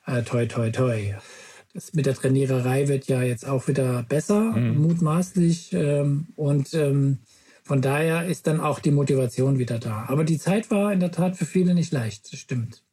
Äh, 0.08 0.24
toi, 0.24 0.48
toi, 0.48 0.72
toi. 0.72 1.14
Das 1.74 1.94
mit 1.94 2.06
der 2.06 2.14
Trainiererei 2.14 2.88
wird 2.88 3.08
ja 3.08 3.24
jetzt 3.24 3.48
auch 3.48 3.68
wieder 3.68 4.04
besser, 4.04 4.52
mhm. 4.52 4.82
mutmaßlich. 4.82 5.74
Ähm, 5.74 6.28
und 6.36 6.74
ähm, 6.74 7.20
von 7.64 7.82
daher 7.82 8.26
ist 8.26 8.48
dann 8.48 8.60
auch 8.60 8.80
die 8.80 8.92
Motivation 8.92 9.58
wieder 9.58 9.80
da. 9.80 10.06
Aber 10.08 10.24
die 10.26 10.38
Zeit 10.38 10.70
war 10.70 10.92
in 10.92 11.00
der 11.00 11.12
Tat 11.12 11.38
für 11.38 11.46
viele 11.46 11.74
nicht 11.74 11.92
leicht, 11.92 12.32
das 12.32 12.40
stimmt. 12.40 12.84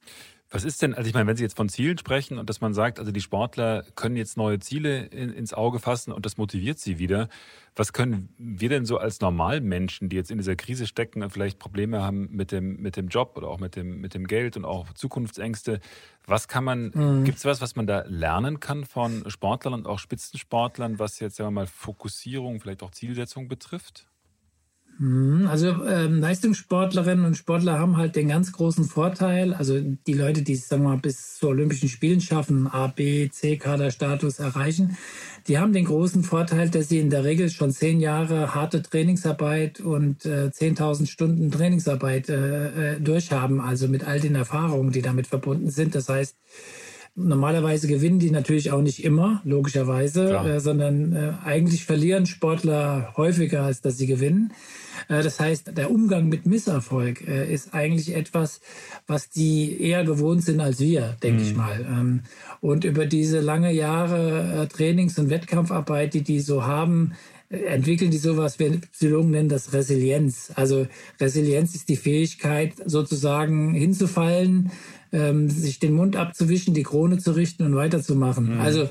Was 0.52 0.64
ist 0.64 0.82
denn, 0.82 0.94
also 0.94 1.06
ich 1.06 1.14
meine, 1.14 1.28
wenn 1.28 1.36
Sie 1.36 1.44
jetzt 1.44 1.56
von 1.56 1.68
Zielen 1.68 1.96
sprechen 1.96 2.36
und 2.36 2.50
dass 2.50 2.60
man 2.60 2.74
sagt, 2.74 2.98
also 2.98 3.12
die 3.12 3.20
Sportler 3.20 3.84
können 3.94 4.16
jetzt 4.16 4.36
neue 4.36 4.58
Ziele 4.58 5.06
in, 5.06 5.30
ins 5.30 5.54
Auge 5.54 5.78
fassen 5.78 6.10
und 6.10 6.26
das 6.26 6.38
motiviert 6.38 6.80
sie 6.80 6.98
wieder. 6.98 7.28
Was 7.76 7.92
können 7.92 8.34
wir 8.36 8.68
denn 8.68 8.84
so 8.84 8.98
als 8.98 9.20
Normalmenschen, 9.20 10.08
die 10.08 10.16
jetzt 10.16 10.32
in 10.32 10.38
dieser 10.38 10.56
Krise 10.56 10.88
stecken 10.88 11.22
und 11.22 11.30
vielleicht 11.30 11.60
Probleme 11.60 12.02
haben 12.02 12.30
mit 12.32 12.50
dem, 12.50 12.80
mit 12.80 12.96
dem 12.96 13.06
Job 13.06 13.34
oder 13.36 13.46
auch 13.46 13.60
mit 13.60 13.76
dem, 13.76 14.00
mit 14.00 14.14
dem 14.14 14.26
Geld 14.26 14.56
und 14.56 14.64
auch 14.64 14.92
Zukunftsängste, 14.92 15.78
was 16.26 16.48
kann 16.48 16.64
man, 16.64 16.90
mhm. 16.94 17.22
gibt 17.22 17.38
es 17.38 17.44
was, 17.44 17.60
was 17.60 17.76
man 17.76 17.86
da 17.86 18.02
lernen 18.08 18.58
kann 18.58 18.84
von 18.84 19.30
Sportlern 19.30 19.74
und 19.74 19.86
auch 19.86 20.00
Spitzensportlern, 20.00 20.98
was 20.98 21.20
jetzt, 21.20 21.36
sagen 21.36 21.48
wir 21.48 21.60
mal, 21.60 21.66
Fokussierung, 21.68 22.60
vielleicht 22.60 22.82
auch 22.82 22.90
Zielsetzung 22.90 23.46
betrifft? 23.46 24.09
Mhm, 25.02 25.46
also 25.46 25.68
ähm, 25.86 26.20
Leistungssportlerinnen 26.20 27.24
und 27.24 27.34
Sportler 27.34 27.78
haben 27.78 27.96
halt 27.96 28.16
den 28.16 28.28
ganz 28.28 28.52
großen 28.52 28.84
Vorteil, 28.84 29.54
also 29.54 29.80
die 29.80 30.12
Leute, 30.12 30.42
die 30.42 30.56
sagen 30.56 30.82
wir 30.82 30.90
mal 30.90 30.98
bis 30.98 31.38
zu 31.38 31.48
Olympischen 31.48 31.88
Spielen 31.88 32.20
schaffen, 32.20 32.66
A, 32.66 32.88
B, 32.88 33.30
C 33.30 33.56
Kaderstatus 33.56 34.40
erreichen, 34.40 34.98
die 35.48 35.58
haben 35.58 35.72
den 35.72 35.86
großen 35.86 36.22
Vorteil, 36.22 36.68
dass 36.68 36.90
sie 36.90 36.98
in 36.98 37.08
der 37.08 37.24
Regel 37.24 37.48
schon 37.48 37.70
zehn 37.70 37.98
Jahre 37.98 38.54
harte 38.54 38.82
Trainingsarbeit 38.82 39.80
und 39.80 40.26
äh, 40.26 40.50
10.000 40.52 41.06
Stunden 41.06 41.50
Trainingsarbeit 41.50 42.28
äh, 42.28 42.96
äh, 42.96 43.00
durchhaben, 43.00 43.62
also 43.62 43.88
mit 43.88 44.06
all 44.06 44.20
den 44.20 44.34
Erfahrungen, 44.34 44.92
die 44.92 45.00
damit 45.00 45.28
verbunden 45.28 45.70
sind. 45.70 45.94
Das 45.94 46.10
heißt, 46.10 46.36
Normalerweise 47.16 47.88
gewinnen 47.88 48.18
die 48.18 48.30
natürlich 48.30 48.70
auch 48.70 48.82
nicht 48.82 49.04
immer, 49.04 49.42
logischerweise, 49.44 50.30
äh, 50.30 50.60
sondern 50.60 51.12
äh, 51.12 51.32
eigentlich 51.44 51.84
verlieren 51.84 52.26
Sportler 52.26 53.12
häufiger, 53.16 53.64
als 53.64 53.80
dass 53.80 53.98
sie 53.98 54.06
gewinnen. 54.06 54.52
Äh, 55.08 55.22
das 55.22 55.40
heißt, 55.40 55.76
der 55.76 55.90
Umgang 55.90 56.28
mit 56.28 56.46
Misserfolg 56.46 57.26
äh, 57.26 57.52
ist 57.52 57.74
eigentlich 57.74 58.14
etwas, 58.14 58.60
was 59.06 59.28
die 59.28 59.82
eher 59.82 60.04
gewohnt 60.04 60.44
sind 60.44 60.60
als 60.60 60.80
wir, 60.80 61.16
denke 61.22 61.42
mhm. 61.42 61.48
ich 61.48 61.56
mal. 61.56 61.80
Ähm, 61.80 62.20
und 62.60 62.84
über 62.84 63.06
diese 63.06 63.40
lange 63.40 63.72
Jahre 63.72 64.62
äh, 64.62 64.66
Trainings- 64.66 65.18
und 65.18 65.30
Wettkampfarbeit, 65.30 66.14
die 66.14 66.22
die 66.22 66.40
so 66.40 66.64
haben, 66.64 67.12
entwickeln 67.50 68.12
die 68.12 68.18
sowas, 68.18 68.60
wir 68.60 68.80
Psychologen 68.92 69.32
nennen 69.32 69.48
das 69.48 69.72
Resilienz. 69.72 70.52
Also 70.54 70.86
Resilienz 71.20 71.74
ist 71.74 71.88
die 71.88 71.96
Fähigkeit, 71.96 72.74
sozusagen 72.84 73.74
hinzufallen, 73.74 74.70
ähm, 75.12 75.48
sich 75.50 75.78
den 75.78 75.94
Mund 75.94 76.16
abzuwischen, 76.16 76.74
die 76.74 76.82
Krone 76.82 77.18
zu 77.18 77.32
richten 77.32 77.64
und 77.64 77.74
weiterzumachen. 77.74 78.54
Mhm. 78.54 78.60
Also 78.60 78.88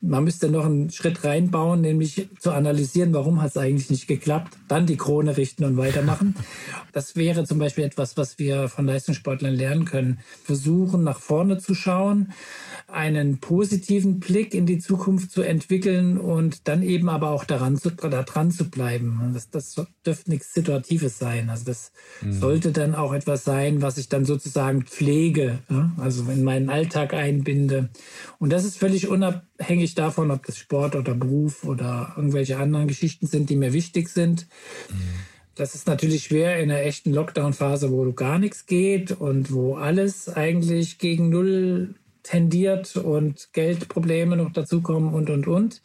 man 0.00 0.24
müsste 0.24 0.48
noch 0.48 0.66
einen 0.66 0.90
Schritt 0.90 1.24
reinbauen, 1.24 1.80
nämlich 1.80 2.28
zu 2.38 2.52
analysieren, 2.52 3.14
warum 3.14 3.40
hat 3.42 3.50
es 3.50 3.56
eigentlich 3.56 3.90
nicht 3.90 4.06
geklappt, 4.06 4.56
dann 4.68 4.86
die 4.86 4.96
Krone 4.96 5.36
richten 5.36 5.64
und 5.64 5.76
weitermachen. 5.76 6.34
Das 6.92 7.16
wäre 7.16 7.44
zum 7.44 7.58
Beispiel 7.58 7.84
etwas, 7.84 8.16
was 8.16 8.38
wir 8.38 8.68
von 8.68 8.86
Leistungssportlern 8.86 9.54
lernen 9.54 9.84
können. 9.84 10.18
Versuchen, 10.44 11.04
nach 11.04 11.18
vorne 11.18 11.58
zu 11.58 11.74
schauen, 11.74 12.32
einen 12.88 13.38
positiven 13.38 14.20
Blick 14.20 14.54
in 14.54 14.64
die 14.64 14.78
Zukunft 14.78 15.32
zu 15.32 15.42
entwickeln 15.42 16.18
und 16.18 16.68
dann 16.68 16.82
eben 16.82 17.08
aber 17.08 17.30
auch 17.30 17.44
daran 17.44 17.76
zu, 17.76 17.90
da 17.90 18.22
dran 18.22 18.52
zu 18.52 18.70
bleiben. 18.70 19.32
Das, 19.34 19.50
das 19.50 19.74
dürfte 20.06 20.30
nichts 20.30 20.54
Situatives 20.54 21.18
sein. 21.18 21.50
Also 21.50 21.64
das 21.64 21.92
mhm. 22.22 22.32
sollte 22.32 22.72
dann 22.72 22.94
auch 22.94 23.12
etwas 23.12 23.44
sein, 23.44 23.82
was 23.82 23.98
ich 23.98 24.08
dann 24.08 24.24
sozusagen 24.24 24.82
pflege, 24.84 25.58
also 25.96 26.30
in 26.30 26.44
meinen 26.44 26.70
Alltag 26.70 27.12
einbinde. 27.12 27.88
Und 28.38 28.52
das 28.52 28.64
ist 28.64 28.78
völlig 28.78 29.08
unabhängig 29.08 29.55
davon, 29.98 30.30
ob 30.30 30.44
das 30.46 30.58
Sport 30.58 30.96
oder 30.96 31.14
Beruf 31.14 31.64
oder 31.64 32.14
irgendwelche 32.16 32.58
anderen 32.58 32.88
Geschichten 32.88 33.26
sind, 33.26 33.50
die 33.50 33.56
mir 33.56 33.72
wichtig 33.72 34.08
sind. 34.08 34.46
Mhm. 34.90 34.94
Das 35.54 35.74
ist 35.74 35.86
natürlich 35.86 36.24
schwer 36.24 36.58
in 36.58 36.70
einer 36.70 36.82
echten 36.82 37.12
Lockdown-Phase, 37.12 37.90
wo 37.90 38.12
gar 38.12 38.38
nichts 38.38 38.66
geht 38.66 39.12
und 39.12 39.52
wo 39.52 39.76
alles 39.76 40.28
eigentlich 40.28 40.98
gegen 40.98 41.30
Null 41.30 41.94
tendiert 42.22 42.96
und 42.96 43.48
Geldprobleme 43.52 44.36
noch 44.36 44.52
dazukommen 44.52 45.14
und, 45.14 45.30
und, 45.30 45.46
und. 45.46 45.80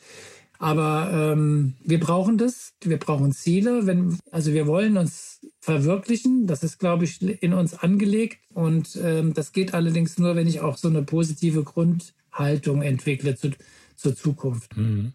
Aber 0.59 1.09
ähm, 1.11 1.73
wir 1.83 1.99
brauchen 1.99 2.37
das, 2.37 2.73
wir 2.83 2.97
brauchen 2.97 3.31
Ziele. 3.31 3.87
Wenn, 3.87 4.19
also 4.29 4.53
wir 4.53 4.67
wollen 4.67 4.97
uns 4.97 5.39
verwirklichen. 5.59 6.45
Das 6.45 6.63
ist, 6.63 6.77
glaube 6.77 7.05
ich, 7.05 7.21
in 7.41 7.53
uns 7.53 7.73
angelegt. 7.73 8.39
Und 8.53 8.99
ähm, 9.01 9.33
das 9.33 9.53
geht 9.53 9.73
allerdings 9.73 10.19
nur, 10.19 10.35
wenn 10.35 10.47
ich 10.47 10.59
auch 10.59 10.77
so 10.77 10.87
eine 10.87 11.01
positive 11.01 11.63
Grundhaltung 12.31 12.81
entwickle 12.81 13.35
zu, 13.35 13.51
zur 13.95 14.15
Zukunft. 14.15 14.75
Mhm. 14.75 15.13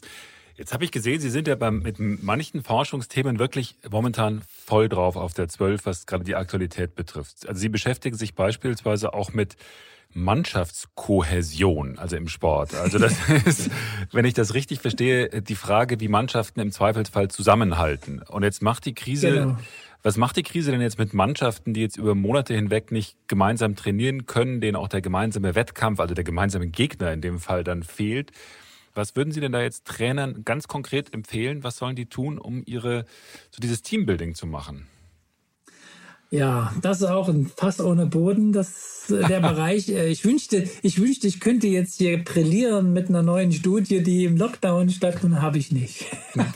Jetzt 0.57 0.73
habe 0.73 0.85
ich 0.85 0.91
gesehen, 0.91 1.21
Sie 1.21 1.29
sind 1.29 1.49
ja 1.49 1.55
beim, 1.55 1.81
mit 1.81 1.99
manchen 1.99 2.63
Forschungsthemen 2.63 3.39
wirklich 3.39 3.77
momentan 3.91 4.43
voll 4.65 4.89
drauf 4.89 5.17
auf 5.17 5.35
der 5.35 5.49
12, 5.49 5.85
was 5.85 6.07
gerade 6.07 6.25
die 6.25 6.35
Aktualität 6.35 6.95
betrifft. 6.95 7.47
Also 7.47 7.61
Sie 7.61 7.69
beschäftigen 7.69 8.17
sich 8.17 8.35
beispielsweise 8.35 9.13
auch 9.13 9.35
mit 9.35 9.57
Mannschaftskohäsion, 10.15 11.99
also 11.99 12.17
im 12.17 12.29
Sport. 12.29 12.75
Also 12.75 12.99
das 12.99 13.17
ist, 13.45 13.71
wenn 14.13 14.25
ich 14.25 14.33
das 14.33 14.55
richtig 14.55 14.81
verstehe, 14.81 15.43
die 15.43 15.57
Frage, 15.57 16.01
wie 16.01 16.09
Mannschaften 16.09 16.61
im 16.61 16.73
Zweifelsfall 16.73 17.29
zusammenhalten. 17.29 18.23
Und 18.23 18.43
jetzt 18.43 18.63
macht 18.63 18.87
die 18.87 18.95
Krise, 18.95 19.31
genau. 19.31 19.59
Was 20.07 20.17
macht 20.17 20.37
die 20.37 20.45
Krise 20.45 20.71
denn 20.71 20.81
jetzt 20.81 21.01
mit 21.01 21.15
Mannschaften, 21.15 21.75
die 21.75 21.81
jetzt 21.81 21.97
über 21.97 22.15
Monate 22.15 22.55
hinweg 22.55 22.93
nicht 22.93 23.17
gemeinsam 23.27 23.75
trainieren 23.75 24.25
können, 24.25 24.61
denen 24.61 24.77
auch 24.77 24.87
der 24.87 25.01
gemeinsame 25.01 25.57
Wettkampf, 25.57 25.99
also 25.99 26.15
der 26.15 26.23
gemeinsame 26.23 26.69
Gegner 26.69 27.13
in 27.13 27.21
dem 27.21 27.41
Fall 27.41 27.65
dann 27.65 27.83
fehlt? 27.83 28.31
Was 28.95 29.17
würden 29.17 29.33
Sie 29.33 29.41
denn 29.41 29.51
da 29.51 29.61
jetzt 29.61 29.85
Trainern 29.85 30.45
ganz 30.45 30.69
konkret 30.69 31.13
empfehlen? 31.13 31.65
Was 31.65 31.79
sollen 31.79 31.97
die 31.97 32.07
tun, 32.07 32.39
um 32.39 32.63
ihre, 32.67 33.05
so 33.51 33.61
dieses 33.61 33.83
Teambuilding 33.83 34.37
zu 34.37 34.47
machen? 34.47 34.87
Ja, 36.31 36.73
das 36.83 36.99
ist 37.01 37.09
auch 37.09 37.29
ein 37.29 37.47
Fass 37.47 37.81
ohne 37.81 38.07
Boden, 38.07 38.53
das 38.53 39.11
äh, 39.11 39.27
der 39.27 39.41
Bereich. 39.49 39.89
Äh, 39.89 40.07
ich 40.09 40.25
wünschte, 40.25 40.71
ich 40.83 41.01
wünschte, 41.01 41.27
ich 41.27 41.41
könnte 41.41 41.67
jetzt 41.67 41.99
hier 41.99 42.23
brillieren 42.23 42.93
mit 42.93 43.09
einer 43.09 43.23
neuen 43.23 43.51
Studie, 43.51 44.05
die 44.05 44.25
im 44.25 44.37
Lockdown 44.37 44.89
stattfindet, 44.89 45.43
habe 45.43 45.59
ich 45.59 45.73
nicht. 45.73 46.07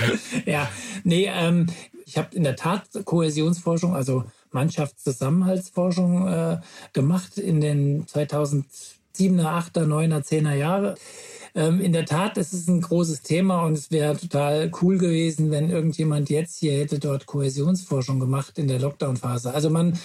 ja, 0.46 0.68
nee, 1.02 1.28
ähm, 1.32 1.66
ich 2.10 2.18
habe 2.18 2.34
in 2.34 2.42
der 2.42 2.56
Tat 2.56 2.88
Kohäsionsforschung, 3.04 3.94
also 3.94 4.24
Mannschaftszusammenhaltsforschung 4.50 6.26
äh, 6.26 6.60
gemacht 6.92 7.38
in 7.38 7.60
den 7.60 8.04
2007er, 8.06 8.64
8er, 9.16 9.86
9er, 9.86 10.26
10er 10.26 10.54
Jahre. 10.54 10.96
Ähm, 11.54 11.80
in 11.80 11.92
der 11.92 12.06
Tat, 12.06 12.36
es 12.36 12.52
ist 12.52 12.68
ein 12.68 12.80
großes 12.80 13.22
Thema 13.22 13.62
und 13.62 13.74
es 13.74 13.92
wäre 13.92 14.16
total 14.16 14.72
cool 14.82 14.98
gewesen, 14.98 15.52
wenn 15.52 15.70
irgendjemand 15.70 16.30
jetzt 16.30 16.58
hier 16.58 16.72
hätte 16.72 16.98
dort 16.98 17.26
Kohäsionsforschung 17.26 18.18
gemacht 18.18 18.58
in 18.58 18.66
der 18.66 18.80
Lockdown-Phase. 18.80 19.54
Also 19.54 19.70
man, 19.70 19.96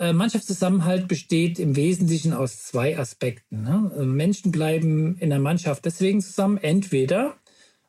äh, 0.00 0.12
Mannschaftszusammenhalt 0.12 1.06
besteht 1.06 1.60
im 1.60 1.76
Wesentlichen 1.76 2.32
aus 2.32 2.64
zwei 2.64 2.98
Aspekten. 2.98 3.62
Ne? 3.62 3.92
Also 3.92 4.04
Menschen 4.04 4.50
bleiben 4.50 5.16
in 5.18 5.30
der 5.30 5.38
Mannschaft 5.38 5.84
deswegen 5.84 6.22
zusammen, 6.22 6.58
entweder 6.58 7.36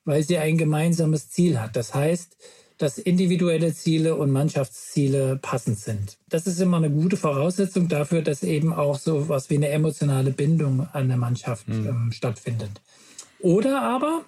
weil 0.06 0.24
sie 0.24 0.38
ein 0.38 0.58
gemeinsames 0.58 1.30
Ziel 1.30 1.60
hat. 1.60 1.76
Das 1.76 1.94
heißt, 1.94 2.38
dass 2.82 2.98
individuelle 2.98 3.74
Ziele 3.74 4.16
und 4.16 4.32
Mannschaftsziele 4.32 5.38
passend 5.42 5.80
sind. 5.80 6.18
Das 6.30 6.48
ist 6.48 6.60
immer 6.60 6.78
eine 6.78 6.90
gute 6.90 7.16
Voraussetzung 7.18 7.88
dafür, 7.88 8.22
dass 8.22 8.42
eben 8.44 8.74
auch 8.74 8.98
so 8.98 9.30
was 9.30 9.50
wie 9.50 9.58
eine 9.58 9.70
emotionale 9.70 10.32
Bindung 10.32 10.88
an 10.92 11.08
der 11.08 11.18
Mannschaft 11.18 11.68
mhm. 11.68 11.88
ähm, 11.88 12.12
stattfindet. 12.12 12.82
Oder 13.40 13.82
aber 13.82 14.26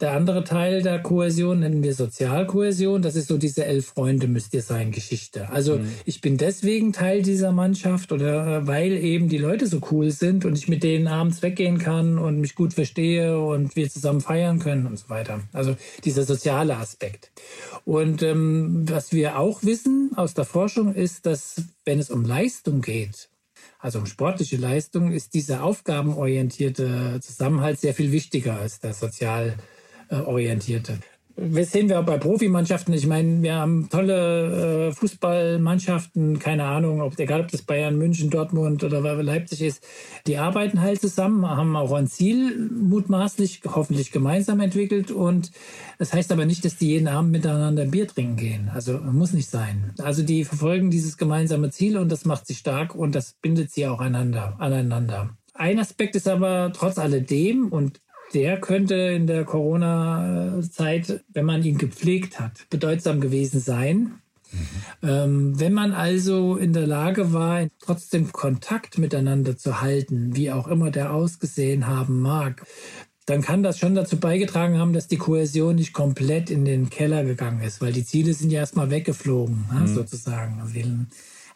der 0.00 0.12
andere 0.12 0.44
Teil 0.44 0.82
der 0.82 1.00
Kohäsion 1.00 1.60
nennen 1.60 1.82
wir 1.82 1.94
Sozialkohäsion. 1.94 3.02
Das 3.02 3.16
ist 3.16 3.28
so 3.28 3.38
diese 3.38 3.64
elf 3.64 3.86
Freunde 3.86 4.26
müsst 4.26 4.54
ihr 4.54 4.62
sein 4.62 4.90
Geschichte. 4.90 5.50
Also 5.50 5.78
mhm. 5.78 5.88
ich 6.04 6.20
bin 6.20 6.36
deswegen 6.36 6.92
Teil 6.92 7.22
dieser 7.22 7.52
Mannschaft 7.52 8.12
oder 8.12 8.58
äh, 8.58 8.66
weil 8.66 8.92
eben 8.92 9.28
die 9.28 9.38
Leute 9.38 9.66
so 9.66 9.80
cool 9.90 10.10
sind 10.10 10.44
und 10.44 10.56
ich 10.56 10.68
mit 10.68 10.82
denen 10.82 11.06
abends 11.06 11.42
weggehen 11.42 11.78
kann 11.78 12.18
und 12.18 12.40
mich 12.40 12.54
gut 12.54 12.74
verstehe 12.74 13.38
und 13.38 13.76
wir 13.76 13.88
zusammen 13.90 14.20
feiern 14.20 14.58
können 14.58 14.86
und 14.86 14.98
so 14.98 15.08
weiter. 15.08 15.40
Also 15.52 15.76
dieser 16.04 16.24
soziale 16.24 16.76
Aspekt. 16.76 17.30
Und 17.84 18.22
ähm, 18.22 18.84
was 18.88 19.12
wir 19.12 19.38
auch 19.38 19.62
wissen 19.62 20.10
aus 20.16 20.34
der 20.34 20.44
Forschung 20.44 20.94
ist, 20.94 21.26
dass 21.26 21.62
wenn 21.84 21.98
es 21.98 22.10
um 22.10 22.24
Leistung 22.24 22.80
geht, 22.80 23.28
also 23.82 23.98
um 23.98 24.06
sportliche 24.06 24.56
Leistung, 24.56 25.10
ist 25.10 25.34
dieser 25.34 25.64
aufgabenorientierte 25.64 27.18
Zusammenhalt 27.20 27.80
sehr 27.80 27.94
viel 27.94 28.12
wichtiger 28.12 28.58
als 28.58 28.78
der 28.78 28.94
sozial 28.94 29.56
äh, 30.08 30.14
orientierte. 30.14 30.98
Das 31.36 31.72
sehen 31.72 31.88
wir 31.88 32.00
auch 32.00 32.04
bei 32.04 32.18
Profimannschaften. 32.18 32.92
Ich 32.92 33.06
meine, 33.06 33.42
wir 33.42 33.54
haben 33.54 33.88
tolle 33.88 34.88
äh, 34.88 34.92
Fußballmannschaften, 34.92 36.38
keine 36.38 36.64
Ahnung, 36.64 37.00
ob, 37.00 37.18
egal 37.18 37.40
ob 37.40 37.48
das 37.48 37.62
Bayern, 37.62 37.96
München, 37.96 38.28
Dortmund 38.28 38.84
oder 38.84 39.00
Leipzig 39.22 39.62
ist. 39.62 39.82
Die 40.26 40.36
arbeiten 40.36 40.80
halt 40.80 41.00
zusammen, 41.00 41.48
haben 41.48 41.74
auch 41.76 41.92
ein 41.92 42.06
Ziel 42.06 42.70
mutmaßlich, 42.70 43.62
hoffentlich 43.66 44.12
gemeinsam 44.12 44.60
entwickelt. 44.60 45.10
Und 45.10 45.52
das 45.98 46.12
heißt 46.12 46.30
aber 46.32 46.44
nicht, 46.44 46.64
dass 46.64 46.76
die 46.76 46.88
jeden 46.88 47.08
Abend 47.08 47.32
miteinander 47.32 47.86
Bier 47.86 48.06
trinken 48.06 48.36
gehen. 48.36 48.70
Also 48.72 48.98
muss 48.98 49.32
nicht 49.32 49.48
sein. 49.48 49.94
Also 49.98 50.22
die 50.22 50.44
verfolgen 50.44 50.90
dieses 50.90 51.16
gemeinsame 51.16 51.70
Ziel 51.70 51.96
und 51.96 52.12
das 52.12 52.24
macht 52.24 52.46
sie 52.46 52.54
stark 52.54 52.94
und 52.94 53.14
das 53.14 53.34
bindet 53.40 53.70
sie 53.70 53.86
auch 53.86 54.00
einander, 54.00 54.56
aneinander. 54.58 55.30
Ein 55.54 55.78
Aspekt 55.78 56.16
ist 56.16 56.28
aber 56.28 56.72
trotz 56.74 56.98
alledem, 56.98 57.68
und 57.68 58.00
der 58.34 58.60
könnte 58.60 58.94
in 58.94 59.26
der 59.26 59.44
Corona-Zeit, 59.44 61.24
wenn 61.32 61.44
man 61.44 61.62
ihn 61.62 61.78
gepflegt 61.78 62.40
hat, 62.40 62.66
bedeutsam 62.70 63.20
gewesen 63.20 63.60
sein. 63.60 64.14
Mhm. 64.52 65.08
Ähm, 65.08 65.60
wenn 65.60 65.72
man 65.72 65.92
also 65.92 66.56
in 66.56 66.72
der 66.72 66.86
Lage 66.86 67.32
war, 67.32 67.66
trotzdem 67.80 68.32
Kontakt 68.32 68.98
miteinander 68.98 69.56
zu 69.56 69.80
halten, 69.80 70.36
wie 70.36 70.50
auch 70.50 70.68
immer 70.68 70.90
der 70.90 71.12
ausgesehen 71.12 71.86
haben 71.86 72.20
mag, 72.20 72.66
dann 73.26 73.40
kann 73.40 73.62
das 73.62 73.78
schon 73.78 73.94
dazu 73.94 74.18
beigetragen 74.18 74.78
haben, 74.78 74.92
dass 74.92 75.06
die 75.06 75.16
Kohäsion 75.16 75.76
nicht 75.76 75.92
komplett 75.92 76.50
in 76.50 76.64
den 76.64 76.90
Keller 76.90 77.24
gegangen 77.24 77.62
ist, 77.62 77.80
weil 77.80 77.92
die 77.92 78.04
Ziele 78.04 78.34
sind 78.34 78.50
ja 78.50 78.60
erstmal 78.60 78.90
weggeflogen, 78.90 79.64
mhm. 79.72 79.86
sozusagen. 79.86 80.60
Also 80.60 80.74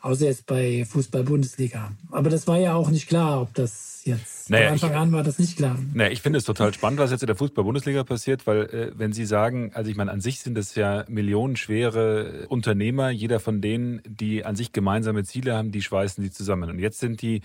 außer 0.06 0.26
jetzt 0.26 0.46
bei 0.46 0.84
Fußball-Bundesliga. 0.84 1.92
Aber 2.10 2.30
das 2.30 2.46
war 2.46 2.58
ja 2.58 2.74
auch 2.74 2.90
nicht 2.90 3.08
klar, 3.08 3.42
ob 3.42 3.52
das 3.54 4.02
jetzt 4.04 4.48
naja, 4.48 4.66
von 4.66 4.72
Anfang 4.74 4.90
ich, 4.90 4.96
an 4.96 5.12
war 5.12 5.22
das 5.24 5.38
nicht 5.38 5.56
klar. 5.56 5.76
Naja, 5.92 6.10
ich 6.10 6.22
finde 6.22 6.38
es 6.38 6.44
total 6.44 6.72
spannend, 6.72 7.00
was 7.00 7.10
jetzt 7.10 7.22
in 7.22 7.26
der 7.26 7.36
Fußball-Bundesliga 7.36 8.04
passiert, 8.04 8.46
weil 8.46 8.62
äh, 8.66 8.92
wenn 8.96 9.12
Sie 9.12 9.26
sagen, 9.26 9.72
also 9.74 9.90
ich 9.90 9.96
meine, 9.96 10.12
an 10.12 10.20
sich 10.20 10.40
sind 10.40 10.56
es 10.56 10.76
ja 10.76 11.04
millionenschwere 11.08 12.46
Unternehmer, 12.48 13.10
jeder 13.10 13.40
von 13.40 13.60
denen, 13.60 14.00
die 14.06 14.44
an 14.44 14.54
sich 14.54 14.72
gemeinsame 14.72 15.24
Ziele 15.24 15.56
haben, 15.56 15.72
die 15.72 15.82
schweißen 15.82 16.22
die 16.22 16.30
zusammen. 16.30 16.70
Und 16.70 16.78
jetzt 16.78 17.00
sind 17.00 17.20
die 17.20 17.42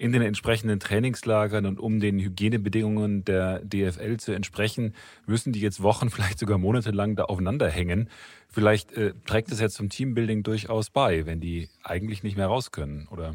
in 0.00 0.12
den 0.12 0.22
entsprechenden 0.22 0.80
Trainingslagern 0.80 1.66
und 1.66 1.78
um 1.78 2.00
den 2.00 2.18
Hygienebedingungen 2.18 3.22
der 3.22 3.60
DFL 3.60 4.16
zu 4.16 4.32
entsprechen, 4.32 4.94
müssen 5.26 5.52
die 5.52 5.60
jetzt 5.60 5.82
Wochen, 5.82 6.08
vielleicht 6.10 6.38
sogar 6.38 6.56
Monate 6.56 6.90
lang 6.90 7.16
da 7.16 7.24
aufeinander 7.24 7.68
hängen. 7.68 8.08
Vielleicht 8.48 8.92
äh, 8.92 9.12
trägt 9.26 9.52
es 9.52 9.60
jetzt 9.60 9.74
zum 9.74 9.90
Teambuilding 9.90 10.42
durchaus 10.42 10.88
bei, 10.88 11.26
wenn 11.26 11.40
die 11.40 11.68
eigentlich 11.84 12.22
nicht 12.22 12.36
mehr 12.36 12.46
raus 12.46 12.72
können, 12.72 13.08
oder? 13.10 13.34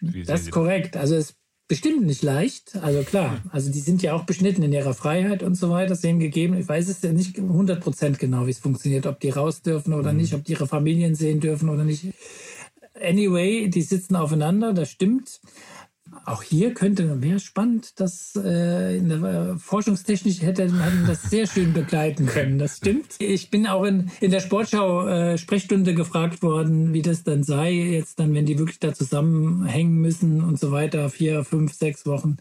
das 0.00 0.42
ist 0.42 0.50
korrekt. 0.52 0.96
Also 0.96 1.16
es 1.16 1.30
ist 1.30 1.36
bestimmt 1.66 2.06
nicht 2.06 2.22
leicht. 2.22 2.76
Also 2.82 3.02
klar, 3.02 3.42
also 3.50 3.70
die 3.70 3.80
sind 3.80 4.00
ja 4.00 4.14
auch 4.14 4.24
beschnitten 4.24 4.62
in 4.62 4.72
ihrer 4.72 4.94
Freiheit 4.94 5.42
und 5.42 5.56
so 5.56 5.70
weiter, 5.70 5.96
sehen 5.96 6.20
gegeben. 6.20 6.56
Ich 6.56 6.68
weiß 6.68 6.88
es 6.88 7.02
ja 7.02 7.12
nicht 7.12 7.36
100 7.36 7.80
Prozent 7.80 8.18
genau, 8.20 8.46
wie 8.46 8.50
es 8.50 8.60
funktioniert, 8.60 9.06
ob 9.06 9.18
die 9.18 9.30
raus 9.30 9.62
dürfen 9.62 9.92
oder 9.92 10.12
mhm. 10.12 10.18
nicht, 10.20 10.34
ob 10.34 10.44
die 10.44 10.52
ihre 10.52 10.68
Familien 10.68 11.16
sehen 11.16 11.40
dürfen 11.40 11.68
oder 11.68 11.82
nicht. 11.82 12.06
Anyway, 12.94 13.68
die 13.68 13.82
sitzen 13.82 14.14
aufeinander, 14.14 14.72
das 14.72 14.90
stimmt. 14.90 15.40
Auch 16.30 16.44
hier 16.44 16.74
könnte, 16.74 17.20
wäre 17.22 17.40
spannend, 17.40 17.98
dass 17.98 18.36
äh, 18.36 18.96
in 18.96 19.08
der 19.08 19.22
äh, 19.22 19.58
Forschungstechnik 19.58 20.42
hätte 20.42 20.68
man 20.68 21.04
das 21.08 21.22
sehr 21.24 21.48
schön 21.48 21.72
begleiten 21.72 22.26
können. 22.26 22.60
Das 22.60 22.76
stimmt. 22.76 23.16
Ich 23.18 23.50
bin 23.50 23.66
auch 23.66 23.82
in, 23.82 24.12
in 24.20 24.30
der 24.30 24.38
Sportschau 24.38 25.08
äh, 25.08 25.36
gefragt 25.36 26.42
worden, 26.42 26.92
wie 26.92 27.02
das 27.02 27.24
dann 27.24 27.42
sei, 27.42 27.72
jetzt 27.72 28.20
dann, 28.20 28.32
wenn 28.32 28.46
die 28.46 28.60
wirklich 28.60 28.78
da 28.78 28.94
zusammenhängen 28.94 29.96
müssen 29.96 30.40
und 30.44 30.60
so 30.60 30.70
weiter, 30.70 31.10
vier, 31.10 31.42
fünf, 31.42 31.72
sechs 31.72 32.06
Wochen. 32.06 32.36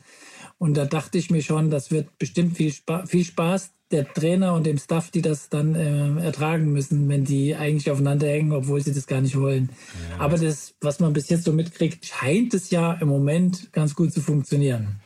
Und 0.59 0.75
da 0.75 0.85
dachte 0.85 1.17
ich 1.17 1.31
mir 1.31 1.41
schon, 1.41 1.71
das 1.71 1.89
wird 1.89 2.17
bestimmt 2.19 2.57
viel, 2.57 2.71
Spa 2.71 3.05
viel 3.05 3.23
Spaß 3.23 3.71
der 3.91 4.07
Trainer 4.13 4.53
und 4.53 4.65
dem 4.65 4.77
Staff, 4.77 5.09
die 5.09 5.23
das 5.23 5.49
dann 5.49 5.73
äh, 5.73 6.23
ertragen 6.23 6.71
müssen, 6.71 7.09
wenn 7.09 7.25
die 7.25 7.55
eigentlich 7.55 7.89
aufeinander 7.89 8.27
hängen, 8.27 8.51
obwohl 8.51 8.81
sie 8.81 8.93
das 8.93 9.07
gar 9.07 9.21
nicht 9.21 9.39
wollen. 9.39 9.69
Ja. 10.11 10.19
Aber 10.19 10.37
das, 10.37 10.75
was 10.81 10.99
man 10.99 11.13
bis 11.13 11.29
jetzt 11.29 11.45
so 11.45 11.53
mitkriegt, 11.53 12.05
scheint 12.05 12.53
es 12.53 12.69
ja 12.69 12.93
im 12.93 13.07
Moment 13.07 13.73
ganz 13.73 13.95
gut 13.95 14.13
zu 14.13 14.21
funktionieren. 14.21 15.01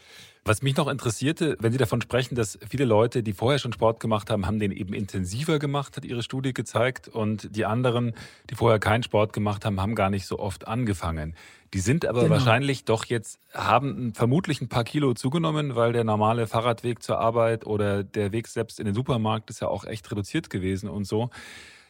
Was 0.45 0.61
mich 0.61 0.75
noch 0.75 0.89
interessierte, 0.89 1.55
wenn 1.61 1.71
Sie 1.71 1.77
davon 1.77 2.01
sprechen, 2.01 2.35
dass 2.35 2.59
viele 2.67 2.83
Leute, 2.83 3.23
die 3.23 3.31
vorher 3.31 3.59
schon 3.59 3.71
Sport 3.71 4.01
gemacht 4.01 4.29
haben, 4.29 4.45
haben 4.45 4.59
den 4.59 4.73
eben 4.73 4.93
intensiver 4.93 5.57
gemacht, 5.57 5.95
hat 5.95 6.03
Ihre 6.03 6.21
Studie 6.21 6.53
gezeigt. 6.53 7.07
Und 7.07 7.55
die 7.55 7.65
anderen, 7.65 8.13
die 8.49 8.55
vorher 8.55 8.77
keinen 8.77 9.03
Sport 9.03 9.31
gemacht 9.31 9.63
haben, 9.63 9.79
haben 9.79 9.95
gar 9.95 10.09
nicht 10.09 10.25
so 10.25 10.39
oft 10.39 10.67
angefangen. 10.67 11.33
Die 11.73 11.79
sind 11.79 12.05
aber 12.05 12.23
genau. 12.23 12.35
wahrscheinlich 12.35 12.83
doch 12.83 13.05
jetzt, 13.05 13.39
haben 13.53 14.13
vermutlich 14.13 14.59
ein 14.59 14.67
paar 14.67 14.83
Kilo 14.83 15.13
zugenommen, 15.13 15.75
weil 15.75 15.93
der 15.93 16.03
normale 16.03 16.45
Fahrradweg 16.45 17.01
zur 17.01 17.19
Arbeit 17.19 17.65
oder 17.65 18.03
der 18.03 18.33
Weg 18.33 18.49
selbst 18.49 18.81
in 18.81 18.85
den 18.85 18.95
Supermarkt 18.95 19.49
ist 19.49 19.61
ja 19.61 19.69
auch 19.69 19.85
echt 19.85 20.11
reduziert 20.11 20.49
gewesen 20.49 20.89
und 20.89 21.05
so. 21.05 21.29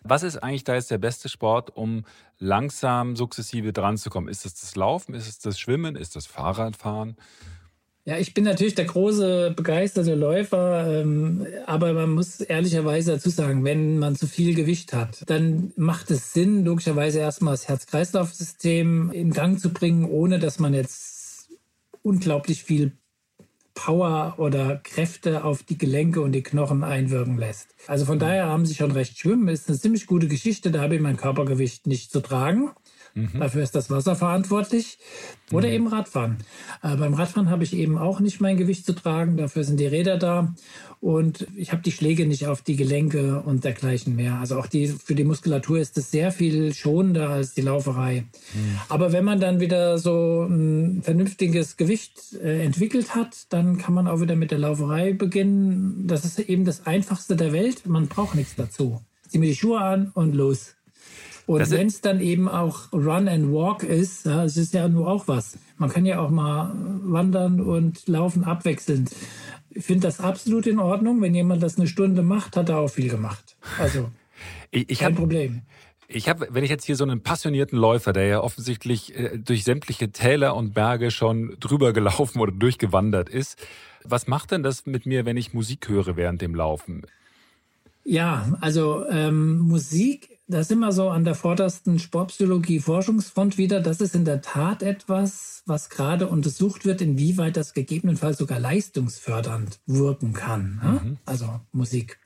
Was 0.03 0.21
ist 0.21 0.37
eigentlich 0.37 0.63
da 0.63 0.75
jetzt 0.75 0.91
der 0.91 0.99
beste 0.99 1.27
Sport, 1.27 1.75
um 1.75 2.05
langsam 2.37 3.15
sukzessive 3.15 3.73
dran 3.73 3.97
zu 3.97 4.11
kommen? 4.11 4.27
Ist 4.27 4.45
es 4.45 4.53
das 4.53 4.75
Laufen? 4.75 5.15
Ist 5.15 5.27
es 5.27 5.39
das 5.39 5.59
Schwimmen? 5.59 5.95
Ist 5.95 6.15
das 6.15 6.27
Fahrradfahren? 6.27 7.17
Ja, 8.05 8.17
ich 8.17 8.33
bin 8.33 8.43
natürlich 8.43 8.75
der 8.75 8.83
große 8.83 9.53
begeisterte 9.55 10.15
Läufer, 10.15 11.01
ähm, 11.01 11.47
aber 11.65 11.93
man 11.93 12.11
muss 12.11 12.41
ehrlicherweise 12.41 13.13
dazu 13.13 13.29
sagen, 13.29 13.63
wenn 13.63 13.97
man 13.97 14.17
zu 14.17 14.27
viel 14.27 14.55
Gewicht 14.55 14.91
hat, 14.91 15.23
dann 15.27 15.71
macht 15.77 16.11
es 16.11 16.33
Sinn, 16.33 16.65
logischerweise 16.65 17.19
erstmal 17.19 17.53
das 17.53 17.69
Herz-Kreislauf-System 17.69 19.11
in 19.13 19.31
Gang 19.31 19.57
zu 19.57 19.71
bringen, 19.71 20.03
ohne 20.03 20.39
dass 20.39 20.59
man 20.59 20.73
jetzt 20.73 21.49
unglaublich 22.01 22.65
viel 22.65 22.91
Power 23.73 24.35
oder 24.37 24.81
Kräfte 24.83 25.45
auf 25.45 25.63
die 25.63 25.77
Gelenke 25.77 26.19
und 26.19 26.33
die 26.33 26.43
Knochen 26.43 26.83
einwirken 26.83 27.37
lässt. 27.37 27.69
Also 27.87 28.03
von 28.03 28.19
daher 28.19 28.47
haben 28.47 28.65
sie 28.65 28.75
schon 28.75 28.91
recht. 28.91 29.17
Schwimmen 29.17 29.47
ist 29.47 29.69
eine 29.69 29.79
ziemlich 29.79 30.07
gute 30.07 30.27
Geschichte, 30.27 30.71
da 30.71 30.81
habe 30.81 30.95
ich 30.95 31.01
mein 31.01 31.17
Körpergewicht 31.17 31.87
nicht 31.87 32.11
zu 32.11 32.19
tragen. 32.19 32.71
Mhm. 33.15 33.39
Dafür 33.39 33.63
ist 33.63 33.75
das 33.75 33.89
Wasser 33.89 34.15
verantwortlich. 34.15 34.97
Oder 35.51 35.67
mhm. 35.67 35.73
eben 35.73 35.87
Radfahren. 35.87 36.37
Äh, 36.81 36.95
beim 36.95 37.13
Radfahren 37.13 37.49
habe 37.49 37.63
ich 37.63 37.75
eben 37.75 37.97
auch 37.97 38.19
nicht 38.19 38.41
mein 38.41 38.57
Gewicht 38.57 38.85
zu 38.85 38.93
tragen. 38.93 39.37
Dafür 39.37 39.63
sind 39.63 39.79
die 39.79 39.85
Räder 39.85 40.17
da. 40.17 40.53
Und 40.99 41.47
ich 41.55 41.71
habe 41.71 41.81
die 41.81 41.91
Schläge 41.91 42.25
nicht 42.25 42.47
auf 42.47 42.61
die 42.61 42.77
Gelenke 42.77 43.41
und 43.41 43.65
dergleichen 43.65 44.15
mehr. 44.15 44.35
Also 44.35 44.57
auch 44.57 44.67
die, 44.67 44.87
für 44.87 45.15
die 45.15 45.25
Muskulatur 45.25 45.77
ist 45.77 45.97
es 45.97 46.11
sehr 46.11 46.31
viel 46.31 46.73
schonender 46.73 47.29
als 47.29 47.53
die 47.53 47.61
Lauferei. 47.61 48.21
Mhm. 48.53 48.79
Aber 48.89 49.11
wenn 49.11 49.25
man 49.25 49.39
dann 49.39 49.59
wieder 49.59 49.97
so 49.97 50.47
ein 50.49 51.01
vernünftiges 51.03 51.77
Gewicht 51.77 52.33
äh, 52.41 52.63
entwickelt 52.63 53.15
hat, 53.15 53.47
dann 53.49 53.77
kann 53.77 53.93
man 53.93 54.07
auch 54.07 54.21
wieder 54.21 54.35
mit 54.35 54.51
der 54.51 54.59
Lauferei 54.59 55.13
beginnen. 55.13 56.07
Das 56.07 56.25
ist 56.25 56.39
eben 56.39 56.65
das 56.65 56.87
Einfachste 56.87 57.35
der 57.35 57.51
Welt. 57.51 57.85
Man 57.85 58.07
braucht 58.07 58.35
nichts 58.35 58.55
dazu. 58.55 59.01
Zieh 59.27 59.39
mir 59.39 59.47
die 59.47 59.55
Schuhe 59.55 59.81
an 59.81 60.09
und 60.13 60.33
los. 60.33 60.75
Und 61.45 61.69
wenn 61.71 61.87
es 61.87 62.01
dann 62.01 62.21
eben 62.21 62.47
auch 62.47 62.91
Run 62.93 63.27
and 63.27 63.51
Walk 63.51 63.83
ist, 63.83 64.25
es 64.25 64.55
ist 64.55 64.73
ja 64.73 64.87
nur 64.87 65.07
auch 65.07 65.27
was. 65.27 65.57
Man 65.77 65.89
kann 65.89 66.05
ja 66.05 66.19
auch 66.19 66.29
mal 66.29 66.71
wandern 67.03 67.59
und 67.59 68.07
laufen 68.07 68.45
abwechselnd. 68.45 69.11
Ich 69.69 69.83
finde 69.85 70.07
das 70.07 70.19
absolut 70.19 70.67
in 70.67 70.79
Ordnung. 70.79 71.21
Wenn 71.21 71.35
jemand 71.35 71.61
das 71.61 71.77
eine 71.77 71.87
Stunde 71.87 72.21
macht, 72.21 72.55
hat 72.55 72.69
er 72.69 72.77
auch 72.77 72.89
viel 72.89 73.09
gemacht. 73.09 73.57
Also 73.77 74.09
ich, 74.71 74.89
ich 74.89 74.99
kein 74.99 75.13
hab, 75.13 75.19
Problem. 75.19 75.63
Ich 76.07 76.29
habe, 76.29 76.47
wenn 76.51 76.63
ich 76.63 76.69
jetzt 76.69 76.85
hier 76.85 76.95
so 76.95 77.03
einen 77.03 77.21
passionierten 77.21 77.77
Läufer, 77.77 78.13
der 78.13 78.27
ja 78.27 78.39
offensichtlich 78.41 79.17
äh, 79.17 79.37
durch 79.37 79.63
sämtliche 79.63 80.11
Täler 80.11 80.55
und 80.55 80.73
Berge 80.73 81.11
schon 81.11 81.57
drüber 81.59 81.91
gelaufen 81.91 82.39
oder 82.39 82.51
durchgewandert 82.51 83.29
ist, 83.29 83.57
was 84.03 84.27
macht 84.27 84.51
denn 84.51 84.63
das 84.63 84.85
mit 84.85 85.05
mir, 85.05 85.25
wenn 85.25 85.37
ich 85.37 85.53
Musik 85.53 85.89
höre 85.89 86.15
während 86.15 86.41
dem 86.41 86.55
Laufen? 86.55 87.03
Ja, 88.03 88.57
also 88.59 89.05
ähm, 89.09 89.59
Musik 89.59 90.32
da 90.47 90.63
sind 90.63 90.79
wir 90.79 90.91
so 90.91 91.09
an 91.09 91.23
der 91.23 91.35
vordersten 91.35 91.99
Sportpsychologie-Forschungsfront 91.99 93.57
wieder. 93.57 93.79
Das 93.79 94.01
ist 94.01 94.13
in 94.13 94.25
der 94.25 94.41
Tat 94.41 94.83
etwas, 94.83 95.63
was 95.65 95.89
gerade 95.89 96.27
untersucht 96.27 96.85
wird, 96.85 97.01
inwieweit 97.01 97.55
das 97.55 97.73
gegebenenfalls 97.73 98.37
sogar 98.39 98.59
leistungsfördernd 98.59 99.79
wirken 99.85 100.33
kann. 100.33 100.81
Ne? 100.83 101.01
Mhm. 101.03 101.17
Also 101.25 101.61
Musik. 101.71 102.19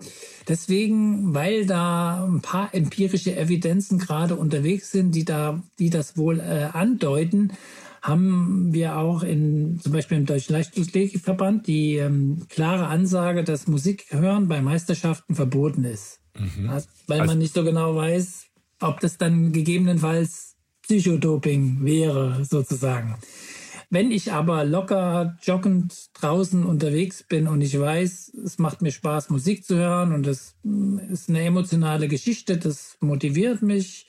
Deswegen, 0.47 1.36
weil 1.36 1.68
da 1.68 2.26
ein 2.26 2.41
paar 2.41 2.74
empirische 2.74 3.36
Evidenzen 3.36 3.99
gerade 3.99 4.36
unterwegs 4.36 4.91
sind, 4.91 5.13
die 5.13 5.26
da, 5.26 5.61
die 5.78 5.91
das 5.91 6.18
wohl 6.18 6.39
äh, 6.39 6.70
andeuten, 6.74 7.53
haben 8.01 8.74
wir 8.74 8.97
auch 8.97 9.22
in, 9.22 9.80
zum 9.82 9.91
Beispiel 9.91 10.18
im 10.18 10.26
Deutschen 10.26 10.53
Leichtathletikverband 10.53 11.68
die 11.68 11.97
ähm, 11.97 12.45
klare 12.49 12.88
Ansage, 12.88 13.43
dass 13.43 13.68
Musik 13.68 14.05
hören 14.09 14.47
bei 14.47 14.61
Meisterschaften 14.61 15.36
verboten 15.36 15.84
ist. 15.84 16.20
Mhm. 16.39 16.69
Weil 17.07 17.21
also, 17.21 17.31
man 17.31 17.38
nicht 17.38 17.53
so 17.53 17.63
genau 17.63 17.95
weiß, 17.95 18.45
ob 18.81 18.99
das 18.99 19.17
dann 19.17 19.51
gegebenenfalls 19.51 20.55
Psychodoping 20.83 21.83
wäre, 21.83 22.45
sozusagen. 22.45 23.17
Wenn 23.89 24.11
ich 24.11 24.33
aber 24.33 24.65
locker 24.65 25.38
joggend 25.41 26.09
draußen 26.13 26.65
unterwegs 26.65 27.23
bin 27.23 27.47
und 27.47 27.61
ich 27.61 27.79
weiß, 27.79 28.33
es 28.43 28.57
macht 28.57 28.81
mir 28.81 28.91
Spaß, 28.91 29.29
Musik 29.29 29.63
zu 29.63 29.77
hören 29.77 30.11
und 30.11 30.27
das 30.27 30.55
ist 31.09 31.29
eine 31.29 31.41
emotionale 31.43 32.09
Geschichte, 32.09 32.57
das 32.57 32.97
motiviert 32.99 33.61
mich, 33.61 34.07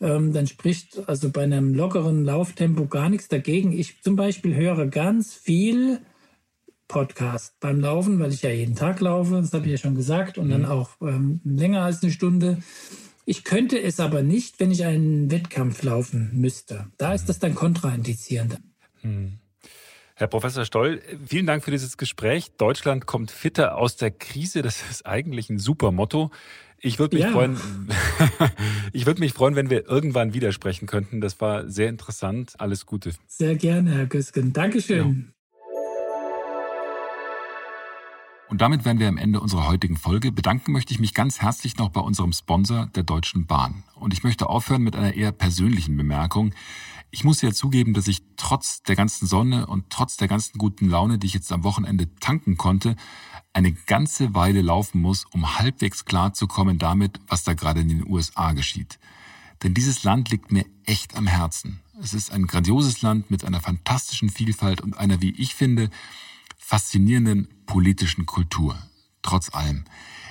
ähm, 0.00 0.32
dann 0.32 0.46
spricht 0.46 1.08
also 1.08 1.30
bei 1.30 1.42
einem 1.42 1.74
lockeren 1.74 2.24
Lauftempo 2.24 2.86
gar 2.86 3.08
nichts 3.08 3.26
dagegen. 3.26 3.72
Ich 3.72 4.00
zum 4.02 4.14
Beispiel 4.14 4.54
höre 4.54 4.86
ganz 4.86 5.34
viel 5.34 6.00
Podcast 6.88 7.54
beim 7.60 7.80
Laufen, 7.80 8.18
weil 8.20 8.32
ich 8.32 8.42
ja 8.42 8.50
jeden 8.50 8.74
Tag 8.74 9.00
laufe, 9.00 9.34
das 9.34 9.52
habe 9.52 9.66
ich 9.66 9.72
ja 9.72 9.78
schon 9.78 9.94
gesagt, 9.94 10.38
und 10.38 10.46
mhm. 10.46 10.50
dann 10.50 10.64
auch 10.66 10.90
ähm, 11.00 11.40
länger 11.44 11.82
als 11.82 12.02
eine 12.02 12.12
Stunde. 12.12 12.58
Ich 13.24 13.42
könnte 13.42 13.80
es 13.80 13.98
aber 13.98 14.22
nicht, 14.22 14.60
wenn 14.60 14.70
ich 14.70 14.84
einen 14.84 15.30
Wettkampf 15.30 15.82
laufen 15.82 16.30
müsste. 16.32 16.86
Da 16.96 17.12
ist 17.12 17.28
das 17.28 17.40
dann 17.40 17.54
kontraindizierend. 17.54 18.58
Mhm. 19.02 19.38
Herr 20.18 20.28
Professor 20.28 20.64
Stoll, 20.64 21.02
vielen 21.26 21.46
Dank 21.46 21.62
für 21.62 21.70
dieses 21.70 21.98
Gespräch. 21.98 22.52
Deutschland 22.56 23.04
kommt 23.04 23.30
fitter 23.30 23.76
aus 23.76 23.96
der 23.96 24.10
Krise. 24.10 24.62
Das 24.62 24.82
ist 24.90 25.04
eigentlich 25.04 25.50
ein 25.50 25.58
super 25.58 25.92
Motto. 25.92 26.30
Ich 26.78 26.98
würde 26.98 27.16
mich 27.16 27.24
ja. 27.24 27.32
freuen, 27.32 27.58
ich 28.92 29.04
würde 29.04 29.20
mich 29.20 29.32
freuen, 29.32 29.56
wenn 29.56 29.68
wir 29.68 29.86
irgendwann 29.86 30.32
widersprechen 30.32 30.86
könnten. 30.86 31.20
Das 31.20 31.40
war 31.40 31.68
sehr 31.68 31.88
interessant. 31.88 32.54
Alles 32.58 32.86
Gute. 32.86 33.12
Sehr 33.26 33.56
gerne, 33.56 33.90
Herr 33.90 34.06
Güsken. 34.06 34.52
Dankeschön. 34.52 35.26
Ja. 35.28 35.35
Und 38.48 38.60
damit 38.60 38.84
wären 38.84 39.00
wir 39.00 39.08
am 39.08 39.16
Ende 39.18 39.40
unserer 39.40 39.66
heutigen 39.66 39.96
Folge. 39.96 40.30
Bedanken 40.30 40.70
möchte 40.70 40.94
ich 40.94 41.00
mich 41.00 41.14
ganz 41.14 41.40
herzlich 41.40 41.78
noch 41.78 41.88
bei 41.88 42.00
unserem 42.00 42.32
Sponsor, 42.32 42.86
der 42.94 43.02
Deutschen 43.02 43.46
Bahn. 43.46 43.82
Und 43.96 44.12
ich 44.12 44.22
möchte 44.22 44.48
aufhören 44.48 44.82
mit 44.82 44.94
einer 44.94 45.14
eher 45.14 45.32
persönlichen 45.32 45.96
Bemerkung. 45.96 46.54
Ich 47.10 47.24
muss 47.24 47.42
ja 47.42 47.52
zugeben, 47.52 47.92
dass 47.92 48.06
ich 48.06 48.22
trotz 48.36 48.82
der 48.82 48.94
ganzen 48.94 49.26
Sonne 49.26 49.66
und 49.66 49.90
trotz 49.90 50.16
der 50.16 50.28
ganzen 50.28 50.58
guten 50.58 50.88
Laune, 50.88 51.18
die 51.18 51.26
ich 51.26 51.34
jetzt 51.34 51.50
am 51.50 51.64
Wochenende 51.64 52.14
tanken 52.16 52.56
konnte, 52.56 52.94
eine 53.52 53.72
ganze 53.72 54.34
Weile 54.34 54.62
laufen 54.62 55.00
muss, 55.00 55.24
um 55.24 55.58
halbwegs 55.58 56.04
klarzukommen 56.04 56.78
damit, 56.78 57.18
was 57.26 57.42
da 57.42 57.54
gerade 57.54 57.80
in 57.80 57.88
den 57.88 58.06
USA 58.06 58.52
geschieht. 58.52 59.00
Denn 59.62 59.74
dieses 59.74 60.04
Land 60.04 60.30
liegt 60.30 60.52
mir 60.52 60.66
echt 60.84 61.16
am 61.16 61.26
Herzen. 61.26 61.80
Es 62.00 62.14
ist 62.14 62.30
ein 62.30 62.46
grandioses 62.46 63.02
Land 63.02 63.30
mit 63.30 63.44
einer 63.44 63.60
fantastischen 63.60 64.28
Vielfalt 64.28 64.82
und 64.82 64.98
einer, 64.98 65.20
wie 65.20 65.30
ich 65.30 65.54
finde, 65.54 65.90
faszinierenden 66.66 67.46
politischen 67.64 68.26
Kultur. 68.26 68.76
Trotz 69.22 69.54
allem. 69.54 69.84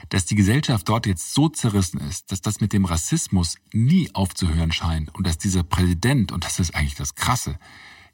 Dass 0.09 0.25
die 0.25 0.35
Gesellschaft 0.35 0.89
dort 0.89 1.05
jetzt 1.05 1.33
so 1.33 1.47
zerrissen 1.47 2.01
ist, 2.01 2.29
dass 2.29 2.41
das 2.41 2.59
mit 2.59 2.73
dem 2.73 2.83
Rassismus 2.83 3.55
nie 3.71 4.13
aufzuhören 4.13 4.73
scheint 4.73 5.15
und 5.15 5.25
dass 5.25 5.37
dieser 5.37 5.63
Präsident, 5.63 6.33
und 6.33 6.43
das 6.43 6.59
ist 6.59 6.75
eigentlich 6.75 6.95
das 6.95 7.15
Krasse, 7.15 7.57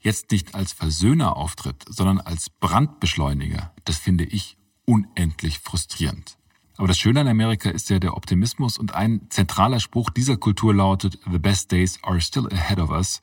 jetzt 0.01 0.29
nicht 0.29 0.53
als 0.53 0.71
Versöhner 0.71 1.35
auftritt, 1.35 1.83
sondern 1.89 2.19
als 2.19 2.51
Brandbeschleuniger, 2.51 3.73
das 3.85 3.97
finde 3.97 4.25
ich 4.25 4.55
unendlich 4.85 5.57
frustrierend. 5.57 6.37
Aber 6.77 6.87
das 6.87 6.99
Schöne 6.99 7.21
an 7.21 7.27
Amerika 7.27 7.71
ist 7.71 7.89
ja 7.89 7.97
der 7.97 8.15
Optimismus 8.15 8.77
und 8.77 8.93
ein 8.93 9.21
zentraler 9.29 9.79
Spruch 9.79 10.11
dieser 10.11 10.37
Kultur 10.37 10.75
lautet, 10.75 11.17
The 11.29 11.39
best 11.39 11.71
days 11.71 11.97
are 12.03 12.21
still 12.21 12.47
ahead 12.51 12.77
of 12.77 12.91
us. 12.91 13.19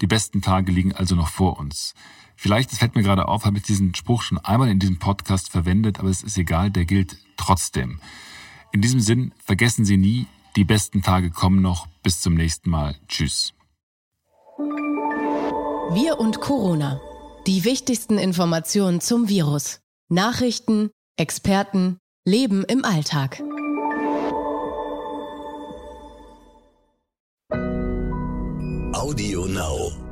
Die 0.00 0.06
besten 0.06 0.40
Tage 0.40 0.70
liegen 0.70 0.92
also 0.92 1.16
noch 1.16 1.28
vor 1.28 1.58
uns. 1.58 1.94
Vielleicht, 2.36 2.70
das 2.70 2.78
fällt 2.78 2.94
mir 2.94 3.02
gerade 3.02 3.28
auf, 3.28 3.44
habe 3.44 3.56
ich 3.56 3.64
diesen 3.64 3.94
Spruch 3.94 4.22
schon 4.22 4.38
einmal 4.38 4.68
in 4.68 4.78
diesem 4.78 4.98
Podcast 4.98 5.50
verwendet, 5.50 5.98
aber 5.98 6.10
es 6.10 6.22
ist 6.22 6.36
egal, 6.36 6.70
der 6.70 6.84
gilt 6.84 7.16
trotzdem. 7.36 7.98
In 8.72 8.82
diesem 8.82 9.00
Sinn, 9.00 9.32
vergessen 9.42 9.84
Sie 9.84 9.96
nie, 9.96 10.26
die 10.54 10.64
besten 10.64 11.02
Tage 11.02 11.30
kommen 11.30 11.62
noch. 11.62 11.86
Bis 12.02 12.20
zum 12.20 12.34
nächsten 12.34 12.70
Mal. 12.70 12.96
Tschüss. 13.08 13.52
Wir 15.92 16.18
und 16.18 16.40
Corona. 16.40 17.00
Die 17.46 17.64
wichtigsten 17.64 18.18
Informationen 18.18 19.00
zum 19.00 19.28
Virus. 19.28 19.80
Nachrichten, 20.08 20.90
Experten, 21.16 21.98
Leben 22.24 22.64
im 22.64 22.84
Alltag. 22.84 23.40
Audio 28.92 29.46
Now. 29.46 30.05